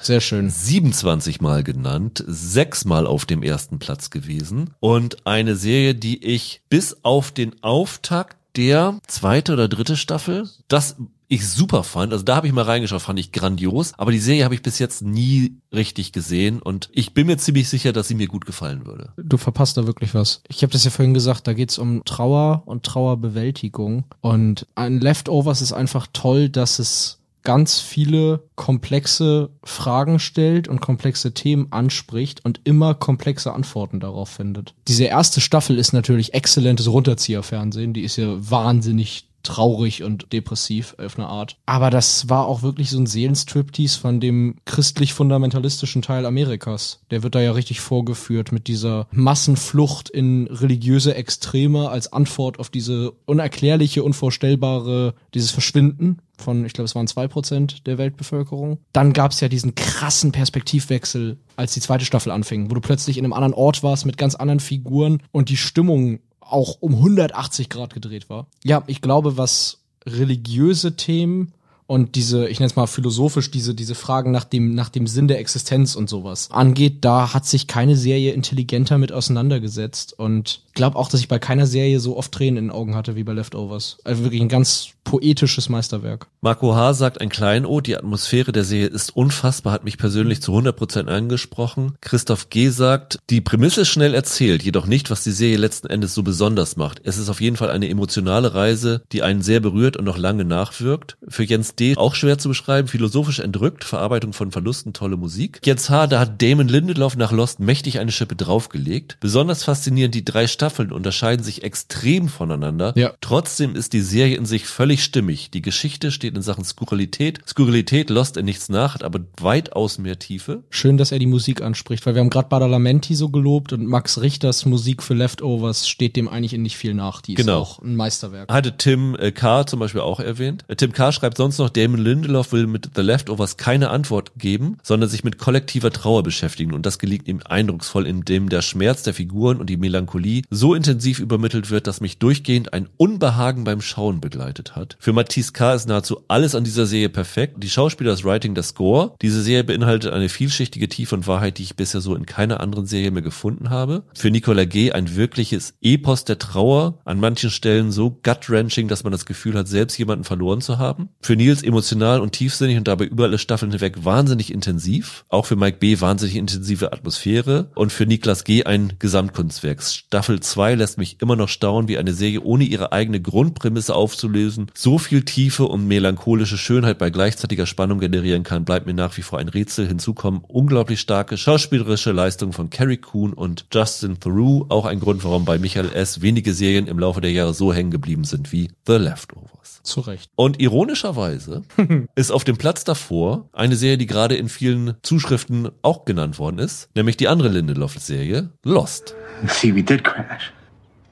[0.00, 0.50] Sehr schön.
[0.50, 6.98] 27 Mal genannt, sechsmal auf dem ersten Platz gewesen und eine Serie, die ich bis
[7.02, 10.96] auf den Auftakt der zweite oder dritte Staffel, das
[11.28, 14.44] ich super fand, also da habe ich mal reingeschaut, fand ich grandios, aber die Serie
[14.44, 18.14] habe ich bis jetzt nie richtig gesehen und ich bin mir ziemlich sicher, dass sie
[18.14, 19.10] mir gut gefallen würde.
[19.16, 20.42] Du verpasst da wirklich was.
[20.48, 24.04] Ich habe das ja vorhin gesagt, da geht's um Trauer und Trauerbewältigung.
[24.20, 31.32] Und ein Leftovers ist einfach toll, dass es ganz viele komplexe Fragen stellt und komplexe
[31.32, 34.74] Themen anspricht und immer komplexe Antworten darauf findet.
[34.88, 37.92] Diese erste Staffel ist natürlich exzellentes Runterzieherfernsehen.
[37.92, 41.56] Die ist ja wahnsinnig traurig und depressiv auf eine Art.
[41.66, 47.00] Aber das war auch wirklich so ein Seelenstriptease von dem christlich-fundamentalistischen Teil Amerikas.
[47.10, 52.68] Der wird da ja richtig vorgeführt mit dieser Massenflucht in religiöse Extreme als Antwort auf
[52.70, 58.78] diese unerklärliche, unvorstellbare, dieses Verschwinden von, ich glaube, es waren zwei Prozent der Weltbevölkerung.
[58.92, 63.18] Dann gab es ja diesen krassen Perspektivwechsel, als die zweite Staffel anfing, wo du plötzlich
[63.18, 67.68] in einem anderen Ort warst mit ganz anderen Figuren und die Stimmung auch um 180
[67.68, 68.46] Grad gedreht war.
[68.64, 71.52] Ja, ich glaube, was religiöse Themen
[71.86, 75.28] und diese, ich nenne es mal philosophisch, diese, diese Fragen nach dem, nach dem Sinn
[75.28, 80.18] der Existenz und sowas angeht, da hat sich keine Serie intelligenter mit auseinandergesetzt.
[80.18, 83.16] Und glaube auch, dass ich bei keiner Serie so oft Tränen in den Augen hatte
[83.16, 83.98] wie bei Leftovers.
[84.04, 86.26] Also wirklich ein ganz poetisches Meisterwerk.
[86.40, 86.94] Marco H.
[86.94, 91.94] sagt ein Kleinod, die Atmosphäre der Serie ist unfassbar, hat mich persönlich zu 100% angesprochen.
[92.00, 92.68] Christoph G.
[92.68, 96.76] sagt, die Prämisse ist schnell erzählt, jedoch nicht, was die Serie letzten Endes so besonders
[96.76, 97.00] macht.
[97.04, 100.44] Es ist auf jeden Fall eine emotionale Reise, die einen sehr berührt und noch lange
[100.44, 101.16] nachwirkt.
[101.28, 101.96] Für Jens D.
[101.96, 105.60] auch schwer zu beschreiben, philosophisch entrückt, Verarbeitung von Verlusten, tolle Musik.
[105.64, 106.08] Jens H.
[106.08, 109.18] da hat Damon Lindelof nach Lost mächtig eine Schippe draufgelegt.
[109.20, 112.92] Besonders faszinierend, die drei Staffeln unterscheiden sich extrem voneinander.
[112.96, 113.12] Ja.
[113.20, 115.52] Trotzdem ist die Serie in sich völlig stimmig.
[115.52, 117.38] Die Geschichte steht in Sachen Skurrilität.
[117.46, 120.64] Skurrilität lost in nichts nach, hat aber weitaus mehr Tiefe.
[120.68, 124.20] Schön, dass er die Musik anspricht, weil wir haben gerade Badalamenti so gelobt und Max
[124.20, 127.20] Richters Musik für Leftovers steht dem eigentlich in nicht viel nach.
[127.20, 127.60] Die ist Genau.
[127.60, 128.50] auch ein Meisterwerk.
[128.52, 129.66] Hatte Tim äh, K.
[129.66, 130.64] zum Beispiel auch erwähnt.
[130.66, 131.12] Äh, Tim K.
[131.12, 135.38] schreibt sonst noch, Damon Lindelof will mit The Leftovers keine Antwort geben, sondern sich mit
[135.38, 136.74] kollektiver Trauer beschäftigen.
[136.74, 141.20] Und das gelingt ihm eindrucksvoll, indem der Schmerz der Figuren und die Melancholie so intensiv
[141.20, 144.96] übermittelt wird, dass mich durchgehend ein Unbehagen beim Schauen begleitet hat.
[144.98, 145.74] Für Matisse K.
[145.74, 147.62] ist nahezu alles an dieser Serie perfekt.
[147.62, 149.14] Die Schauspieler, das Writing, der Score.
[149.22, 152.86] Diese Serie beinhaltet eine vielschichtige Tiefe und Wahrheit, die ich bisher so in keiner anderen
[152.86, 154.02] Serie mehr gefunden habe.
[154.14, 154.92] Für Nicola G.
[154.92, 156.98] ein wirkliches Epos der Trauer.
[157.04, 161.10] An manchen Stellen so gut-wrenching, dass man das Gefühl hat, selbst jemanden verloren zu haben.
[161.20, 165.24] Für Nils emotional und tiefsinnig und dabei über alle Staffeln hinweg wahnsinnig intensiv.
[165.28, 166.00] Auch für Mike B.
[166.00, 167.70] wahnsinnig intensive Atmosphäre.
[167.74, 168.64] Und für Niklas G.
[168.64, 169.82] ein Gesamtkunstwerk.
[169.82, 174.66] Staffel 2 lässt mich immer noch staunen, wie eine Serie ohne ihre eigene Grundprämisse aufzulösen
[174.74, 179.22] so viel Tiefe und melancholische Schönheit bei gleichzeitiger Spannung generieren kann, bleibt mir nach wie
[179.22, 179.86] vor ein Rätsel.
[179.86, 184.66] Hinzu kommen unglaublich starke schauspielerische Leistungen von Carrie Coon und Justin Theroux.
[184.68, 186.22] Auch ein Grund, warum bei Michael S.
[186.22, 189.80] wenige Serien im Laufe der Jahre so hängen geblieben sind wie The Leftovers.
[189.82, 190.30] Zu Recht.
[190.34, 191.62] Und ironischerweise
[192.14, 196.58] ist auf dem Platz davor eine Serie, die gerade in vielen Zuschriften auch genannt worden
[196.58, 199.14] ist, nämlich die andere Lindelof-Serie, Lost.
[199.48, 200.35] See, we did crash.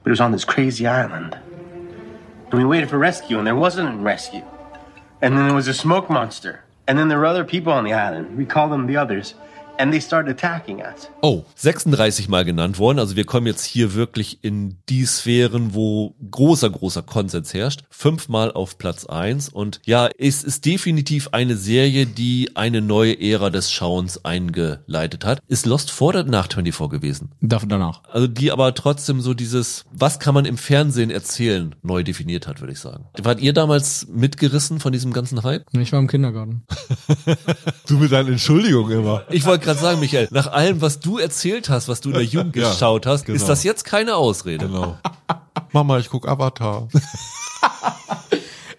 [0.03, 1.39] But it was on this crazy island.
[2.51, 4.45] And we waited for rescue, and there wasn't a rescue.
[5.21, 6.65] And then there was a smoke monster.
[6.87, 8.37] And then there were other people on the island.
[8.37, 9.35] We called them the others.
[9.79, 11.11] And they started attacking us.
[11.21, 12.99] Oh, 36 Mal genannt worden.
[12.99, 17.83] Also wir kommen jetzt hier wirklich in die Sphären, wo großer, großer Konsens herrscht.
[17.91, 23.51] Fünfmal auf Platz eins Und ja, es ist definitiv eine Serie, die eine neue Ära
[23.51, 25.41] des Schauens eingeleitet hat.
[25.49, 27.33] Ist Lost vor oder nach 24 gewesen?
[27.41, 28.03] Darf danach.
[28.13, 32.61] Also die aber trotzdem so dieses, was kann man im Fernsehen erzählen, neu definiert hat,
[32.61, 33.07] würde ich sagen.
[33.21, 35.65] Wart ihr damals mitgerissen von diesem ganzen Hype?
[35.73, 36.63] Ich war im Kindergarten.
[37.87, 39.25] Du mit deinen Entschuldigungen immer.
[39.31, 42.25] Ich wollte gerade sagen, Michael, nach allem, was du erzählt hast, was du in der
[42.25, 43.37] Jugend Ja, geschaut hast, genau.
[43.37, 44.67] ist das jetzt keine Ausrede.
[44.67, 44.97] Genau.
[45.73, 46.89] Mama, ich guck Avatar.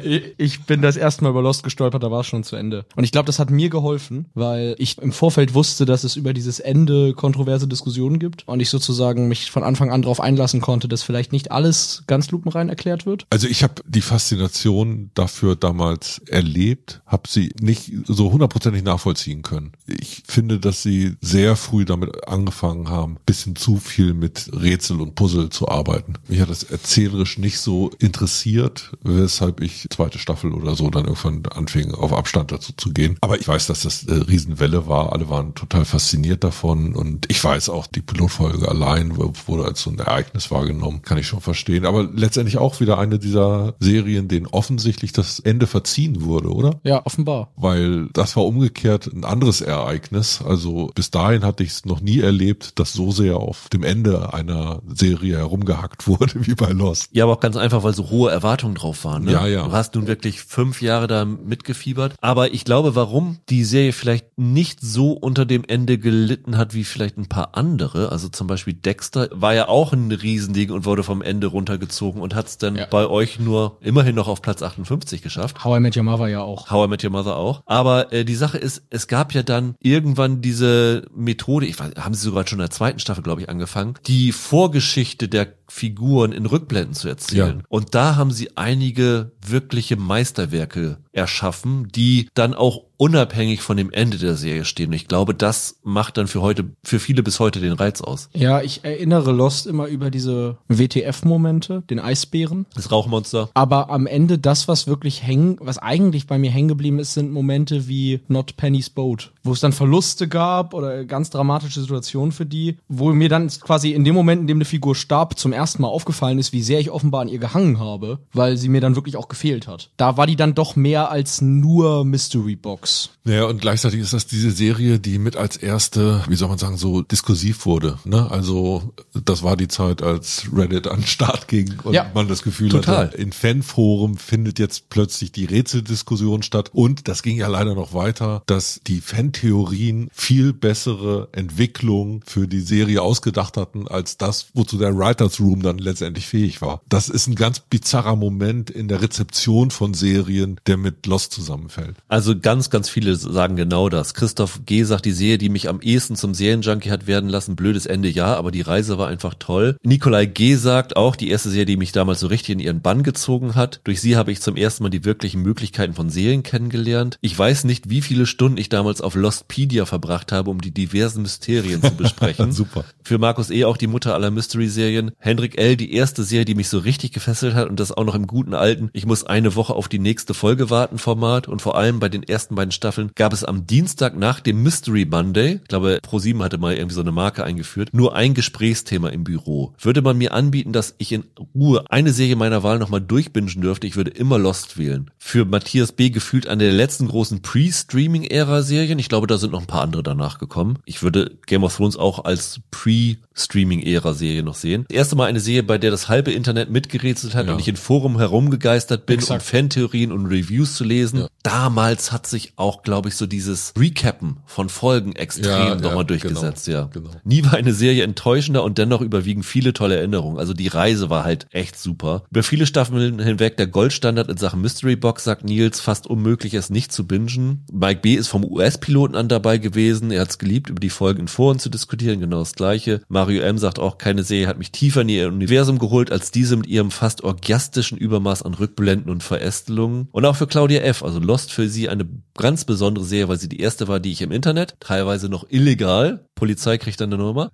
[0.06, 2.86] Ich bin das erste Mal über Lost gestolpert, da war es schon zu Ende.
[2.96, 6.34] Und ich glaube, das hat mir geholfen, weil ich im Vorfeld wusste, dass es über
[6.34, 10.88] dieses Ende kontroverse Diskussionen gibt und ich sozusagen mich von Anfang an darauf einlassen konnte,
[10.88, 13.26] dass vielleicht nicht alles ganz lupenrein erklärt wird.
[13.30, 19.72] Also ich habe die Faszination dafür damals erlebt, habe sie nicht so hundertprozentig nachvollziehen können.
[19.88, 25.16] Ich finde, dass sie sehr früh damit angefangen haben, bisschen zu viel mit Rätsel und
[25.16, 26.14] Puzzle zu arbeiten.
[26.28, 31.44] Mich hat das erzählerisch nicht so interessiert, weshalb ich zweite Staffel oder so dann irgendwann
[31.54, 33.18] anfing, auf Abstand dazu zu gehen.
[33.22, 35.14] Aber ich weiß, dass das eine Riesenwelle war.
[35.14, 39.90] Alle waren total fasziniert davon und ich weiß auch, die Pilotfolge allein wurde als so
[39.90, 41.02] ein Ereignis wahrgenommen.
[41.02, 41.86] Kann ich schon verstehen.
[41.86, 46.80] Aber letztendlich auch wieder eine dieser Serien, denen offensichtlich das Ende verziehen wurde, oder?
[46.84, 47.52] Ja, offenbar.
[47.56, 50.42] Weil das war umgekehrt ein anderes Ereignis.
[50.46, 54.34] Also bis dahin hatte ich es noch nie erlebt, dass so sehr auf dem Ende
[54.34, 57.10] einer Serie herumgehackt wurde wie bei Lost.
[57.14, 59.26] Ja, aber auch ganz einfach, weil so hohe Erwartungen drauf waren.
[59.26, 59.32] Ne?
[59.32, 59.72] Ja, ja.
[59.86, 62.16] Hast nun wirklich fünf Jahre da mitgefiebert.
[62.20, 66.84] Aber ich glaube, warum die Serie vielleicht nicht so unter dem Ende gelitten hat wie
[66.84, 71.04] vielleicht ein paar andere, also zum Beispiel Dexter, war ja auch ein Riesending und wurde
[71.04, 72.88] vom Ende runtergezogen und hat es dann Ja.
[72.88, 75.64] bei euch nur immerhin noch auf Platz 58 geschafft.
[75.64, 76.72] How I Met Your Mother ja auch.
[76.72, 77.62] How I Met Your Mother auch.
[77.68, 82.16] Aber äh, die Sache ist, es gab ja dann irgendwann diese Methode, ich weiß, haben
[82.16, 86.46] sie sogar schon in der zweiten Staffel, glaube ich, angefangen, die Vorgeschichte der Figuren in
[86.46, 87.60] Rückblenden zu erzählen.
[87.60, 87.66] Ja.
[87.70, 94.18] Und da haben sie einige wirkliche Meisterwerke erschaffen, die dann auch unabhängig von dem Ende
[94.18, 94.88] der Serie stehen.
[94.88, 98.30] Und ich glaube, das macht dann für heute, für viele bis heute den Reiz aus.
[98.34, 102.66] Ja, ich erinnere Lost immer über diese WTF-Momente, den Eisbären.
[102.76, 103.50] Das Rauchmonster.
[103.54, 107.32] Aber am Ende das, was wirklich hängen, was eigentlich bei mir hängen geblieben ist, sind
[107.32, 112.46] Momente wie Not Penny's Boat, wo es dann Verluste gab oder ganz dramatische Situationen für
[112.46, 115.82] die, wo mir dann quasi in dem Moment, in dem eine Figur starb, zum ersten
[115.82, 118.96] Mal aufgefallen ist, wie sehr ich offenbar an ihr gehangen habe, weil sie mir dann
[118.96, 119.90] wirklich auch gefehlt hat.
[119.98, 122.85] Da war die dann doch mehr als nur Mystery Box.
[123.24, 126.78] Naja, und gleichzeitig ist das diese Serie, die mit als erste, wie soll man sagen,
[126.78, 127.98] so diskursiv wurde.
[128.06, 128.30] Ne?
[128.30, 132.44] Also das war die Zeit, als Reddit an den Start ging und Ja, man das
[132.44, 133.08] Gefühl total.
[133.08, 136.70] hatte, in Fanforum findet jetzt plötzlich die Rätseldiskussion statt.
[136.74, 142.62] Und das ging ja leider noch weiter, dass die Fantheorien viel bessere Entwicklung für die
[142.62, 146.82] Serie ausgedacht hatten, als das, wozu der Writers Room dann letztendlich fähig war.
[146.90, 151.96] Das ist ein ganz bizarrer Moment in der Rezeption von Serien, der mit Lost zusammenfällt.
[152.08, 154.14] Also ganz, ganz viele sagen genau das.
[154.14, 154.84] Christoph G.
[154.84, 158.36] sagt, die Serie, die mich am ehesten zum Serienjunkie hat werden lassen, blödes Ende, ja,
[158.36, 159.78] aber die Reise war einfach toll.
[159.82, 160.56] Nikolai G.
[160.56, 163.80] sagt auch, die erste Serie, die mich damals so richtig in ihren Bann gezogen hat.
[163.86, 167.18] Durch sie habe ich zum ersten Mal die wirklichen Möglichkeiten von Serien kennengelernt.
[167.22, 171.22] Ich weiß nicht, wie viele Stunden ich damals auf Lostpedia verbracht habe, um die diversen
[171.22, 172.52] Mysterien zu besprechen.
[172.52, 172.84] Super.
[173.04, 173.64] Für Markus E.
[173.64, 175.12] auch die Mutter aller Mystery-Serien.
[175.18, 175.78] Hendrik L.
[175.78, 178.54] die erste Serie, die mich so richtig gefesselt hat und das auch noch im guten
[178.54, 182.10] alten, ich muss eine Woche auf die nächste Folge warten Format und vor allem bei
[182.10, 186.44] den ersten beiden Staffeln gab es am Dienstag nach dem Mystery Monday, ich glaube Pro7
[186.44, 189.74] hatte mal irgendwie so eine Marke eingeführt, nur ein Gesprächsthema im Büro.
[189.80, 191.24] Würde man mir anbieten, dass ich in
[191.54, 195.12] Ruhe eine Serie meiner Wahl nochmal durchbingen dürfte, ich würde immer Lost wählen.
[195.18, 196.10] Für Matthias B.
[196.10, 199.00] gefühlt eine der letzten großen Pre-Streaming-Ära-Serien.
[199.00, 200.80] Ich glaube, da sind noch ein paar andere danach gekommen.
[200.86, 204.86] Ich würde Game of Thrones auch als Pre-Streaming-Ära-Serie noch sehen.
[204.90, 207.54] Das erste Mal eine Serie, bei der das halbe Internet mitgerätselt hat Ja.
[207.54, 209.42] und ich in Forum herumgegeistert bin, Exakt.
[209.42, 211.26] um Fantheorien und Reviews zu lesen.
[211.44, 216.04] Damals hat sich auch, glaube ich, so dieses Recappen von Folgen extrem Ja, nochmal ja,
[216.04, 216.90] durchgesetzt, genau, ja.
[216.92, 217.10] genau.
[217.24, 220.40] Nie war eine Serie enttäuschender und dennoch überwiegen viele tolle Erinnerungen.
[220.40, 222.24] Also die Reise war halt echt super.
[222.32, 226.70] Über viele Staffeln hinweg der Goldstandard in Sachen Mystery Box, sagt Nils, fast unmöglich es
[226.70, 227.66] nicht zu bingen.
[227.72, 228.16] Mike B.
[228.16, 230.12] ist vom US-Piloten an dabei gewesen.
[230.12, 233.02] Er hat es geliebt, über die Folgen in Foren zu diskutieren, genau das gleiche.
[233.08, 233.58] Mario M.
[233.58, 236.92] sagt auch, keine Serie hat mich tiefer in ihr Universum geholt, als diese mit ihrem
[236.92, 240.08] fast orgiastischen Übermaß an Rückblenden und Verästelungen.
[240.12, 242.06] Und auch für Claudia F., also Lost für sie eine
[242.36, 246.26] ganz besondere Serie, weil sie die erste war, die ich im Internet, teilweise noch illegal,
[246.36, 247.52] Polizei kriegt dann eine Nummer,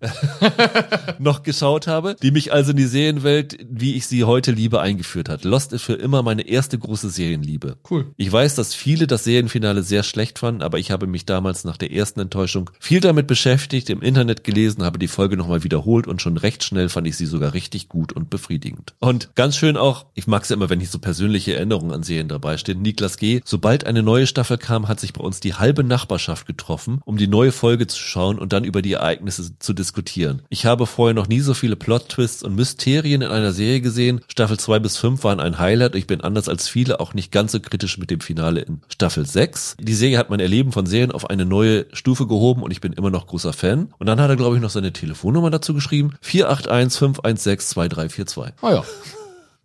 [1.20, 5.30] noch geschaut habe, die mich also in die Serienwelt, wie ich sie heute liebe, eingeführt
[5.30, 5.44] hat.
[5.44, 7.78] Lost ist für immer meine erste große Serienliebe.
[7.90, 8.08] Cool.
[8.18, 11.78] Ich weiß, dass viele das Serienfinale sehr schlecht fanden, aber ich habe mich damals nach
[11.78, 16.22] der ersten Enttäuschung viel damit beschäftigt, im Internet gelesen, habe die Folge nochmal wiederholt und
[16.22, 18.96] schon recht schnell fand ich sie sogar richtig gut und befriedigend.
[19.00, 22.02] Und ganz schön auch, ich mag es ja immer, wenn nicht so persönliche Erinnerungen an
[22.02, 25.56] Serien dabei stehen, Niklas G., sobald eine neue Staffel kam, hat sich bei uns die
[25.56, 29.74] halbe Nachbarschaft getroffen, um die neue Folge zu schauen und dann über die Ereignisse zu
[29.74, 30.42] diskutieren.
[30.50, 34.22] Ich habe vorher noch nie so viele Plot-Twists und Mysterien in einer Serie gesehen.
[34.28, 35.96] Staffel 2 bis 5 waren ein Highlight.
[35.96, 39.26] Ich bin anders als viele auch nicht ganz so kritisch mit dem Finale in Staffel
[39.26, 39.76] 6.
[39.80, 42.94] Die Serie hat mein Erleben von Serien auf eine neue Stufe gehoben und ich bin
[42.94, 43.94] immer noch großer Fan.
[44.00, 46.16] Und dann hat er, glaube ich, noch seine Telefonnummer dazu geschrieben.
[46.22, 48.54] 481 516 2342.
[48.62, 48.84] Ah ja.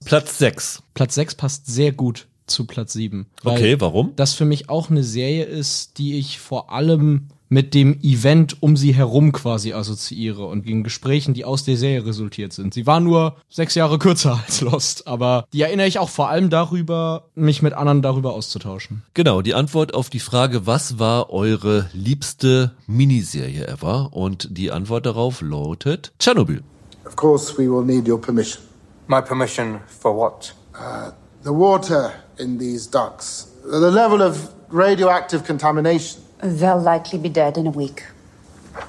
[0.04, 0.82] Platz 6.
[0.94, 3.26] Platz 6 passt sehr gut zu Platz 7.
[3.44, 4.12] Okay, warum?
[4.16, 8.76] Das für mich auch eine Serie ist, die ich vor allem mit dem Event um
[8.76, 12.74] sie herum quasi assoziiere und gegen Gesprächen, die aus der Serie resultiert sind.
[12.74, 16.50] Sie war nur sechs Jahre kürzer als Lost, aber die erinnere ich auch vor allem
[16.50, 19.02] darüber, mich mit anderen darüber auszutauschen.
[19.14, 24.10] Genau, die Antwort auf die Frage, was war eure liebste Miniserie ever?
[24.12, 26.62] Und die Antwort darauf lautet Tschernobyl.
[27.04, 28.62] Of course, we will need your permission.
[29.06, 30.52] My permission for what?
[30.74, 31.12] Uh,
[31.44, 36.22] the water in these ducts, the level of radioactive contamination.
[36.42, 38.04] They'll likely be dead in a week.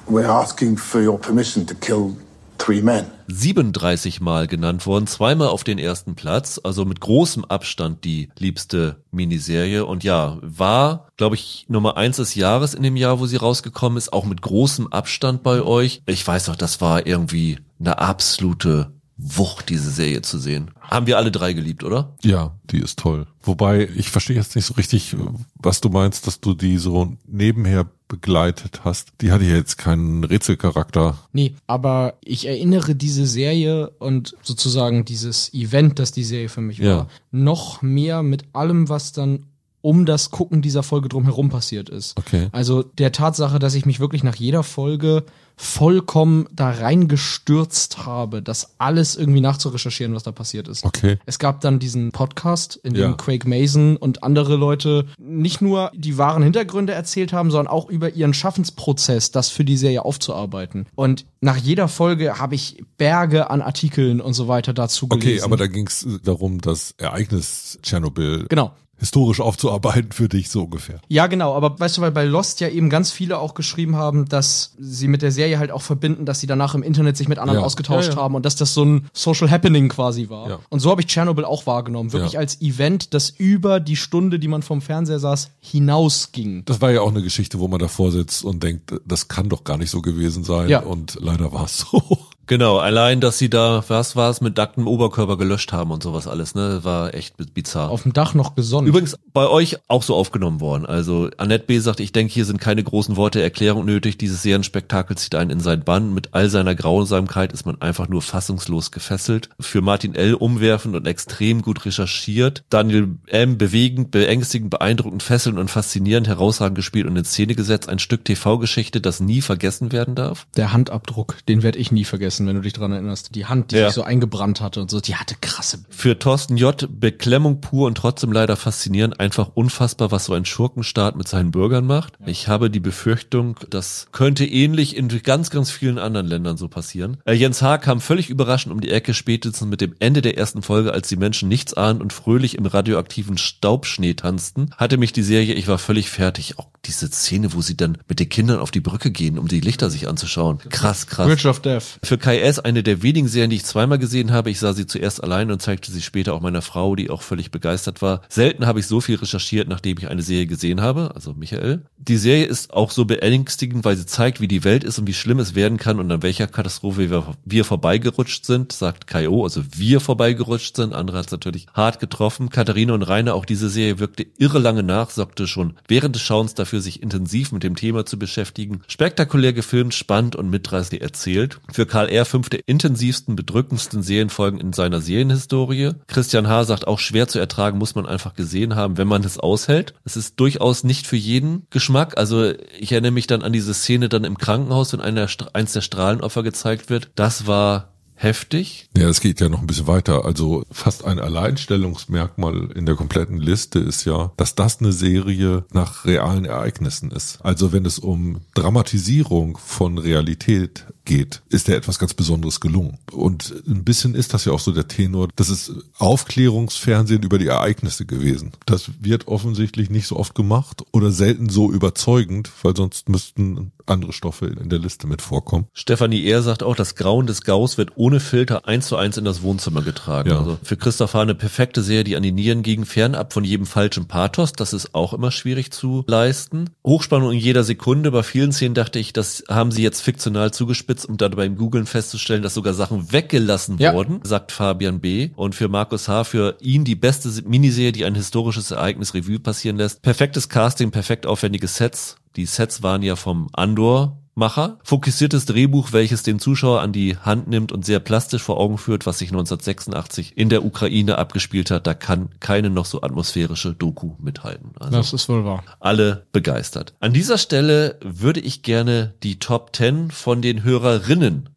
[0.06, 2.16] We're asking for your permission to kill
[2.58, 3.06] three men.
[3.28, 9.02] 37 Mal genannt worden, zweimal auf den ersten Platz, also mit großem Abstand die liebste
[9.10, 13.36] Miniserie und ja, war, glaube ich, Nummer eins des Jahres in dem Jahr, wo sie
[13.36, 16.02] rausgekommen ist, auch mit großem Abstand bei euch.
[16.06, 20.70] Ich weiß noch, das war irgendwie eine absolute Wucht, diese Serie zu sehen.
[20.80, 22.14] Haben wir alle drei geliebt, oder?
[22.22, 23.26] Ja, die ist toll.
[23.42, 25.16] Wobei, ich verstehe jetzt nicht so richtig,
[25.56, 29.08] was du meinst, dass du die so nebenher begleitet hast.
[29.20, 31.18] Die hatte ja jetzt keinen Rätselcharakter.
[31.32, 36.78] Nee, aber ich erinnere diese Serie und sozusagen dieses Event, das die Serie für mich
[36.78, 36.96] Ja.
[36.98, 39.46] war, noch mehr mit allem, was dann
[39.80, 42.16] um das Gucken dieser Folge drumherum passiert ist.
[42.18, 42.48] Okay.
[42.52, 45.24] Also der Tatsache, dass ich mich wirklich nach jeder Folge
[45.56, 50.84] vollkommen da reingestürzt habe, das alles irgendwie nachzurecherchieren, was da passiert ist.
[50.84, 51.18] Okay.
[51.26, 53.12] Es gab dann diesen Podcast, in dem Ja.
[53.14, 58.10] Craig Mason und andere Leute nicht nur die wahren Hintergründe erzählt haben, sondern auch über
[58.14, 60.86] ihren Schaffensprozess, das für die Serie aufzuarbeiten.
[60.94, 65.28] Und nach jeder Folge habe ich Berge an Artikeln und so weiter dazu gelesen.
[65.38, 68.72] Okay, aber da ging es darum, das Ereignis Tschernobyl Genau.
[68.98, 71.00] Historisch aufzuarbeiten für dich so ungefähr.
[71.08, 74.28] Ja, genau, aber weißt du, weil bei Lost ja eben ganz viele auch geschrieben haben,
[74.28, 77.38] dass sie mit der Serie halt auch verbinden, dass sie danach im Internet sich mit
[77.38, 77.66] anderen Ja.
[77.66, 78.22] ausgetauscht Ja, ja.
[78.22, 80.48] haben und dass das so ein Social Happening quasi war.
[80.48, 80.58] Ja.
[80.68, 82.40] Und so habe ich Tschernobyl auch wahrgenommen, wirklich Ja.
[82.40, 86.64] als Event, das über die Stunde, die man vom Fernseher saß, hinausging.
[86.66, 89.64] Das war ja auch eine Geschichte, wo man davor sitzt und denkt, das kann doch
[89.64, 90.68] gar nicht so gewesen sein.
[90.68, 90.80] Ja.
[90.80, 92.02] Und leider war es so.
[92.48, 96.26] Genau, allein, dass sie da, was war es, mit nacktem Oberkörper gelöscht haben und sowas
[96.26, 97.90] alles, ne, war echt bizarr.
[97.90, 98.86] Auf dem Dach noch gesonnen.
[98.86, 100.86] Übrigens bei euch auch so aufgenommen worden.
[100.86, 101.78] Also Annette B.
[101.78, 104.16] sagt, ich denke, hier sind keine großen Worte Erklärung nötig.
[104.16, 106.14] Dieses Serienspektakel zieht einen in seinen Bann.
[106.14, 109.50] Mit all seiner Grausamkeit ist man einfach nur fassungslos gefesselt.
[109.60, 110.32] Für Martin L.
[110.32, 112.64] umwerfend und extrem gut recherchiert.
[112.70, 113.58] Daniel M.
[113.58, 117.90] bewegend, beängstigend, beeindruckend, fesselnd und faszinierend, herausragend gespielt und in Szene gesetzt.
[117.90, 120.46] Ein Stück TV-Geschichte, das nie vergessen werden darf.
[120.56, 123.34] Der Handabdruck, den werde ich nie vergessen, wenn du dich dran erinnerst.
[123.34, 123.86] Die Hand, die Ja.
[123.86, 125.80] sich so eingebrannt hatte und so, die hatte krasse.
[125.88, 126.86] Für Thorsten J.
[127.00, 129.20] Beklemmung pur und trotzdem leider faszinierend.
[129.20, 132.14] Einfach unfassbar, was so ein Schurkenstaat mit seinen Bürgern macht.
[132.26, 137.16] Ich habe die Befürchtung, das könnte ähnlich in ganz, ganz vielen anderen Ländern so passieren.
[137.24, 137.78] Äh, Jens H.
[137.78, 141.16] kam völlig überraschend um die Ecke, spätestens mit dem Ende der ersten Folge, als die
[141.16, 145.78] Menschen nichts ahnen und fröhlich im radioaktiven Staubschnee tanzten, hatte mich die Serie, ich war
[145.78, 146.58] völlig fertig.
[146.58, 149.60] Auch diese Szene, wo sie dann mit den Kindern auf die Brücke gehen, um die
[149.60, 150.58] Lichter sich anzuschauen.
[150.70, 151.26] Krass, krass.
[151.26, 151.98] Bridge of Death.
[152.02, 154.50] Für KS eine der wenigen Serien, die ich zweimal gesehen habe.
[154.50, 157.50] Ich sah sie zuerst allein und zeigte sie später auch meiner Frau, die auch völlig
[157.50, 158.20] begeistert war.
[158.28, 161.86] Selten habe ich so viel recherchiert, nachdem ich eine Serie gesehen habe, also Michael.
[161.96, 165.14] Die Serie ist auch so beängstigend, weil sie zeigt, wie die Welt ist und wie
[165.14, 169.62] schlimm es werden kann und an welcher Katastrophe wir, wir vorbeigerutscht sind, sagt K.O., also
[169.74, 170.92] wir vorbeigerutscht sind.
[170.92, 172.50] Andere hat es natürlich hart getroffen.
[172.50, 176.52] Katharina und Rainer, auch diese Serie wirkte irre lange nach, sorgte schon während des Schauens
[176.52, 178.82] dafür, sich intensiv mit dem Thema zu beschäftigen.
[178.86, 181.58] Spektakulär gefilmt, spannend und mitreißend erzählt.
[181.72, 182.17] Für Karl.
[182.24, 185.92] Fünf der intensivsten, bedrückendsten Serienfolgen in seiner Serienhistorie.
[186.06, 186.64] Christian H.
[186.64, 189.94] sagt auch schwer zu ertragen, muss man einfach gesehen haben, wenn man es aushält.
[190.04, 192.18] Es ist durchaus nicht für jeden Geschmack.
[192.18, 195.80] Also ich erinnere mich dann an diese Szene dann im Krankenhaus, wenn einer, eins der
[195.80, 197.10] Strahlenopfer gezeigt wird.
[197.14, 198.88] Das war heftig.
[198.96, 200.24] Ja, es geht ja noch ein bisschen weiter.
[200.24, 206.04] Also fast ein Alleinstellungsmerkmal in der kompletten Liste ist ja, dass das eine Serie nach
[206.04, 207.38] realen Ereignissen ist.
[207.42, 212.98] Also wenn es um Dramatisierung von Realität geht, ist der etwas ganz Besonderes gelungen.
[213.10, 215.28] Und ein bisschen ist das ja auch so der Tenor.
[215.34, 218.52] Das ist Aufklärungsfernsehen über die Ereignisse gewesen.
[218.66, 224.12] Das wird offensichtlich nicht so oft gemacht oder selten so überzeugend, weil sonst müssten andere
[224.12, 225.66] Stoffe in der Liste mit vorkommen.
[225.72, 229.24] Stefanie Ehr sagt auch, das Grauen des Gaus wird ohne Filter eins zu eins in
[229.24, 230.30] das Wohnzimmer getragen.
[230.30, 230.38] Ja.
[230.38, 234.06] Also für Christoph eine perfekte Serie, die an die Nieren ging, fernab von jedem falschen
[234.06, 234.52] Pathos.
[234.52, 236.70] Das ist auch immer schwierig zu leisten.
[236.84, 238.10] Hochspannung in jeder Sekunde.
[238.10, 241.86] Bei vielen Szenen dachte ich, das haben sie jetzt fiktional zugespitzt, um dann beim Googlen
[241.86, 243.94] festzustellen, dass sogar Sachen weggelassen Ja.
[243.94, 245.30] wurden, sagt Fabian B.
[245.36, 246.24] Und für Markus H.
[246.24, 250.02] für ihn die beste Miniserie, die ein historisches Ereignis Revue passieren lässt.
[250.02, 252.16] Perfektes Casting, perfekt aufwendige Sets.
[252.36, 257.48] Die Sets waren ja vom Andor Macher, fokussiertes Drehbuch, welches den Zuschauer an die Hand
[257.48, 261.88] nimmt und sehr plastisch vor Augen führt, was sich 1986 in der Ukraine abgespielt hat.
[261.88, 264.70] Da kann keine noch so atmosphärische Doku mithalten.
[264.78, 265.64] Also Das ist wohl wahr.
[265.80, 266.94] alle begeistert.
[267.00, 271.48] An dieser Stelle würde ich gerne die Top 10 von den Hörerinnen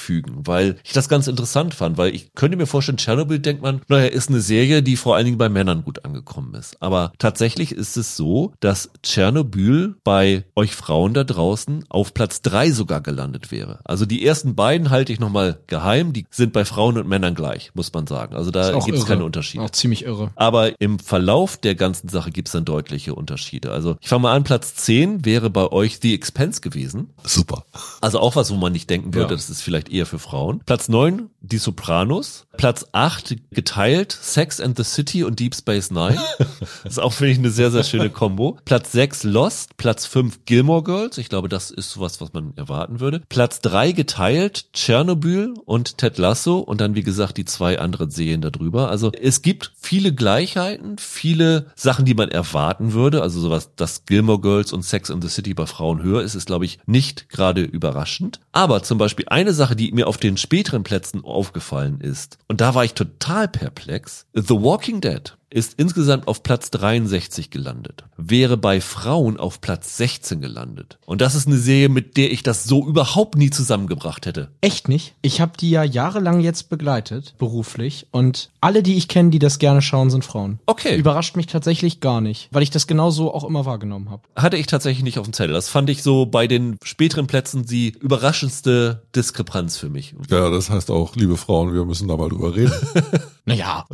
[0.00, 3.82] einfügen, weil ich das ganz interessant fand, weil ich könnte mir vorstellen, Tschernobyl denkt man,
[3.88, 6.80] naja, ist eine Serie, die vor allen Dingen bei Männern gut angekommen ist.
[6.80, 12.70] Aber tatsächlich ist es so, dass Tschernobyl bei euch Frauen da draußen auf Platz drei
[12.70, 13.80] sogar gelandet wäre.
[13.84, 17.70] Also die ersten beiden halte ich nochmal geheim, die sind bei Frauen und Männern gleich,
[17.74, 18.34] muss man sagen.
[18.34, 19.64] Also da gibt es keine Unterschiede.
[19.64, 20.30] Auch ziemlich irre.
[20.36, 23.72] Aber im Verlauf der ganzen Sache gibt es dann deutliche Unterschiede.
[23.72, 27.10] Also ich fange mal an, Platz 10 wäre bei euch The Expense gewesen.
[27.24, 27.64] Super.
[28.00, 29.36] Also auch was, wo man nicht denken würde, Ja.
[29.36, 30.60] das ist vielleicht eher für Frauen.
[30.66, 32.46] Platz 9, Die Sopranos.
[32.56, 36.18] Platz 8, geteilt, Sex and the City und Deep Space Nine.
[36.38, 38.58] das ist auch, finde ich, eine sehr, sehr schöne Kombo.
[38.64, 39.76] Platz 6, Lost.
[39.78, 41.16] Platz 5, Gilmore Girls.
[41.16, 43.22] Ich glaube, das ist sowas, was man erwarten würde.
[43.28, 46.58] Platz 3, geteilt, Tschernobyl und Ted Lasso.
[46.58, 48.90] Und dann, wie gesagt, die zwei anderen Serien darüber.
[48.90, 53.22] Also es gibt viele Gleichheiten, viele Sachen, die man erwarten würde.
[53.22, 56.46] Also sowas, dass Gilmore Girls und Sex and the City bei Frauen höher ist, ist,
[56.46, 58.40] glaube ich, nicht gerade überraschend.
[58.52, 62.74] Aber zum Beispiel eine Sache, die mir auf den späteren Plätzen aufgefallen ist, und da
[62.74, 68.80] war ich total perplex, The Walking Dead ist insgesamt auf Platz 63 gelandet, wäre bei
[68.80, 70.98] Frauen auf Platz 16 gelandet.
[71.06, 74.48] Und das ist eine Serie, mit der ich das so überhaupt nie zusammengebracht hätte.
[74.60, 75.14] Echt nicht?
[75.22, 78.06] Ich habe die ja jahrelang jetzt begleitet, beruflich.
[78.12, 80.60] Und alle, die ich kenne, die das gerne schauen, sind Frauen.
[80.66, 80.96] Okay.
[80.96, 84.22] Überrascht mich tatsächlich gar nicht, weil ich das genauso auch immer wahrgenommen habe.
[84.36, 85.54] Hatte ich tatsächlich nicht auf dem Zettel.
[85.54, 90.14] Das fand ich so bei den späteren Plätzen die überraschendste Diskrepanz für mich.
[90.30, 92.72] Ja, das heißt auch, liebe Frauen, wir müssen da mal drüber reden.
[93.46, 93.84] Naja,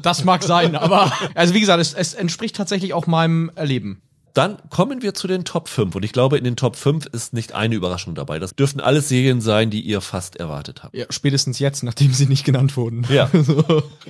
[0.00, 4.02] das mag sein, aber also wie gesagt, es, es entspricht tatsächlich auch meinem Erleben.
[4.36, 7.32] Dann kommen wir zu den Top 5 und ich glaube, in den Top 5 ist
[7.32, 8.38] nicht eine Überraschung dabei.
[8.38, 10.94] Das dürften alles Serien sein, die ihr fast erwartet habt.
[10.94, 13.06] Ja, spätestens jetzt, nachdem sie nicht genannt wurden.
[13.08, 13.30] Ja.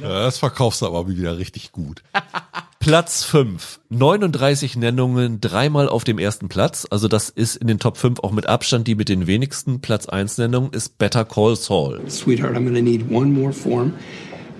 [0.03, 2.03] Ja, das verkaufst du aber wieder richtig gut.
[2.81, 3.81] Platz 5.
[3.89, 6.87] 39 Nennungen, dreimal auf dem ersten Platz.
[6.91, 9.81] Also das ist in den Top 5 auch mit Abstand die mit den wenigsten.
[9.81, 12.01] Platz 1 Nennungen ist Better Call Saul.
[12.11, 13.93] Sweetheart, I'm going to need one more form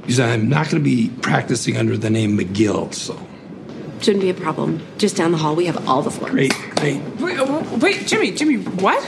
[0.07, 2.95] because I'm not going to be practicing under the name McGill.
[2.95, 3.17] So
[4.01, 4.81] Shouldn't be a problem.
[4.99, 6.31] Just down the hall, we have all the forms.
[6.31, 7.01] great, great.
[7.19, 9.03] Wait, oh, wait, Jimmy, Jimmy, what?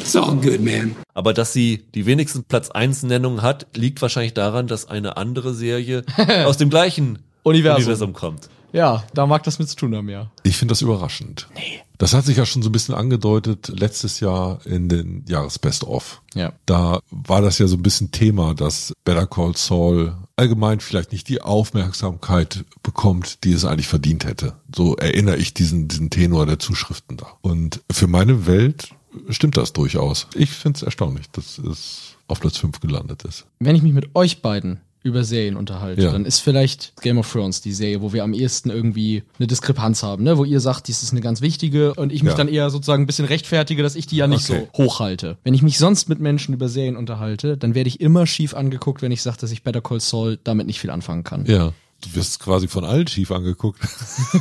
[0.00, 0.96] It's all good, man.
[1.14, 5.54] Aber dass sie die wenigsten Platz 1 Nennungen hat, liegt wahrscheinlich daran, dass eine andere
[5.54, 6.04] Serie
[6.46, 7.82] aus dem gleichen Universum.
[7.82, 8.48] Universum kommt.
[8.72, 10.30] Ja, da mag das mit zu tun haben, ja.
[10.44, 11.46] Ich finde das überraschend.
[11.54, 11.80] Nee.
[11.98, 16.22] Das hat sich ja schon so ein bisschen angedeutet letztes Jahr in den Jahresbest-of.
[16.34, 16.52] Ja.
[16.64, 21.28] Da war das ja so ein bisschen Thema, dass Better Call Saul allgemein vielleicht nicht
[21.28, 24.54] die Aufmerksamkeit bekommt, die es eigentlich verdient hätte.
[24.74, 27.26] So erinnere ich diesen, diesen Tenor der Zuschriften da.
[27.40, 28.90] Und für meine Welt
[29.30, 30.28] stimmt das durchaus.
[30.34, 33.46] Ich finde es erstaunlich, dass es auf Platz 5 gelandet ist.
[33.58, 36.12] Wenn ich mich mit euch beiden über Serien unterhalte, Ja.
[36.12, 40.02] dann ist vielleicht Game of Thrones die Serie, wo wir am ehesten irgendwie eine Diskrepanz
[40.02, 40.38] haben, ne?
[40.38, 42.36] wo ihr sagt, dies ist eine ganz wichtige und ich mich Ja.
[42.36, 44.66] dann eher sozusagen ein bisschen rechtfertige, dass ich die ja nicht Okay.
[44.76, 45.36] so hochhalte.
[45.44, 49.02] Wenn ich mich sonst mit Menschen über Serien unterhalte, dann werde ich immer schief angeguckt,
[49.02, 51.44] wenn ich sage, dass ich Better Call Saul damit nicht viel anfangen kann.
[51.46, 51.72] Ja.
[52.00, 53.80] Du wirst quasi von allen schief angeguckt.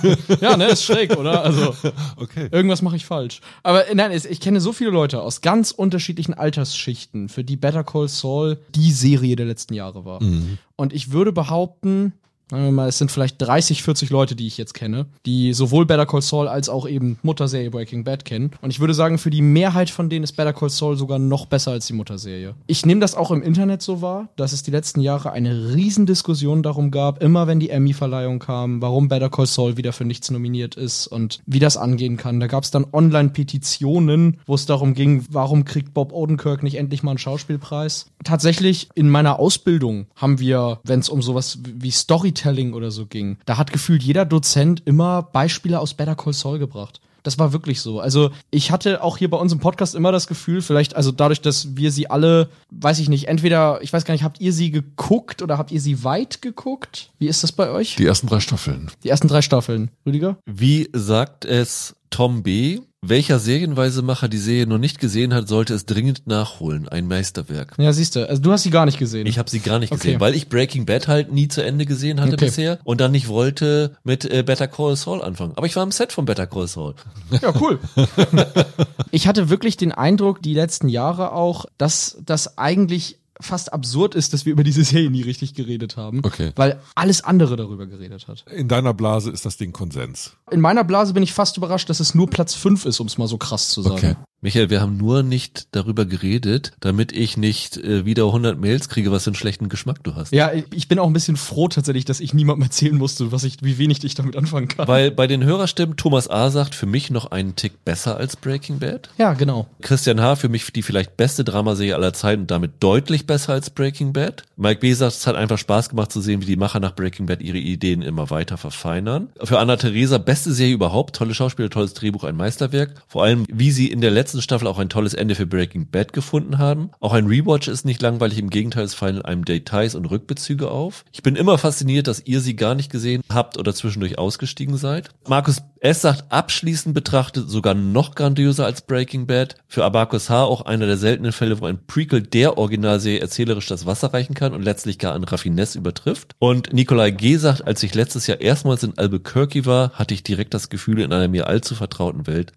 [0.42, 1.44] Ja, ne, ist schräg, oder?
[1.44, 1.76] Also
[2.18, 2.50] Okay.
[2.52, 3.42] irgendwas mache ich falsch.
[3.64, 8.08] Aber nein, ich kenne so viele Leute aus ganz unterschiedlichen Altersschichten, für die Better Call
[8.08, 10.22] Saul die Serie der letzten Jahre war.
[10.22, 10.60] Mhm.
[10.76, 12.14] Und ich würde behaupten,
[12.50, 15.86] sagen wir mal, es sind vielleicht 30, 40 Leute, die ich jetzt kenne, die sowohl
[15.86, 18.52] Better Call Saul als auch eben Mutterserie Breaking Bad kennen.
[18.62, 21.46] Und ich würde sagen, für die Mehrheit von denen ist Better Call Saul sogar noch
[21.46, 22.56] besser als die Mutterserie.
[22.68, 26.64] Ich nehme das auch im Internet so wahr, dass es die letzten Jahre eine Riesendiskussion
[26.64, 30.76] darum gab, immer wenn die Emmy-Verleihung kam, warum Better Call Saul wieder für nichts nominiert
[30.76, 32.40] ist und wie das angehen kann.
[32.40, 37.04] Da gab es dann Online-Petitionen, wo es darum ging, warum kriegt Bob Odenkirk nicht endlich
[37.04, 38.08] mal einen Schauspielpreis?
[38.24, 41.92] Tatsächlich in meiner Ausbildung haben wir, wenn es um sowas wie
[42.38, 46.60] Storytelling oder so ging, da hat gefühlt jeder Dozent immer Beispiele aus Better Call Saul
[46.60, 47.02] gebracht.
[47.24, 48.00] Das war wirklich so.
[48.00, 51.42] Also ich hatte auch hier bei uns im Podcast immer das Gefühl, vielleicht, also dadurch,
[51.42, 54.72] dass wir sie alle, weiß ich nicht, entweder, ich weiß gar nicht, habt ihr sie
[54.72, 57.12] geguckt oder habt ihr sie weit geguckt?
[57.20, 57.98] Wie ist das bei euch?
[57.98, 58.92] Die ersten drei Staffeln.
[59.04, 59.92] Die ersten drei Staffeln.
[60.06, 60.38] Rüdiger?
[60.46, 62.80] Wie sagt es Tom B.,
[63.10, 66.88] welcher Serienweisemacher die Serie noch nicht gesehen hat, sollte es dringend nachholen.
[66.88, 67.74] Ein Meisterwerk.
[67.78, 69.28] Ja, siehst du, also du hast sie gar nicht gesehen.
[69.28, 70.02] Ich habe sie gar nicht Okay.
[70.02, 72.46] gesehen, weil ich Breaking Bad halt nie zu Ende gesehen hatte Okay.
[72.46, 75.54] bisher und dann nicht wollte mit äh, Better Call Saul anfangen.
[75.56, 76.96] Aber ich war im Set von Better Call Saul.
[77.42, 77.80] Ja, cool.
[79.12, 84.34] ich hatte wirklich den Eindruck, die letzten Jahre auch, dass das eigentlich fast absurd ist,
[84.34, 86.22] dass wir über diese Serie nie richtig geredet haben.
[86.24, 86.52] Okay.
[86.56, 88.46] Weil alles andere darüber geredet hat.
[88.52, 90.34] In deiner Blase ist das Ding Konsens.
[90.52, 93.18] In meiner Blase bin ich fast überrascht, dass es nur Platz 5 ist, um es
[93.18, 93.96] mal so krass zu sagen.
[93.96, 94.16] Okay.
[94.42, 99.12] Michael, wir haben nur nicht darüber geredet, damit ich nicht äh, wieder 100 Mails kriege,
[99.12, 100.32] was für einen schlechten Geschmack du hast.
[100.32, 103.58] Ja, ich- bin auch ein bisschen froh tatsächlich, dass ich niemandem erzählen musste, was ich,
[103.62, 104.88] wie wenig ich damit anfangen kann.
[104.88, 106.50] Weil bei den Hörerstimmen Thomas A.
[106.50, 109.10] sagt, für mich noch einen Tick besser als Breaking Bad.
[109.18, 109.68] ja, genau.
[109.82, 110.38] Christian H.
[110.38, 114.44] für mich die vielleicht beste Dramaserie aller Zeiten und damit deutlich besser als Breaking Bad.
[114.56, 114.94] Mike B.
[114.94, 117.58] sagt, es hat einfach Spaß gemacht zu sehen, wie die Macher nach Breaking Bad ihre
[117.58, 119.28] Ideen immer weiter verfeinern.
[119.44, 122.94] Für Anna Theresa beste Serie überhaupt, tolle Schauspieler, tolles Drehbuch, ein Meisterwerk.
[123.08, 126.14] Vor allem, wie sie in der letzten Staffel auch ein tolles Ende für Breaking Bad
[126.14, 126.92] gefunden haben.
[127.00, 131.06] Auch ein Rewatch ist nicht langweilig, im Gegenteil, es fallen einem Details und Rückbezüge auf.
[131.12, 135.10] Ich bin immer fasziniert, dass ihr sie gar nicht gesehen habt oder zwischendurch ausgestiegen seid.
[135.28, 136.02] Markus S.
[136.02, 139.56] sagt, abschließend betrachtet sogar noch grandioser als Breaking Bad.
[139.68, 140.44] Für Abacus H.
[140.44, 144.54] auch einer der seltenen Fälle, wo ein Prequel der Originalserie erzählerisch das Wasser reichen kann
[144.54, 146.34] und letztlich gar an Raffinesse übertrifft.
[146.40, 147.38] Und Nikolai G.
[147.38, 151.14] sagt, als ich letztes Jahr erstmals in Albuquerque war, hatte ich direkt das Gefühl, in
[151.14, 152.54] einer mir allzu vertrauten Welt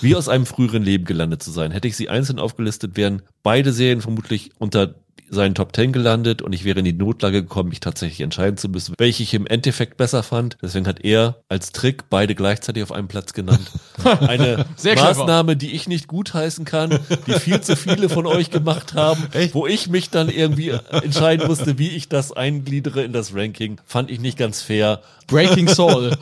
[0.00, 1.70] wie aus einem früheren Leben gelandet zu sein.
[1.70, 4.94] Hätte ich sie einzeln aufgelistet, wären beide Serien vermutlich unter
[5.30, 8.68] seinen Top Ten gelandet und ich wäre in die Notlage gekommen, mich tatsächlich entscheiden zu
[8.68, 10.56] müssen, welche ich im Endeffekt besser fand.
[10.62, 13.70] Deswegen hat er als Trick beide gleichzeitig auf einem Platz genannt.
[14.04, 14.66] Eine.
[14.84, 19.22] Maßnahme, die ich nicht gutheißen kann, die viel zu viele von euch gemacht haben,
[19.52, 24.10] wo ich mich dann irgendwie entscheiden musste, wie ich das eingliedere in das Ranking, fand
[24.10, 25.00] ich nicht ganz fair.
[25.26, 26.16] Breaking Soul.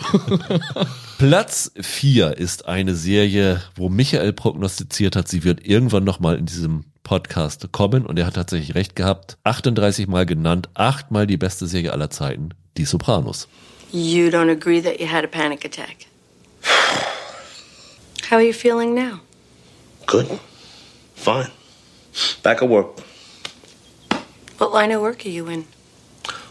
[1.18, 6.84] Platz 4 ist eine Serie, wo Michael prognostiziert hat, sie wird irgendwann nochmal in diesem
[7.02, 9.36] Podcast kommen und er hat tatsächlich recht gehabt.
[9.44, 13.48] 38 Mal genannt, achtmal die beste Serie aller Zeiten, Die Sopranos.
[13.92, 16.06] You don't agree that you had a panic attack.
[18.30, 19.20] How are you feeling now?
[20.06, 20.26] Good.
[21.14, 21.48] Fine.
[22.42, 23.02] Back at work.
[24.58, 25.64] What line of work are you in?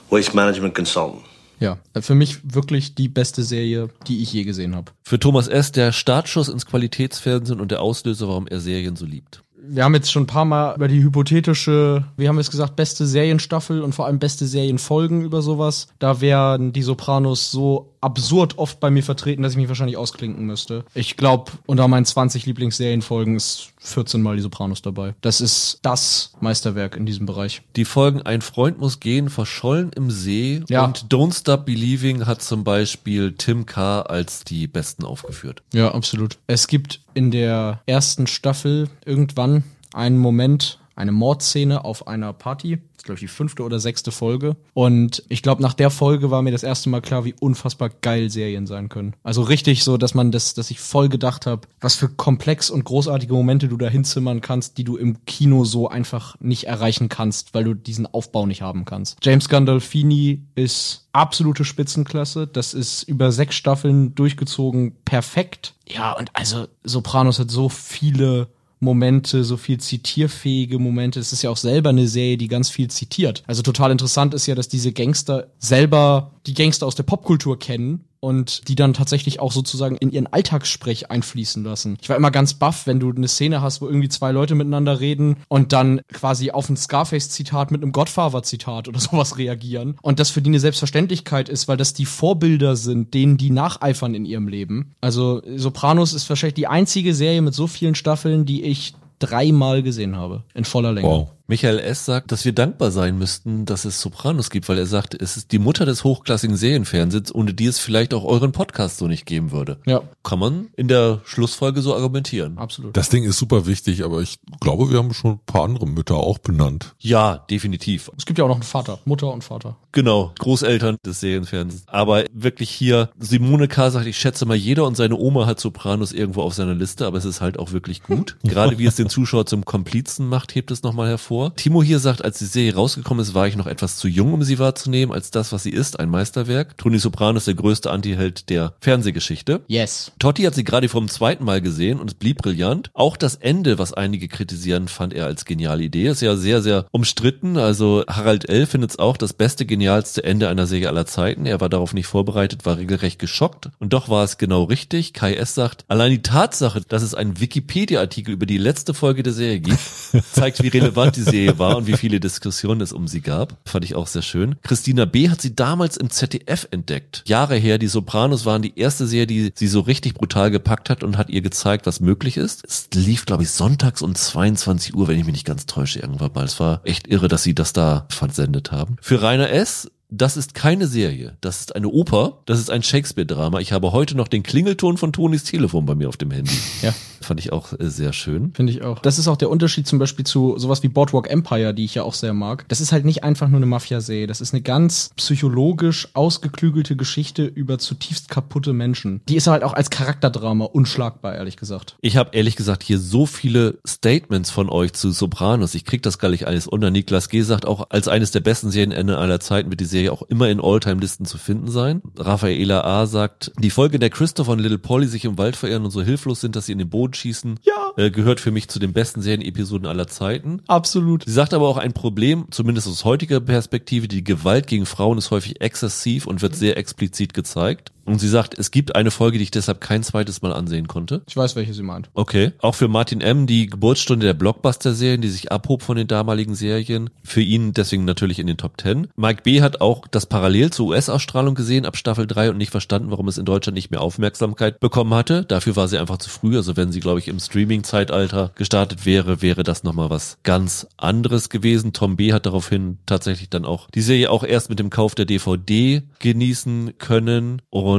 [0.09, 1.23] Waste Management Consultant.
[1.61, 4.91] Ja, für mich wirklich die beste Serie, die ich je gesehen habe.
[5.03, 5.71] Für Thomas S.
[5.71, 9.43] der Startschuss ins Qualitätsfernsehen und der Auslöser, warum er Serien so liebt.
[9.63, 12.75] Wir haben jetzt schon ein paar Mal über die hypothetische, wie haben wir es gesagt,
[12.75, 15.87] beste Serienstaffel und vor allem beste Serienfolgen über sowas.
[15.99, 20.45] Da wären die Sopranos so absurd oft bei mir vertreten, dass ich mich wahrscheinlich ausklinken
[20.45, 20.83] müsste.
[20.95, 25.15] Ich glaube, unter meinen 20 Lieblingsserienfolgen ist 14 Mal die Sopranos dabei.
[25.21, 27.61] Das ist das Meisterwerk in diesem Bereich.
[27.75, 30.85] Die Folgen Ein Freund muss gehen, Verschollen im See Ja.
[30.85, 34.01] und Don't Stop Believing hat zum Beispiel Tim K.
[34.03, 35.63] als die besten aufgeführt.
[35.73, 36.37] Ja, absolut.
[36.47, 39.63] Es gibt in der ersten Staffel irgendwann
[39.93, 42.77] einen Moment, eine Mordszene auf einer Party.
[42.77, 44.55] Das ist, glaube ich, die fünfte oder sechste Folge.
[44.73, 48.29] Und ich glaube, nach der Folge war mir das erste Mal klar, wie unfassbar geil
[48.29, 49.15] Serien sein können.
[49.23, 52.83] Also richtig so, dass man das, dass ich voll gedacht habe, was für komplex und
[52.83, 57.53] großartige Momente du da hinzimmern kannst, die du im Kino so einfach nicht erreichen kannst,
[57.53, 59.17] weil du diesen Aufbau nicht haben kannst.
[59.23, 62.47] James Gandolfini ist absolute Spitzenklasse.
[62.47, 65.73] Das ist über sechs Staffeln durchgezogen perfekt.
[65.87, 68.47] Ja, und also Sopranos hat so viele
[68.81, 71.19] Momente, so viel zitierfähige Momente.
[71.19, 73.43] Es ist ja auch selber eine Serie, die ganz viel zitiert.
[73.45, 78.05] Also total interessant ist ja, dass diese Gangster selber die Gangster aus der Popkultur kennen
[78.21, 81.97] und die dann tatsächlich auch sozusagen in ihren Alltagssprech einfließen lassen.
[82.01, 85.01] Ich war immer ganz baff, wenn du eine Szene hast, wo irgendwie zwei Leute miteinander
[85.01, 89.97] reden und dann quasi auf ein Scarface-Zitat mit einem Godfather-Zitat oder sowas reagieren.
[90.01, 94.13] Und das für die eine Selbstverständlichkeit ist, weil das die Vorbilder sind, denen die nacheifern
[94.13, 94.95] in ihrem Leben.
[95.01, 100.17] Also Sopranos ist wahrscheinlich die einzige Serie mit so vielen Staffeln, die ich dreimal gesehen
[100.17, 100.43] habe.
[100.53, 101.07] In voller Länge.
[101.07, 101.29] Wow.
[101.51, 102.05] Michael S.
[102.05, 105.51] sagt, dass wir dankbar sein müssten, dass es Sopranos gibt, weil er sagt, es ist
[105.51, 109.51] die Mutter des hochklassigen Serienfernsehens, ohne die es vielleicht auch euren Podcast so nicht geben
[109.51, 109.77] würde.
[109.85, 110.01] Ja.
[110.23, 112.57] Kann man in der Schlussfolge so argumentieren.
[112.57, 112.95] Absolut.
[112.95, 116.15] Das Ding ist super wichtig, aber ich glaube, wir haben schon ein paar andere Mütter
[116.15, 116.95] auch benannt.
[116.99, 118.09] Ja, definitiv.
[118.17, 119.75] Es gibt ja auch noch einen Vater, Mutter und Vater.
[119.91, 121.83] Genau, Großeltern des Serienfernsehens.
[121.87, 123.91] Aber wirklich hier, Simone K.
[123.91, 127.17] sagt, ich schätze mal, jeder und seine Oma hat Sopranos irgendwo auf seiner Liste, aber
[127.17, 128.37] es ist halt auch wirklich gut.
[128.43, 131.53] Gerade wie es den Zuschauer zum Komplizen macht, hebt es nochmal hervor.
[131.55, 134.41] Timo hier sagt, als die Serie rausgekommen ist, war ich noch etwas zu jung, um
[134.43, 136.77] sie wahrzunehmen, als das, was sie ist, ein Meisterwerk.
[136.77, 139.61] Tony Soprano ist der größte Antiheld der Fernsehgeschichte.
[139.67, 140.13] Yes.
[140.17, 142.89] Totti hat sie gerade vom zweiten Mal gesehen und es blieb brillant.
[142.93, 146.07] Auch das Ende, was einige kritisieren, fand er als geniale Idee.
[146.07, 147.57] Ist ja sehr, sehr umstritten.
[147.57, 148.65] Also Harald L.
[148.65, 151.45] findet es auch das beste, genialste Ende einer Serie aller Zeiten.
[151.45, 153.69] Er war darauf nicht vorbereitet, war regelrecht geschockt.
[153.79, 155.13] Und doch war es genau richtig.
[155.13, 155.55] Kai S.
[155.55, 159.79] sagt, allein die Tatsache, dass es einen Wikipedia-Artikel über die letzte Folge der Serie gibt,
[160.31, 163.57] zeigt, wie relevant die Serie war und wie viele Diskussionen es um sie gab.
[163.65, 164.57] Fand ich auch sehr schön.
[164.61, 165.29] Christina B.
[165.29, 167.23] hat sie damals im ZDF entdeckt.
[167.25, 171.03] Jahre her, die Sopranos waren die erste Serie, die sie so richtig brutal gepackt hat
[171.03, 172.63] und hat ihr gezeigt, was möglich ist.
[172.63, 176.33] Es lief, glaube ich, sonntags um 22 Uhr, wenn ich mich nicht ganz täusche, irgendwann
[176.33, 176.45] mal.
[176.45, 178.97] Es war echt irre, dass sie das da versendet haben.
[179.01, 181.37] Für Rainer S das ist keine Serie.
[181.39, 182.39] Das ist eine Oper.
[182.45, 183.61] Das ist ein Shakespeare-Drama.
[183.61, 186.51] Ich habe heute noch den Klingelton von Tonis Telefon bei mir auf dem Handy.
[186.81, 186.93] Ja.
[187.21, 188.53] Fand ich auch äh, sehr schön.
[188.53, 188.99] Finde ich auch.
[188.99, 192.03] Das ist auch der Unterschied zum Beispiel zu sowas wie Boardwalk Empire, die ich ja
[192.03, 192.65] auch sehr mag.
[192.67, 194.27] Das ist halt nicht einfach nur eine Mafia-Serie.
[194.27, 199.21] Das ist eine ganz psychologisch ausgeklügelte Geschichte über zutiefst kaputte Menschen.
[199.27, 201.95] Die ist halt auch als Charakterdrama unschlagbar, ehrlich gesagt.
[202.01, 205.75] Ich habe ehrlich gesagt hier so viele Statements von euch zu Sopranos.
[205.75, 206.91] Ich krieg das gar nicht alles unter.
[206.91, 207.41] Niklas G.
[207.41, 210.59] sagt auch, als eines der besten Serienende aller Zeiten wird die Serie auch immer in
[210.59, 212.01] Alltime-Listen zu finden sein.
[212.17, 213.05] Raffaela A.
[213.05, 216.01] sagt, die Folge, in der Christopher und Little Polly sich im Wald verirren und so
[216.01, 217.91] hilflos sind, dass sie in den Boden schießen, ja.
[217.97, 220.61] äh, gehört für mich zu den besten Serienepisoden aller Zeiten.
[220.67, 221.23] Absolut.
[221.25, 225.31] Sie sagt aber auch ein Problem, zumindest aus heutiger Perspektive, die Gewalt gegen Frauen ist
[225.31, 227.91] häufig exzessiv und wird sehr explizit gezeigt.
[228.05, 231.21] Und sie sagt, es gibt eine Folge, die ich deshalb kein zweites Mal ansehen konnte.
[231.27, 232.09] Ich weiß, welche sie meint.
[232.13, 232.51] Okay.
[232.59, 233.47] Auch für Martin M.
[233.47, 237.09] die Geburtsstunde der Blockbuster-Serien, die sich abhob von den damaligen Serien.
[237.23, 239.07] Für ihn deswegen natürlich in den Top Ten.
[239.15, 239.61] Mike B.
[239.61, 243.37] hat auch das parallel zur US-Ausstrahlung gesehen ab Staffel 3 und nicht verstanden, warum es
[243.37, 245.45] in Deutschland nicht mehr Aufmerksamkeit bekommen hatte.
[245.45, 246.57] Dafür war sie einfach zu früh.
[246.57, 251.49] Also wenn sie, glaube ich, im Streaming-Zeitalter gestartet wäre, wäre das nochmal was ganz anderes
[251.49, 251.93] gewesen.
[251.93, 252.33] Tom B.
[252.33, 256.97] hat daraufhin tatsächlich dann auch die Serie auch erst mit dem Kauf der DVD genießen
[256.97, 257.61] können.
[257.69, 257.90] Und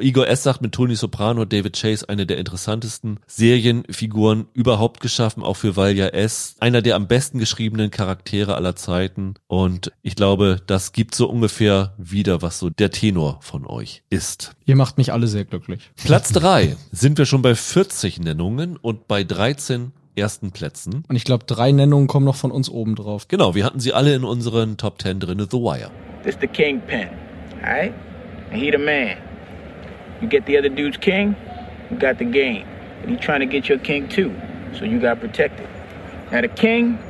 [0.00, 0.42] Igor S.
[0.42, 5.76] sagt mit Tony Soprano und David Chase eine der interessantesten Serienfiguren überhaupt geschaffen, auch für
[5.76, 6.56] Valja S.
[6.60, 9.34] Einer der am besten geschriebenen Charaktere aller Zeiten.
[9.46, 14.54] Und ich glaube, das gibt so ungefähr wieder, was so der Tenor von euch ist.
[14.66, 15.90] Ihr macht mich alle sehr glücklich.
[15.96, 21.04] Platz drei sind wir schon bei 40 Nennungen und bei 13 ersten Plätzen.
[21.08, 23.28] Und ich glaube, drei Nennungen kommen noch von uns oben drauf.
[23.28, 25.90] Genau, wir hatten sie alle in unseren Top 10 drin, The Wire.
[26.22, 27.08] This the kingpin,
[27.62, 27.92] alright?
[28.54, 29.20] And he the man.
[30.22, 31.34] You get the other dude's king,
[31.90, 32.64] you got the game.
[33.02, 34.32] And he trying to get your king too,
[34.78, 35.68] so you got protected.
[36.30, 37.00] Now the king,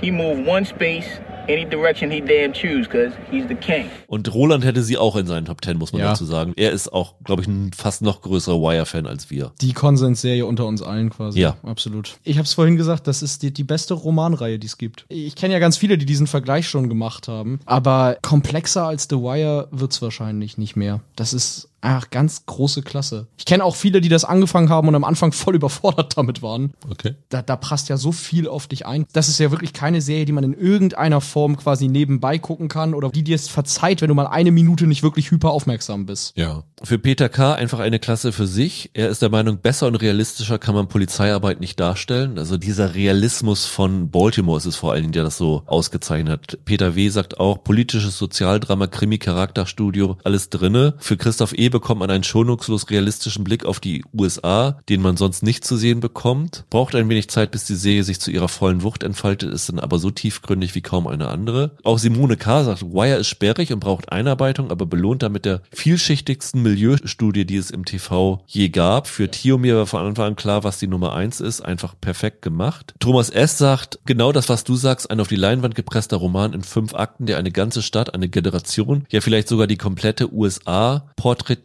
[0.00, 3.86] he move one space any direction he damn choose, cause he's the king.
[4.06, 6.08] Und Roland hätte sie auch in seinen Top 10, muss man Ja.
[6.10, 6.52] dazu sagen.
[6.56, 9.52] Er ist auch, glaube ich, ein fast noch größerer Wire-Fan als wir.
[9.60, 11.40] Die Konsensserie unter uns allen quasi.
[11.40, 11.56] Ja.
[11.62, 12.18] Absolut.
[12.24, 15.04] Ich habe es vorhin gesagt, das ist die, die beste Romanreihe, die es gibt.
[15.08, 17.60] Ich kenne ja ganz viele, die diesen Vergleich schon gemacht haben.
[17.66, 21.00] Aber komplexer als The Wire wird's wahrscheinlich nicht mehr.
[21.16, 23.26] Das ist einfach ganz große Klasse.
[23.36, 26.72] Ich kenne auch viele, die das angefangen haben und am Anfang voll überfordert damit waren.
[26.90, 27.14] Okay.
[27.28, 29.06] Da, da passt ja so viel auf dich ein.
[29.12, 32.94] Das ist ja wirklich keine Serie, die man in irgendeiner Form quasi nebenbei gucken kann
[32.94, 36.36] oder die dir es verzeiht, wenn du mal eine Minute nicht wirklich hyper aufmerksam bist.
[36.36, 36.64] Ja.
[36.82, 37.54] Für Peter K.
[37.54, 38.90] einfach eine Klasse für sich.
[38.94, 42.38] Er ist der Meinung, besser und realistischer kann man Polizeiarbeit nicht darstellen.
[42.38, 46.58] Also dieser Realismus von Baltimore ist es vor allen Dingen, der das so ausgezeichnet hat.
[46.64, 47.08] Peter W.
[47.08, 50.94] sagt auch, politisches Sozialdrama, Krimi, Charakterstudio, alles drinne.
[50.98, 51.67] Für Christoph E.
[51.70, 56.00] bekommt man einen schonungslos realistischen Blick auf die USA, den man sonst nicht zu sehen
[56.00, 56.64] bekommt.
[56.70, 59.78] Braucht ein wenig Zeit, bis die Serie sich zu ihrer vollen Wucht entfaltet, ist dann
[59.78, 61.72] aber so tiefgründig wie kaum eine andere.
[61.84, 62.64] Auch Simone K.
[62.64, 67.70] sagt, Wire ist sperrig und braucht Einarbeitung, aber belohnt damit der vielschichtigsten Milieustudie, die es
[67.70, 69.06] im TV je gab.
[69.06, 71.60] Für Tiomir war von Anfang an klar, was die Nummer eins ist.
[71.60, 72.94] Einfach perfekt gemacht.
[72.98, 73.58] Thomas S.
[73.58, 77.26] sagt, genau das, was du sagst, ein auf die Leinwand gepresster Roman in fünf Akten,
[77.26, 81.57] der eine ganze Stadt, eine Generation, ja vielleicht sogar die komplette USA porträtiert.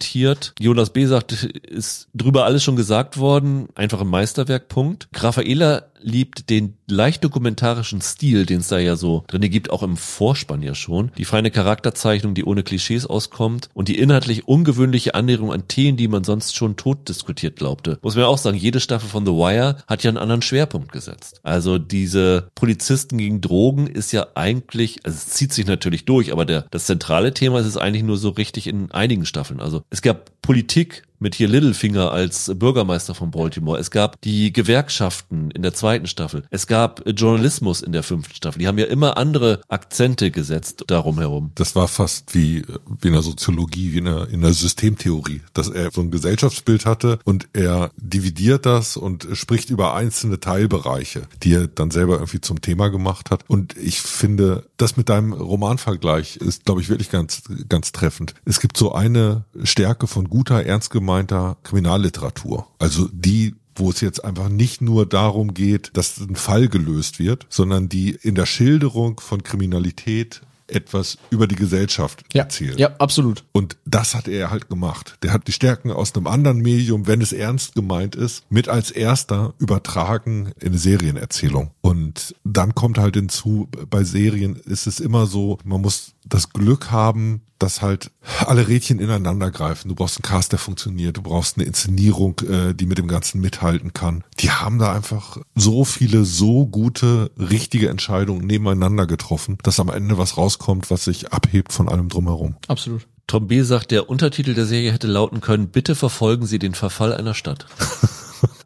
[0.60, 1.06] Jonas B.
[1.06, 3.68] sagt, ist drüber alles schon gesagt worden.
[3.74, 5.08] Einfach ein Meisterwerk, Punkt.
[5.14, 9.96] Raffaela liebt den leicht dokumentarischen Stil, den es da ja so drin gibt, auch im
[9.96, 11.10] Vorspann ja schon.
[11.16, 16.08] Die feine Charakterzeichnung, die ohne Klischees auskommt und die inhaltlich ungewöhnliche Annäherung an Themen, die
[16.08, 17.98] man sonst schon tot diskutiert glaubte.
[18.02, 21.40] Muss man auch sagen, jede Staffel von The Wire hat ja einen anderen Schwerpunkt gesetzt.
[21.42, 26.44] Also diese Polizisten gegen Drogen ist ja eigentlich, also es zieht sich natürlich durch, aber
[26.44, 29.60] der, das zentrale Thema ist es eigentlich nur so richtig in einigen Staffeln.
[29.60, 33.80] Also es gab Politik mit hier Littlefinger als Bürgermeister von Baltimore.
[33.80, 36.44] Es gab die Gewerkschaften in der zweiten Staffel.
[36.50, 38.58] Es gab Journalismus in der fünften Staffel.
[38.58, 41.50] Die haben ja immer andere Akzente gesetzt darum herum.
[41.54, 42.62] Das war fast wie,
[43.00, 46.84] wie in der Soziologie, wie in der, in der Systemtheorie, dass er so ein Gesellschaftsbild
[46.84, 52.42] hatte und er dividiert das und spricht über einzelne Teilbereiche, die er dann selber irgendwie
[52.42, 53.44] zum Thema gemacht hat.
[53.48, 58.34] Und ich finde, das mit deinem Romanvergleich ist, glaube ich, wirklich ganz, ganz treffend.
[58.44, 61.13] Es gibt so eine Stärke von guter, ernst gemeinter
[61.62, 62.66] Kriminalliteratur.
[62.78, 67.46] Also die wo es jetzt einfach nicht nur darum geht, dass ein Fall gelöst wird,
[67.48, 72.42] sondern die in der Schilderung von Kriminalität etwas über die Gesellschaft Ja.
[72.44, 72.78] erzählen.
[72.78, 73.44] Ja, absolut.
[73.52, 75.18] Und das hat er halt gemacht.
[75.22, 78.90] Der hat die Stärken aus einem anderen Medium, wenn es ernst gemeint ist, mit als
[78.90, 81.70] erster übertragen in eine Serienerzählung.
[81.82, 86.90] Und dann kommt halt hinzu, bei Serien ist es immer so, man muss das Glück
[86.90, 88.10] haben, dass halt
[88.46, 89.88] alle Rädchen ineinander greifen.
[89.88, 91.16] Du brauchst einen Cast, der funktioniert.
[91.16, 94.24] Du brauchst eine Inszenierung, äh, die mit dem Ganzen mithalten kann.
[94.40, 100.18] Die haben da einfach so viele, so gute, richtige Entscheidungen nebeneinander getroffen, dass am Ende
[100.18, 102.56] was rauskommt, was sich abhebt von allem drumherum.
[102.68, 103.06] Absolut.
[103.26, 103.62] Tom B.
[103.62, 107.66] sagt, der Untertitel der Serie hätte lauten können, bitte verfolgen Sie den Verfall einer Stadt.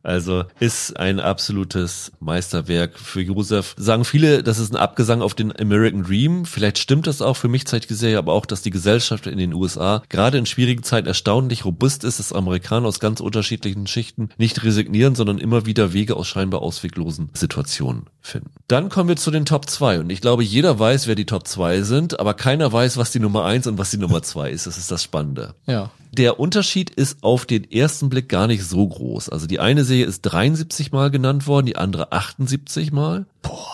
[0.09, 3.75] Also ist ein absolutes Meisterwerk für Josef.
[3.77, 6.47] Sagen viele, das ist ein Abgesang auf den American Dream.
[6.47, 7.37] Vielleicht stimmt das auch.
[7.37, 10.47] Für mich zeigt die Serie aber auch, dass die Gesellschaft in den USA gerade in
[10.47, 15.67] schwierigen Zeiten erstaunlich robust ist, dass Amerikaner aus ganz unterschiedlichen Schichten nicht resignieren, sondern immer
[15.67, 18.53] wieder Wege aus scheinbar ausweglosen Situationen finden.
[18.67, 21.47] Dann kommen wir zu den Top 2 und ich glaube, jeder weiß, wer die Top
[21.47, 24.67] 2 sind, aber keiner weiß, was die Nummer 1 und was die Nummer 2 ist.
[24.67, 25.55] Das ist das Spannende.
[25.67, 25.91] Ja.
[26.13, 29.29] Der Unterschied ist auf den ersten Blick gar nicht so groß.
[29.29, 33.27] Also die eine Serie ist 73 Mal genannt worden, die andere 78 Mal.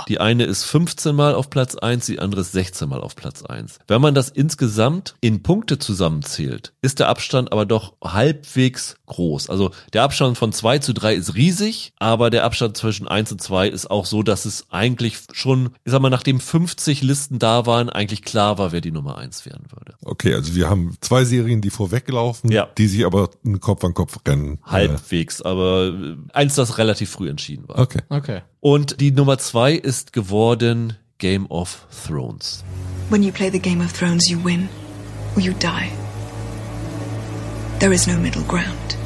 [0.09, 3.43] Die eine ist 15 Mal auf Platz 1, die andere ist 16 Mal auf Platz
[3.43, 3.78] 1.
[3.89, 9.49] Wenn man das insgesamt in Punkte zusammenzählt, ist der Abstand aber doch halbwegs groß.
[9.51, 13.43] Also der Abstand von 2 zu 3 ist riesig, aber der Abstand zwischen 1 und
[13.43, 17.65] 2 ist auch so, dass es eigentlich schon, ich sag mal, nachdem 50 Listen da
[17.66, 19.95] waren, eigentlich klar war, wer die Nummer 1 werden würde.
[20.05, 22.69] Okay, also wir haben zwei Serien, die vorweglaufen, Ja.
[22.77, 23.31] die sich aber
[23.61, 24.59] Kopf an Kopf rennen.
[24.65, 27.78] Halbwegs, aber äh, eins, das relativ früh entschieden war.
[27.78, 28.01] Okay.
[28.11, 28.43] Okay.
[28.66, 32.65] Und die Nummer zwei ist geworden Game of Thrones.
[33.11, 34.70] When you play the Game of Thrones, you win
[35.36, 35.91] or you die.
[37.78, 38.97] There is no middle ground.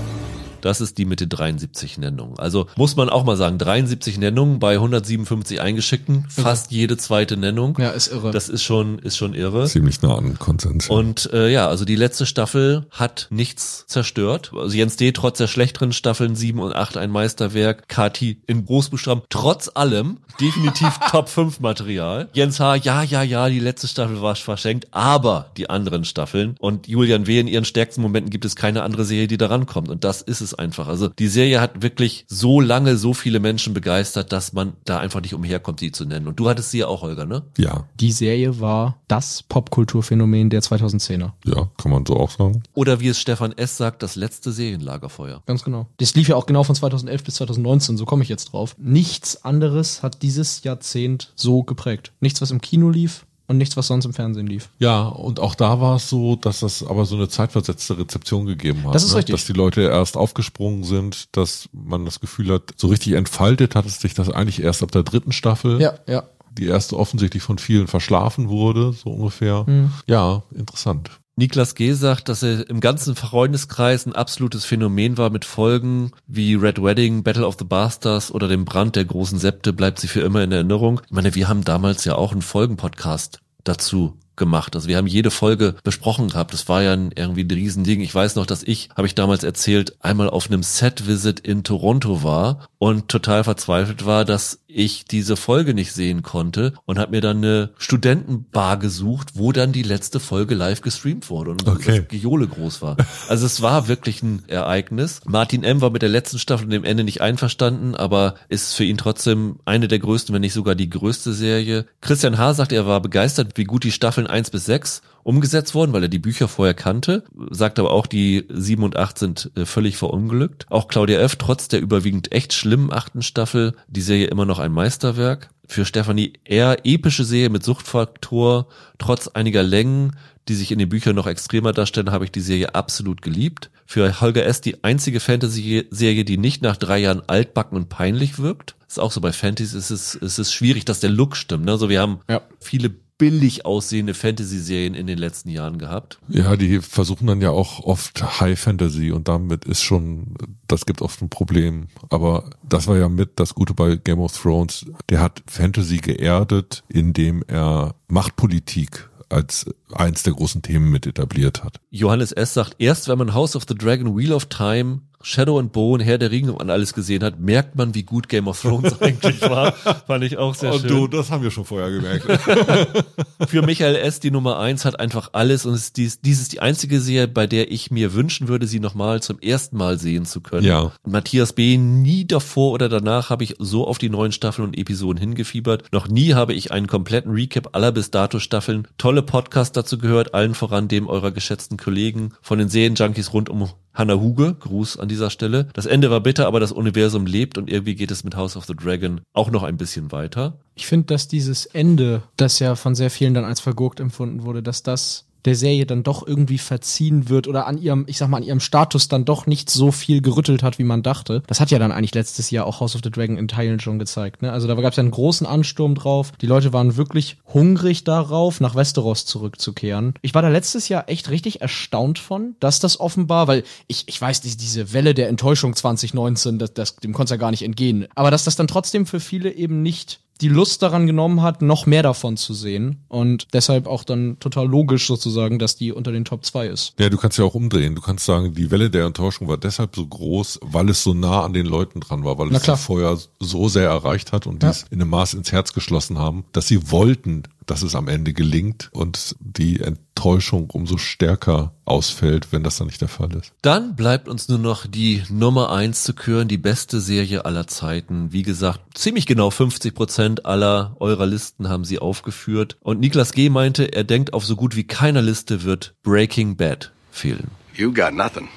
[0.60, 2.38] Das ist die mit den 73 Nennungen.
[2.38, 7.76] Also muss man auch mal sagen, 73 Nennungen bei 157 eingeschickten, fast jede zweite Nennung.
[7.78, 8.30] Ja, ist irre.
[8.30, 9.66] Das ist schon, ist schon irre.
[9.66, 10.88] Ziemlich nah an Konsens.
[10.88, 14.52] Und äh, ja, also die letzte Staffel hat nichts zerstört.
[14.54, 15.12] Also Jens D.
[15.12, 17.88] trotz der schlechteren Staffeln 7 und 8 ein Meisterwerk.
[17.88, 22.28] Kati in Großbuchstaben trotz allem definitiv Top 5 Material.
[22.32, 22.76] Jens H.
[22.76, 27.40] ja, ja, ja, die letzte Staffel war verschenkt, aber die anderen Staffeln und Julian W.
[27.40, 29.88] in ihren stärksten Momenten gibt es keine andere Serie, die da rankommt.
[29.88, 30.88] Und das ist es einfach.
[30.88, 35.20] Also die Serie hat wirklich so lange so viele Menschen begeistert, dass man da einfach
[35.20, 36.26] nicht umherkommt, sie zu nennen.
[36.28, 37.42] Und du hattest sie ja auch, Holger, ne?
[37.56, 41.32] Ja, Die Serie war das Popkulturphänomen der 2010er.
[41.44, 42.62] ja, kann man so auch sagen.
[42.74, 43.76] Oder wie es Stefan S.
[43.76, 45.42] sagt, das letzte Serienlagerfeuer.
[45.46, 45.86] Ganz genau.
[45.98, 48.74] Das lief ja auch genau von 2011 bis 2019, so komme ich jetzt drauf.
[48.78, 52.12] Nichts anderes hat dieses Jahrzehnt so geprägt.
[52.20, 54.68] Nichts, was im Kino lief und nichts, was sonst im Fernsehen lief.
[54.78, 58.86] Ja, und auch da war es so, dass das aber so eine zeitversetzte Rezeption gegeben
[58.86, 58.94] hat.
[58.94, 59.18] Das ist ne?
[59.18, 59.34] richtig.
[59.34, 63.86] Dass die Leute erst aufgesprungen sind, dass man das Gefühl hat, so richtig entfaltet hat
[63.86, 65.80] es sich das eigentlich erst ab der dritten Staffel.
[65.80, 66.24] Ja, ja.
[66.52, 69.64] Die erste offensichtlich von vielen verschlafen wurde, so ungefähr.
[69.66, 69.92] Mhm.
[70.06, 71.10] Ja, interessant.
[71.38, 71.92] Niklas G.
[71.92, 77.22] sagt, dass er im ganzen Freundeskreis ein absolutes Phänomen war mit Folgen wie Red Wedding,
[77.22, 80.50] Battle of the Bastards oder dem Brand der großen Septe bleibt sie für immer in
[80.50, 81.00] Erinnerung.
[81.04, 84.74] Ich meine, wir haben damals ja auch einen Folgenpodcast dazu gemacht.
[84.74, 86.54] Also wir haben jede Folge besprochen gehabt.
[86.54, 88.00] Das war ja ein, irgendwie ein Riesending.
[88.00, 92.22] Ich weiß noch, dass ich, habe ich damals erzählt, einmal auf einem Set-Visit in Toronto
[92.22, 97.20] war und total verzweifelt war, dass ich diese Folge nicht sehen konnte und habe mir
[97.20, 102.04] dann eine Studentenbar gesucht, wo dann die letzte Folge live gestreamt wurde und Okay.
[102.08, 102.96] das Geole groß war.
[103.28, 105.20] Also es war wirklich ein Ereignis.
[105.26, 105.80] Martin M.
[105.80, 109.56] war mit der letzten Staffel und dem Ende nicht einverstanden, aber ist für ihn trotzdem
[109.64, 111.86] eine der größten, wenn nicht sogar die größte Serie.
[112.00, 112.54] Christian H.
[112.54, 116.08] sagt, er war begeistert, wie gut die Staffeln 1 bis 6 umgesetzt wurden, weil er
[116.08, 120.66] die Bücher vorher kannte, sagt aber auch, die 7 und 8 sind äh, völlig verunglückt.
[120.70, 124.72] Auch Claudia F., trotz der überwiegend echt schlimmen achten Staffel, die Serie immer noch ein
[124.72, 125.50] Meisterwerk.
[125.66, 130.16] Für Stefanie eher epische Serie mit Suchtfaktor, trotz einiger Längen,
[130.48, 133.70] die sich in den Büchern noch extremer darstellen, habe ich die Serie absolut geliebt.
[133.84, 134.62] Für Holger S.
[134.62, 138.76] die einzige Fantasy-Serie, die nicht nach drei Jahren altbacken und peinlich wirkt.
[138.88, 141.66] Ist auch so bei Fantasy, ist es, ist es schwierig, dass der Look stimmt.
[141.66, 141.72] Ne?
[141.72, 142.20] Also wir haben
[142.60, 146.20] viele billig aussehende Fantasy-Serien in den letzten Jahren gehabt.
[146.28, 150.34] Ja, die versuchen dann ja auch oft High Fantasy und damit ist schon,
[150.68, 151.88] das gibt oft ein Problem.
[152.10, 154.86] Aber das war ja mit das Gute bei Game of Thrones.
[155.10, 161.80] Der hat Fantasy geerdet, indem er Machtpolitik als eins der großen Themen mit etabliert hat.
[161.90, 162.54] Johannes S.
[162.54, 166.18] sagt, erst wenn man House of the Dragon Wheel of Time Shadow and Bone, Herr
[166.18, 169.72] der Ringe und alles gesehen hat, merkt man, wie gut Game of Thrones eigentlich war.
[169.72, 170.88] Fand ich auch sehr Und schön.
[170.90, 172.26] du, das haben wir schon vorher gemerkt.
[173.48, 176.60] Für Michael S., die Nummer eins, hat einfach alles und ist dies, dies ist die
[176.60, 180.40] einzige Serie, bei der ich mir wünschen würde, sie nochmal zum ersten Mal sehen zu
[180.40, 180.66] können.
[180.66, 180.92] Ja.
[181.06, 185.18] Matthias B., nie davor oder danach habe ich so auf die neuen Staffeln und Episoden
[185.18, 185.84] hingefiebert.
[185.92, 190.34] Noch nie habe ich einen kompletten Recap aller bis dato Staffeln, tolle Podcasts dazu gehört,
[190.34, 195.08] allen voran dem eurer geschätzten Kollegen von den Serienjunkies rund um Hannah Huge, Gruß an
[195.18, 195.68] dieser Stelle.
[195.74, 198.64] Das Ende war bitter, aber das Universum lebt und irgendwie geht es mit House of
[198.64, 200.60] the Dragon auch noch ein bisschen weiter.
[200.74, 204.62] Ich finde, dass dieses Ende, das ja von sehr vielen dann als vergurkt empfunden wurde,
[204.62, 208.38] dass das der Serie dann doch irgendwie verziehen wird oder an ihrem, ich sag mal,
[208.38, 211.42] an ihrem Status dann doch nicht so viel gerüttelt hat, wie man dachte.
[211.46, 213.98] Das hat ja dann eigentlich letztes Jahr auch House of the Dragon in Teilen schon
[213.98, 214.42] gezeigt.
[214.42, 214.52] Ne?
[214.52, 216.32] Also da gab es ja einen großen Ansturm drauf.
[216.40, 220.14] Die Leute waren wirklich hungrig darauf, nach Westeros zurückzukehren.
[220.22, 224.20] Ich war da letztes Jahr echt richtig erstaunt von, dass das offenbar, weil ich, ich
[224.20, 228.06] weiß, die, diese Welle der Enttäuschung 2019, das, das, dem konnte ja gar nicht entgehen.
[228.14, 231.86] Aber dass das dann trotzdem für viele eben nicht die Lust daran genommen hat, noch
[231.86, 233.04] mehr davon zu sehen.
[233.08, 236.94] Und deshalb auch dann total logisch sozusagen, dass die unter den Top 2 ist.
[236.98, 237.94] Ja, du kannst ja auch umdrehen.
[237.94, 241.44] Du kannst sagen, die Welle der Enttäuschung war deshalb so groß, weil es so nah
[241.44, 242.76] an den Leuten dran war, weil Na es klar.
[242.76, 244.70] vorher so sehr erreicht hat und die Ja.
[244.70, 248.32] es in einem Maß ins Herz geschlossen haben, dass sie wollten, dass es am Ende
[248.32, 253.52] gelingt und die Enttäuschung umso stärker ausfällt, wenn das dann nicht der Fall ist.
[253.62, 258.32] Dann bleibt uns nur noch die Nummer eins zu küren, die beste Serie aller Zeiten.
[258.32, 262.78] Wie gesagt, ziemlich genau 50 Prozent aller eurer Listen haben sie aufgeführt.
[262.80, 263.50] Und Niklas G.
[263.50, 267.50] meinte, er denkt, auf so gut wie keiner Liste wird Breaking Bad fehlen.
[267.74, 268.48] You got nothing.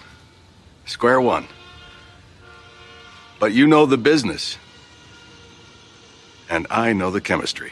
[0.88, 1.46] Square one.
[3.40, 4.58] But you know the business.
[6.50, 7.72] And I know the chemistry.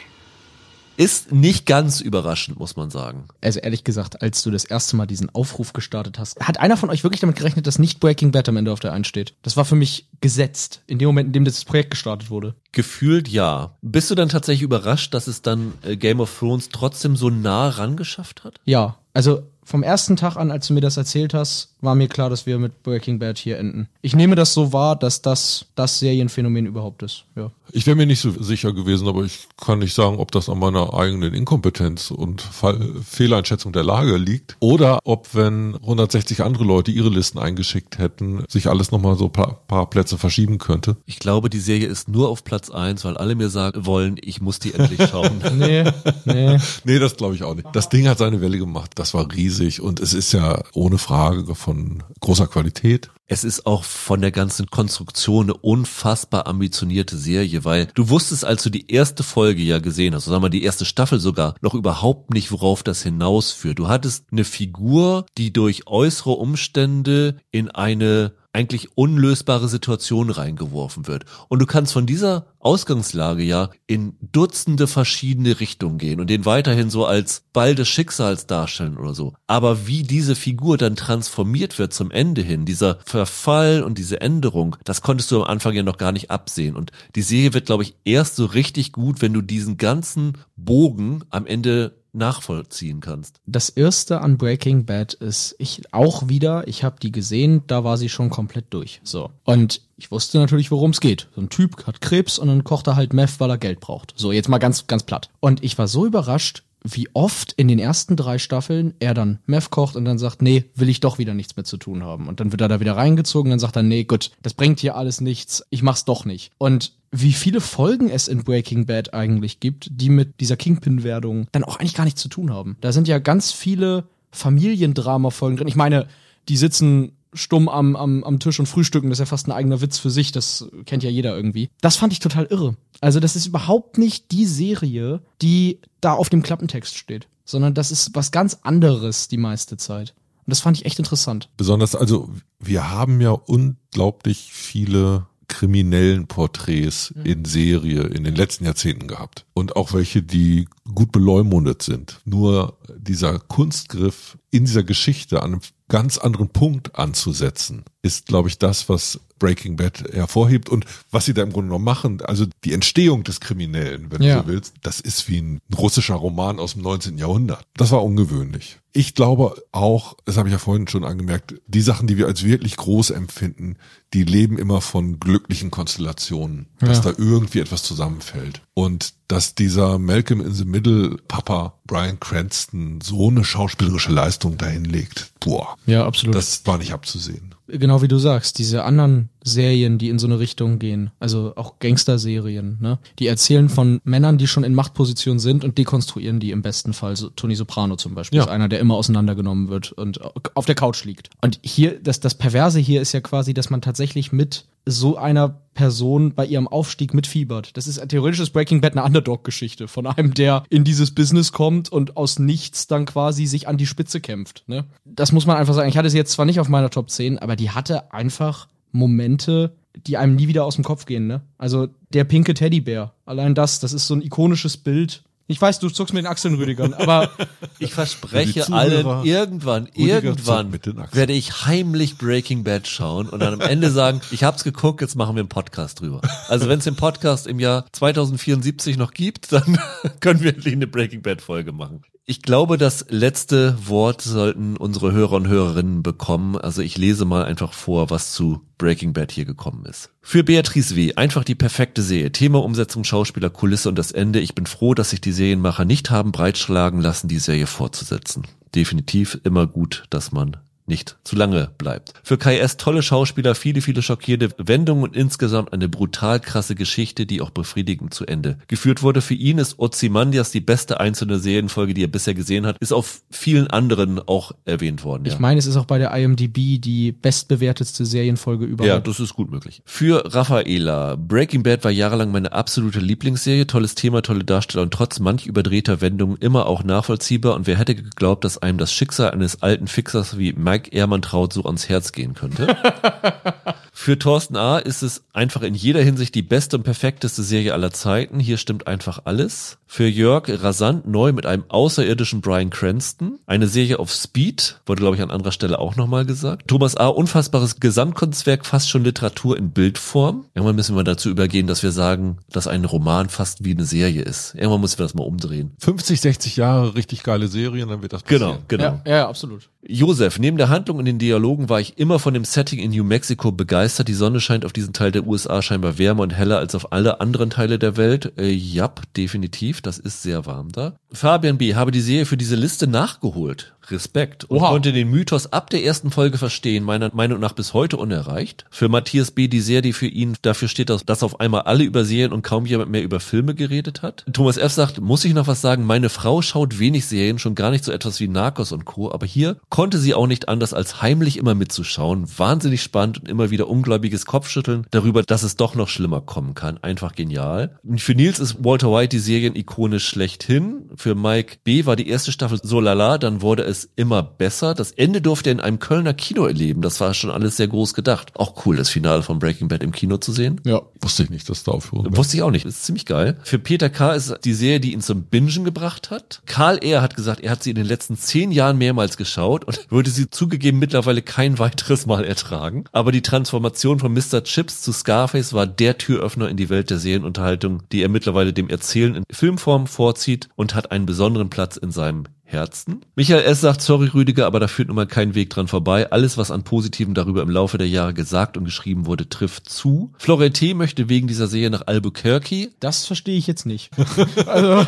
[0.96, 3.28] Ist nicht ganz überraschend, muss man sagen.
[3.40, 6.90] Also ehrlich gesagt, als du das erste Mal diesen Aufruf gestartet hast, hat einer von
[6.90, 9.34] euch wirklich damit gerechnet, dass nicht Breaking Bad am Ende auf der 1 steht?
[9.42, 12.54] Das war für mich gesetzt, in dem Moment, in dem das Projekt gestartet wurde.
[12.72, 13.76] Gefühlt ja.
[13.82, 17.68] Bist du dann tatsächlich überrascht, dass es dann äh, Game of Thrones trotzdem so nah
[17.68, 18.60] rangeschafft hat?
[18.64, 22.30] Ja, also vom ersten Tag an, als du mir das erzählt hast, war mir klar,
[22.30, 23.88] dass wir mit Breaking Bad hier enden.
[24.02, 27.24] Ich nehme das so wahr, dass das das Serienphänomen überhaupt ist.
[27.36, 27.50] Ja.
[27.72, 30.58] Ich wäre mir nicht so sicher gewesen, aber ich kann nicht sagen, ob das an
[30.58, 36.90] meiner eigenen Inkompetenz und Fall Fehleinschätzung der Lage liegt oder ob, wenn 160 andere Leute
[36.90, 40.96] ihre Listen eingeschickt hätten, sich alles nochmal so paar, paar Plätze verschieben könnte.
[41.06, 44.40] Ich glaube, die Serie ist nur auf Platz eins, weil alle mir sagen wollen, ich
[44.40, 45.42] muss die endlich schauen.
[45.56, 45.84] nee,
[46.24, 46.58] nee.
[46.84, 47.68] Nee, das glaube ich auch nicht.
[47.72, 48.92] Das Ding hat seine Welle gemacht.
[48.96, 53.10] Das war riesig und es ist ja ohne Frage von großer Qualität.
[53.28, 58.64] Es ist auch von der ganzen Konstruktion eine unfassbar ambitionierte Serie, weil du wusstest, als
[58.64, 62.34] du die erste Folge ja gesehen hast, sagen wir die erste Staffel sogar, noch überhaupt
[62.34, 63.78] nicht, worauf das hinausführt.
[63.78, 71.24] Du hattest eine Figur, die durch äußere Umstände in eine eigentlich unlösbare Situation reingeworfen wird.
[71.48, 76.90] Und du kannst von dieser Ausgangslage ja in Dutzende verschiedene Richtungen gehen und den weiterhin
[76.90, 79.34] so als Ball des Schicksals darstellen oder so.
[79.46, 84.76] Aber wie diese Figur dann transformiert wird zum Ende hin, dieser Verfall und diese Änderung,
[84.84, 86.76] das konntest du am Anfang ja noch gar nicht absehen.
[86.76, 91.24] Und die Serie wird, glaube ich, erst so richtig gut, wenn du diesen ganzen Bogen
[91.30, 93.40] am Ende nachvollziehen kannst.
[93.46, 97.96] Das erste an Breaking Bad ist ich auch wieder, ich habe die gesehen, da war
[97.96, 99.00] sie schon komplett durch.
[99.04, 99.30] So.
[99.44, 101.28] Und ich wusste natürlich, worum es geht.
[101.34, 104.14] So ein Typ hat Krebs und dann kocht er halt Meth, weil er Geld braucht.
[104.16, 105.30] So, jetzt mal ganz, ganz platt.
[105.40, 109.70] Und ich war so überrascht, wie oft in den ersten drei Staffeln er dann Meth
[109.70, 112.26] kocht und dann sagt, nee, will ich doch wieder nichts mehr zu tun haben.
[112.26, 114.96] Und dann wird er da wieder reingezogen, dann sagt er, nee, gut, das bringt hier
[114.96, 116.52] alles nichts, ich mach's doch nicht.
[116.58, 121.64] Und wie viele Folgen es in Breaking Bad eigentlich gibt, die mit dieser Kingpin-Werdung dann
[121.64, 122.76] auch eigentlich gar nichts zu tun haben.
[122.80, 125.68] Da sind ja ganz viele Familiendrama-Folgen drin.
[125.68, 126.06] Ich meine,
[126.48, 129.80] die sitzen stumm am, am, am Tisch und frühstücken, das ist ja fast ein eigener
[129.80, 131.70] Witz für sich, das kennt ja jeder irgendwie.
[131.80, 132.76] Das fand ich total irre.
[133.00, 137.92] Also das ist überhaupt nicht die Serie, die da auf dem Klappentext steht, sondern das
[137.92, 140.14] ist was ganz anderes die meiste Zeit.
[140.46, 141.48] Und das fand ich echt interessant.
[141.56, 149.08] Besonders, also wir haben ja unglaublich viele kriminellen Porträts in Serie in den letzten Jahrzehnten
[149.08, 149.44] gehabt.
[149.52, 152.20] Und auch welche, die gut beleumundet sind.
[152.24, 158.58] Nur dieser Kunstgriff in dieser Geschichte an einem ganz anderen Punkt anzusetzen, ist, glaube ich,
[158.58, 162.20] das, was Breaking Bad hervorhebt und was sie da im Grunde genommen machen.
[162.22, 164.36] Also die Entstehung des Kriminellen, wenn Ja.
[164.36, 167.18] du so willst, das ist wie ein russischer Roman aus dem 19.
[167.18, 167.64] Jahrhundert.
[167.74, 168.76] Das war ungewöhnlich.
[168.92, 172.42] Ich glaube auch, das habe ich ja vorhin schon angemerkt, die Sachen, die wir als
[172.44, 173.76] wirklich groß empfinden,
[174.14, 177.12] die leben immer von glücklichen Konstellationen, dass Ja.
[177.12, 178.62] da irgendwie etwas zusammenfällt.
[178.74, 184.84] Und dass dieser Malcolm in the Middle Papa Brian Cranston so eine schauspielerische Leistung dahin
[184.84, 185.76] legt, boah.
[185.86, 186.34] Ja, absolut.
[186.34, 187.49] Das war nicht abzusehen.
[187.72, 191.78] Genau wie du sagst, diese anderen Serien, die in so eine Richtung gehen, also auch
[191.78, 192.98] Gangster-Serien, ne?
[193.18, 197.16] Die erzählen von Männern, die schon in Machtposition sind und dekonstruieren die im besten Fall.
[197.16, 198.44] So, Tony Soprano zum Beispiel Ja.
[198.44, 200.20] ist einer, der immer auseinandergenommen wird und
[200.54, 201.30] auf der Couch liegt.
[201.40, 205.60] Und hier, das, das Perverse hier ist ja quasi, dass man tatsächlich mit so einer
[205.74, 207.76] Person bei ihrem Aufstieg mitfiebert.
[207.76, 211.90] Das ist theoretisch ist Breaking Bad eine Underdog-Geschichte von einem, der in dieses Business kommt
[211.90, 214.64] und aus nichts dann quasi sich an die Spitze kämpft.
[214.66, 214.84] Ne?
[215.04, 215.88] Das muss man einfach sagen.
[215.88, 219.76] Ich hatte sie jetzt zwar nicht auf meiner Top 10, aber die hatte einfach Momente,
[220.06, 221.26] die einem nie wieder aus dem Kopf gehen.
[221.26, 221.42] Ne?
[221.58, 225.22] Also der pinke Teddybär, allein das, das ist so ein ikonisches Bild.
[225.50, 227.28] Ich weiß, du zuckst mit den Achseln, Rüdigern, aber
[227.80, 230.72] Ich verspreche Zuhörer, allen, irgendwann, Rüdiger irgendwann
[231.12, 235.16] werde ich heimlich Breaking Bad schauen und dann am Ende sagen, ich hab's geguckt, jetzt
[235.16, 236.20] machen wir einen Podcast drüber.
[236.46, 239.76] Also wenn es den Podcast im Jahr 2074 noch gibt, dann
[240.20, 242.02] können wir endlich eine Breaking Bad Folge machen.
[242.30, 246.56] Ich glaube, das letzte Wort sollten unsere Hörer und Hörerinnen bekommen.
[246.56, 250.10] Also ich lese mal einfach vor, was zu Breaking Bad hier gekommen ist.
[250.22, 251.16] Für Beatrice W.
[251.16, 252.30] einfach die perfekte Serie.
[252.30, 254.38] Thema, Umsetzung, Schauspieler, Kulisse und das Ende.
[254.38, 258.44] Ich bin froh, dass sich die Serienmacher nicht haben breitschlagen lassen, die Serie fortzusetzen.
[258.76, 260.56] Definitiv immer gut, dass man
[260.90, 262.12] nicht zu lange bleibt.
[262.22, 262.76] Für Kai S.
[262.76, 268.12] tolle Schauspieler, viele, viele schockierende Wendungen und insgesamt eine brutal krasse Geschichte, die auch befriedigend
[268.12, 269.22] zu Ende geführt wurde.
[269.22, 273.22] Für ihn ist Ozymandias die beste einzelne Serienfolge, die er bisher gesehen hat, ist auf
[273.30, 275.24] vielen anderen auch erwähnt worden.
[275.26, 278.88] ich meine, es ist auch bei der IMDb die bestbewertetste Serienfolge überhaupt.
[278.88, 279.82] Ja, das ist gut möglich.
[279.86, 283.66] Für Raffaela, Breaking Bad war jahrelang meine absolute Lieblingsserie.
[283.66, 287.54] Tolles Thema, tolle Darsteller und trotz manch überdrehter Wendungen immer auch nachvollziehbar.
[287.54, 291.64] Und wer hätte geglaubt, dass einem das Schicksal eines alten Fixers wie Mike Ehrmantraut so
[291.64, 292.76] ans Herz gehen könnte?
[293.92, 294.78] Für Thorsten A.
[294.78, 298.40] ist es einfach in jeder Hinsicht die beste und perfekteste Serie aller Zeiten.
[298.40, 299.78] Hier stimmt einfach alles.
[299.92, 303.40] Für Jörg rasant neu mit einem außerirdischen Brian Cranston.
[303.46, 306.68] Eine Serie auf Speed, wurde glaube ich an anderer Stelle auch nochmal gesagt.
[306.68, 307.08] Thomas A.
[307.08, 310.44] unfassbares Gesamtkunstwerk, fast schon Literatur in Bildform.
[310.54, 314.22] Irgendwann müssen wir dazu übergehen, dass wir sagen, dass ein Roman fast wie eine Serie
[314.22, 314.54] ist.
[314.54, 315.72] Irgendwann müssen wir das mal umdrehen.
[315.80, 318.58] 50, 60 Jahre richtig geile Serien, dann wird das passieren.
[318.68, 319.02] Genau, genau.
[319.04, 319.68] Ja, ja, absolut.
[319.82, 323.02] Josef, neben der Handlung und den Dialogen war ich immer von dem Setting in New
[323.02, 324.06] Mexico begeistert.
[324.06, 327.20] Die Sonne scheint auf diesen Teil der USA scheinbar wärmer und heller als auf alle
[327.20, 328.34] anderen Teile der Welt.
[328.36, 329.79] Äh, jap, definitiv.
[329.82, 330.94] Das ist sehr warm da.
[331.12, 331.74] Fabian B.
[331.74, 333.74] habe die Serie für diese Liste nachgeholt.
[333.88, 334.44] Respekt.
[334.44, 334.70] Und Oha.
[334.70, 338.64] konnte den Mythos ab der ersten Folge verstehen, meiner Meinung nach bis heute unerreicht.
[338.70, 339.48] Für Matthias B.
[339.48, 342.42] die Serie, die für ihn dafür steht, dass, dass auf einmal alle über Serien und
[342.42, 344.24] kaum jemand mehr über Filme geredet hat.
[344.32, 344.72] Thomas F.
[344.72, 345.84] sagt, muss ich noch was sagen?
[345.84, 349.10] Meine Frau schaut wenig Serien, schon gar nicht so etwas wie Narcos und Co.
[349.10, 352.26] Aber hier konnte sie auch nicht anders, als heimlich immer mitzuschauen.
[352.36, 356.78] Wahnsinnig spannend und immer wieder ungläubiges Kopfschütteln darüber, dass es doch noch schlimmer kommen kann.
[356.82, 357.78] Einfach genial.
[357.96, 360.90] Für Nils ist Walter White die Serienikone schlechthin.
[360.96, 361.86] Für Mike B.
[361.86, 364.74] war die erste Staffel so lala, dann wurde es immer besser.
[364.74, 366.82] Das Ende durfte er in einem Kölner Kino erleben.
[366.82, 368.32] Das war schon alles sehr groß gedacht.
[368.34, 370.60] Auch cool, das Finale von Breaking Bad im Kino zu sehen.
[370.64, 370.82] Ja.
[371.00, 372.66] Wusste ich nicht, dass da Aufführung Wusste ich auch nicht.
[372.66, 373.38] Das ist ziemlich geil.
[373.42, 374.12] Für Peter K.
[374.12, 376.42] ist die Serie, die ihn zum Bingen gebracht hat.
[376.46, 377.00] Karl R.
[377.00, 380.28] hat gesagt, er hat sie in den letzten zehn Jahren mehrmals geschaut und würde sie
[380.28, 382.84] zugegeben mittlerweile kein weiteres Mal ertragen.
[382.92, 384.44] Aber die Transformation von Mr.
[384.44, 388.68] Chips zu Scarface war der Türöffner in die Welt der Serienunterhaltung, die er mittlerweile dem
[388.68, 393.04] Erzählen in Filmform vorzieht und hat einen besonderen Platz in seinem Herzen.
[393.14, 393.60] Michael S.
[393.60, 396.10] sagt, sorry Rüdiger, aber da führt nun mal kein Weg dran vorbei.
[396.10, 400.12] Alles, was an Positiven darüber im Laufe der Jahre gesagt und geschrieben wurde, trifft zu.
[400.18, 402.70] Florentin möchte wegen dieser Serie nach Albuquerque.
[402.80, 403.90] Das verstehe ich jetzt nicht.
[404.46, 404.86] also,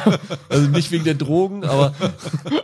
[0.49, 1.95] also nicht wegen der Drogen, aber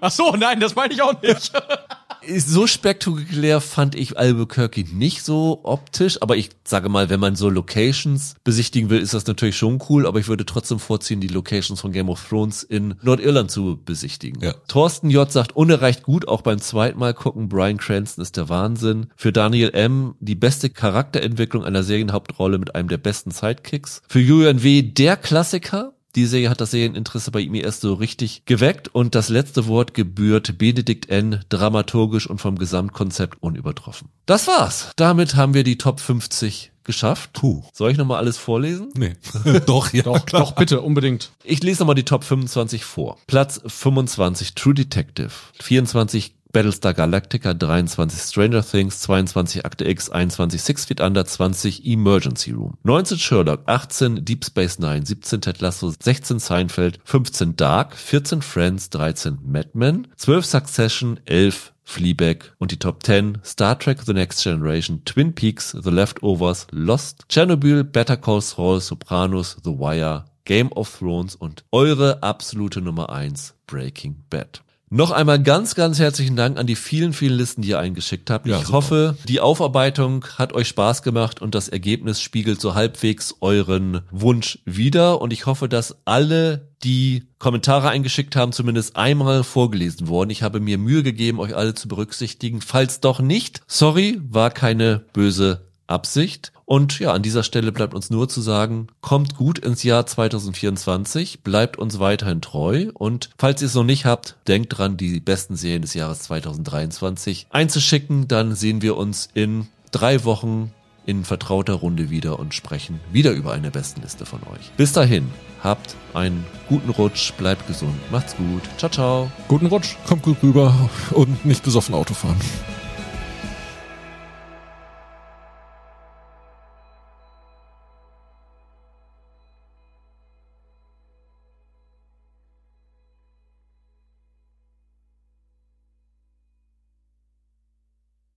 [0.01, 1.53] Ach so, nein, das meine ich auch nicht.
[2.27, 7.51] so spektakulär fand ich Albuquerque nicht so optisch, aber ich sage mal, wenn man so
[7.51, 11.81] Locations besichtigen will, ist das natürlich schon cool, aber ich würde trotzdem vorziehen, die Locations
[11.81, 14.43] von Game of Thrones in Nordirland zu besichtigen.
[14.43, 14.55] Ja.
[14.69, 15.31] Thorsten J.
[15.31, 19.09] sagt, unerreicht gut, auch beim zweiten Mal gucken, Brian Cranston ist der Wahnsinn.
[19.16, 20.15] Für Daniel M.
[20.20, 24.03] die beste Charakterentwicklung einer Serienhauptrolle mit einem der besten Sidekicks.
[24.09, 24.82] Für Julian W.
[24.82, 29.28] der Klassiker, die Serie hat das Serieninteresse bei ihm erst so richtig geweckt und das
[29.28, 31.45] letzte Wort gebührt Benedikt N.
[31.49, 34.09] dramaturgisch und vom Gesamtkonzept unübertroffen.
[34.27, 34.90] Das war's.
[34.97, 37.35] Damit haben wir die Top 50 geschafft.
[37.35, 37.62] Puh.
[37.73, 38.89] Soll ich nochmal alles vorlesen?
[38.97, 39.15] Nee.
[39.66, 40.03] doch, ja.
[40.03, 41.31] Doch, doch, bitte, unbedingt.
[41.45, 43.19] Ich lese nochmal die Top 25 vor.
[43.28, 45.31] Platz 25 True Detective,
[45.61, 52.53] 24 Battlestar Galactica, 23 Stranger Things, 22 Akte X, 21 Six Feet Under, 20 Emergency
[52.53, 58.43] Room, 19 Sherlock, 18 Deep Space Nine, 17 Ted Lasso, 16 Seinfeld, 15 Dark, 14
[58.43, 64.12] Friends, 13 Mad Men, 12 Succession, 11 Fleabag und die Top 10 Star Trek The
[64.12, 70.70] Next Generation, Twin Peaks, The Leftovers, Lost, Chernobyl, Better Call Saul, Sopranos, The Wire, Game
[70.73, 74.62] of Thrones und eure absolute Nummer 1 Breaking Bad.
[74.90, 78.47] Noch einmal ganz, ganz herzlichen Dank an die vielen, vielen Listen, die ihr eingeschickt habt.
[78.47, 78.73] Ja, ich super.
[78.73, 84.60] hoffe, die Aufarbeitung hat euch Spaß gemacht und das Ergebnis spiegelt so halbwegs euren Wunsch
[84.65, 85.20] wider.
[85.20, 90.31] Und ich hoffe, dass alle, die Kommentare eingeschickt haben, zumindest einmal vorgelesen wurden.
[90.31, 92.60] Ich habe mir Mühe gegeben, euch alle zu berücksichtigen.
[92.60, 96.52] Falls doch nicht, sorry, war keine böse Absicht.
[96.65, 101.43] Und ja, an dieser Stelle bleibt uns nur zu sagen, kommt gut ins Jahr 2024,
[101.43, 105.56] bleibt uns weiterhin treu und falls ihr es noch nicht habt, denkt dran, die besten
[105.56, 110.73] Serien des Jahres 2023 einzuschicken, dann sehen wir uns in drei Wochen
[111.06, 114.70] in vertrauter Runde wieder und sprechen wieder über eine Bestenliste von euch.
[114.77, 115.31] Bis dahin,
[115.62, 119.32] habt einen guten Rutsch, bleibt gesund, macht's gut, ciao, ciao.
[119.48, 122.36] Guten Rutsch, kommt gut rüber und nicht besoffen Auto fahren.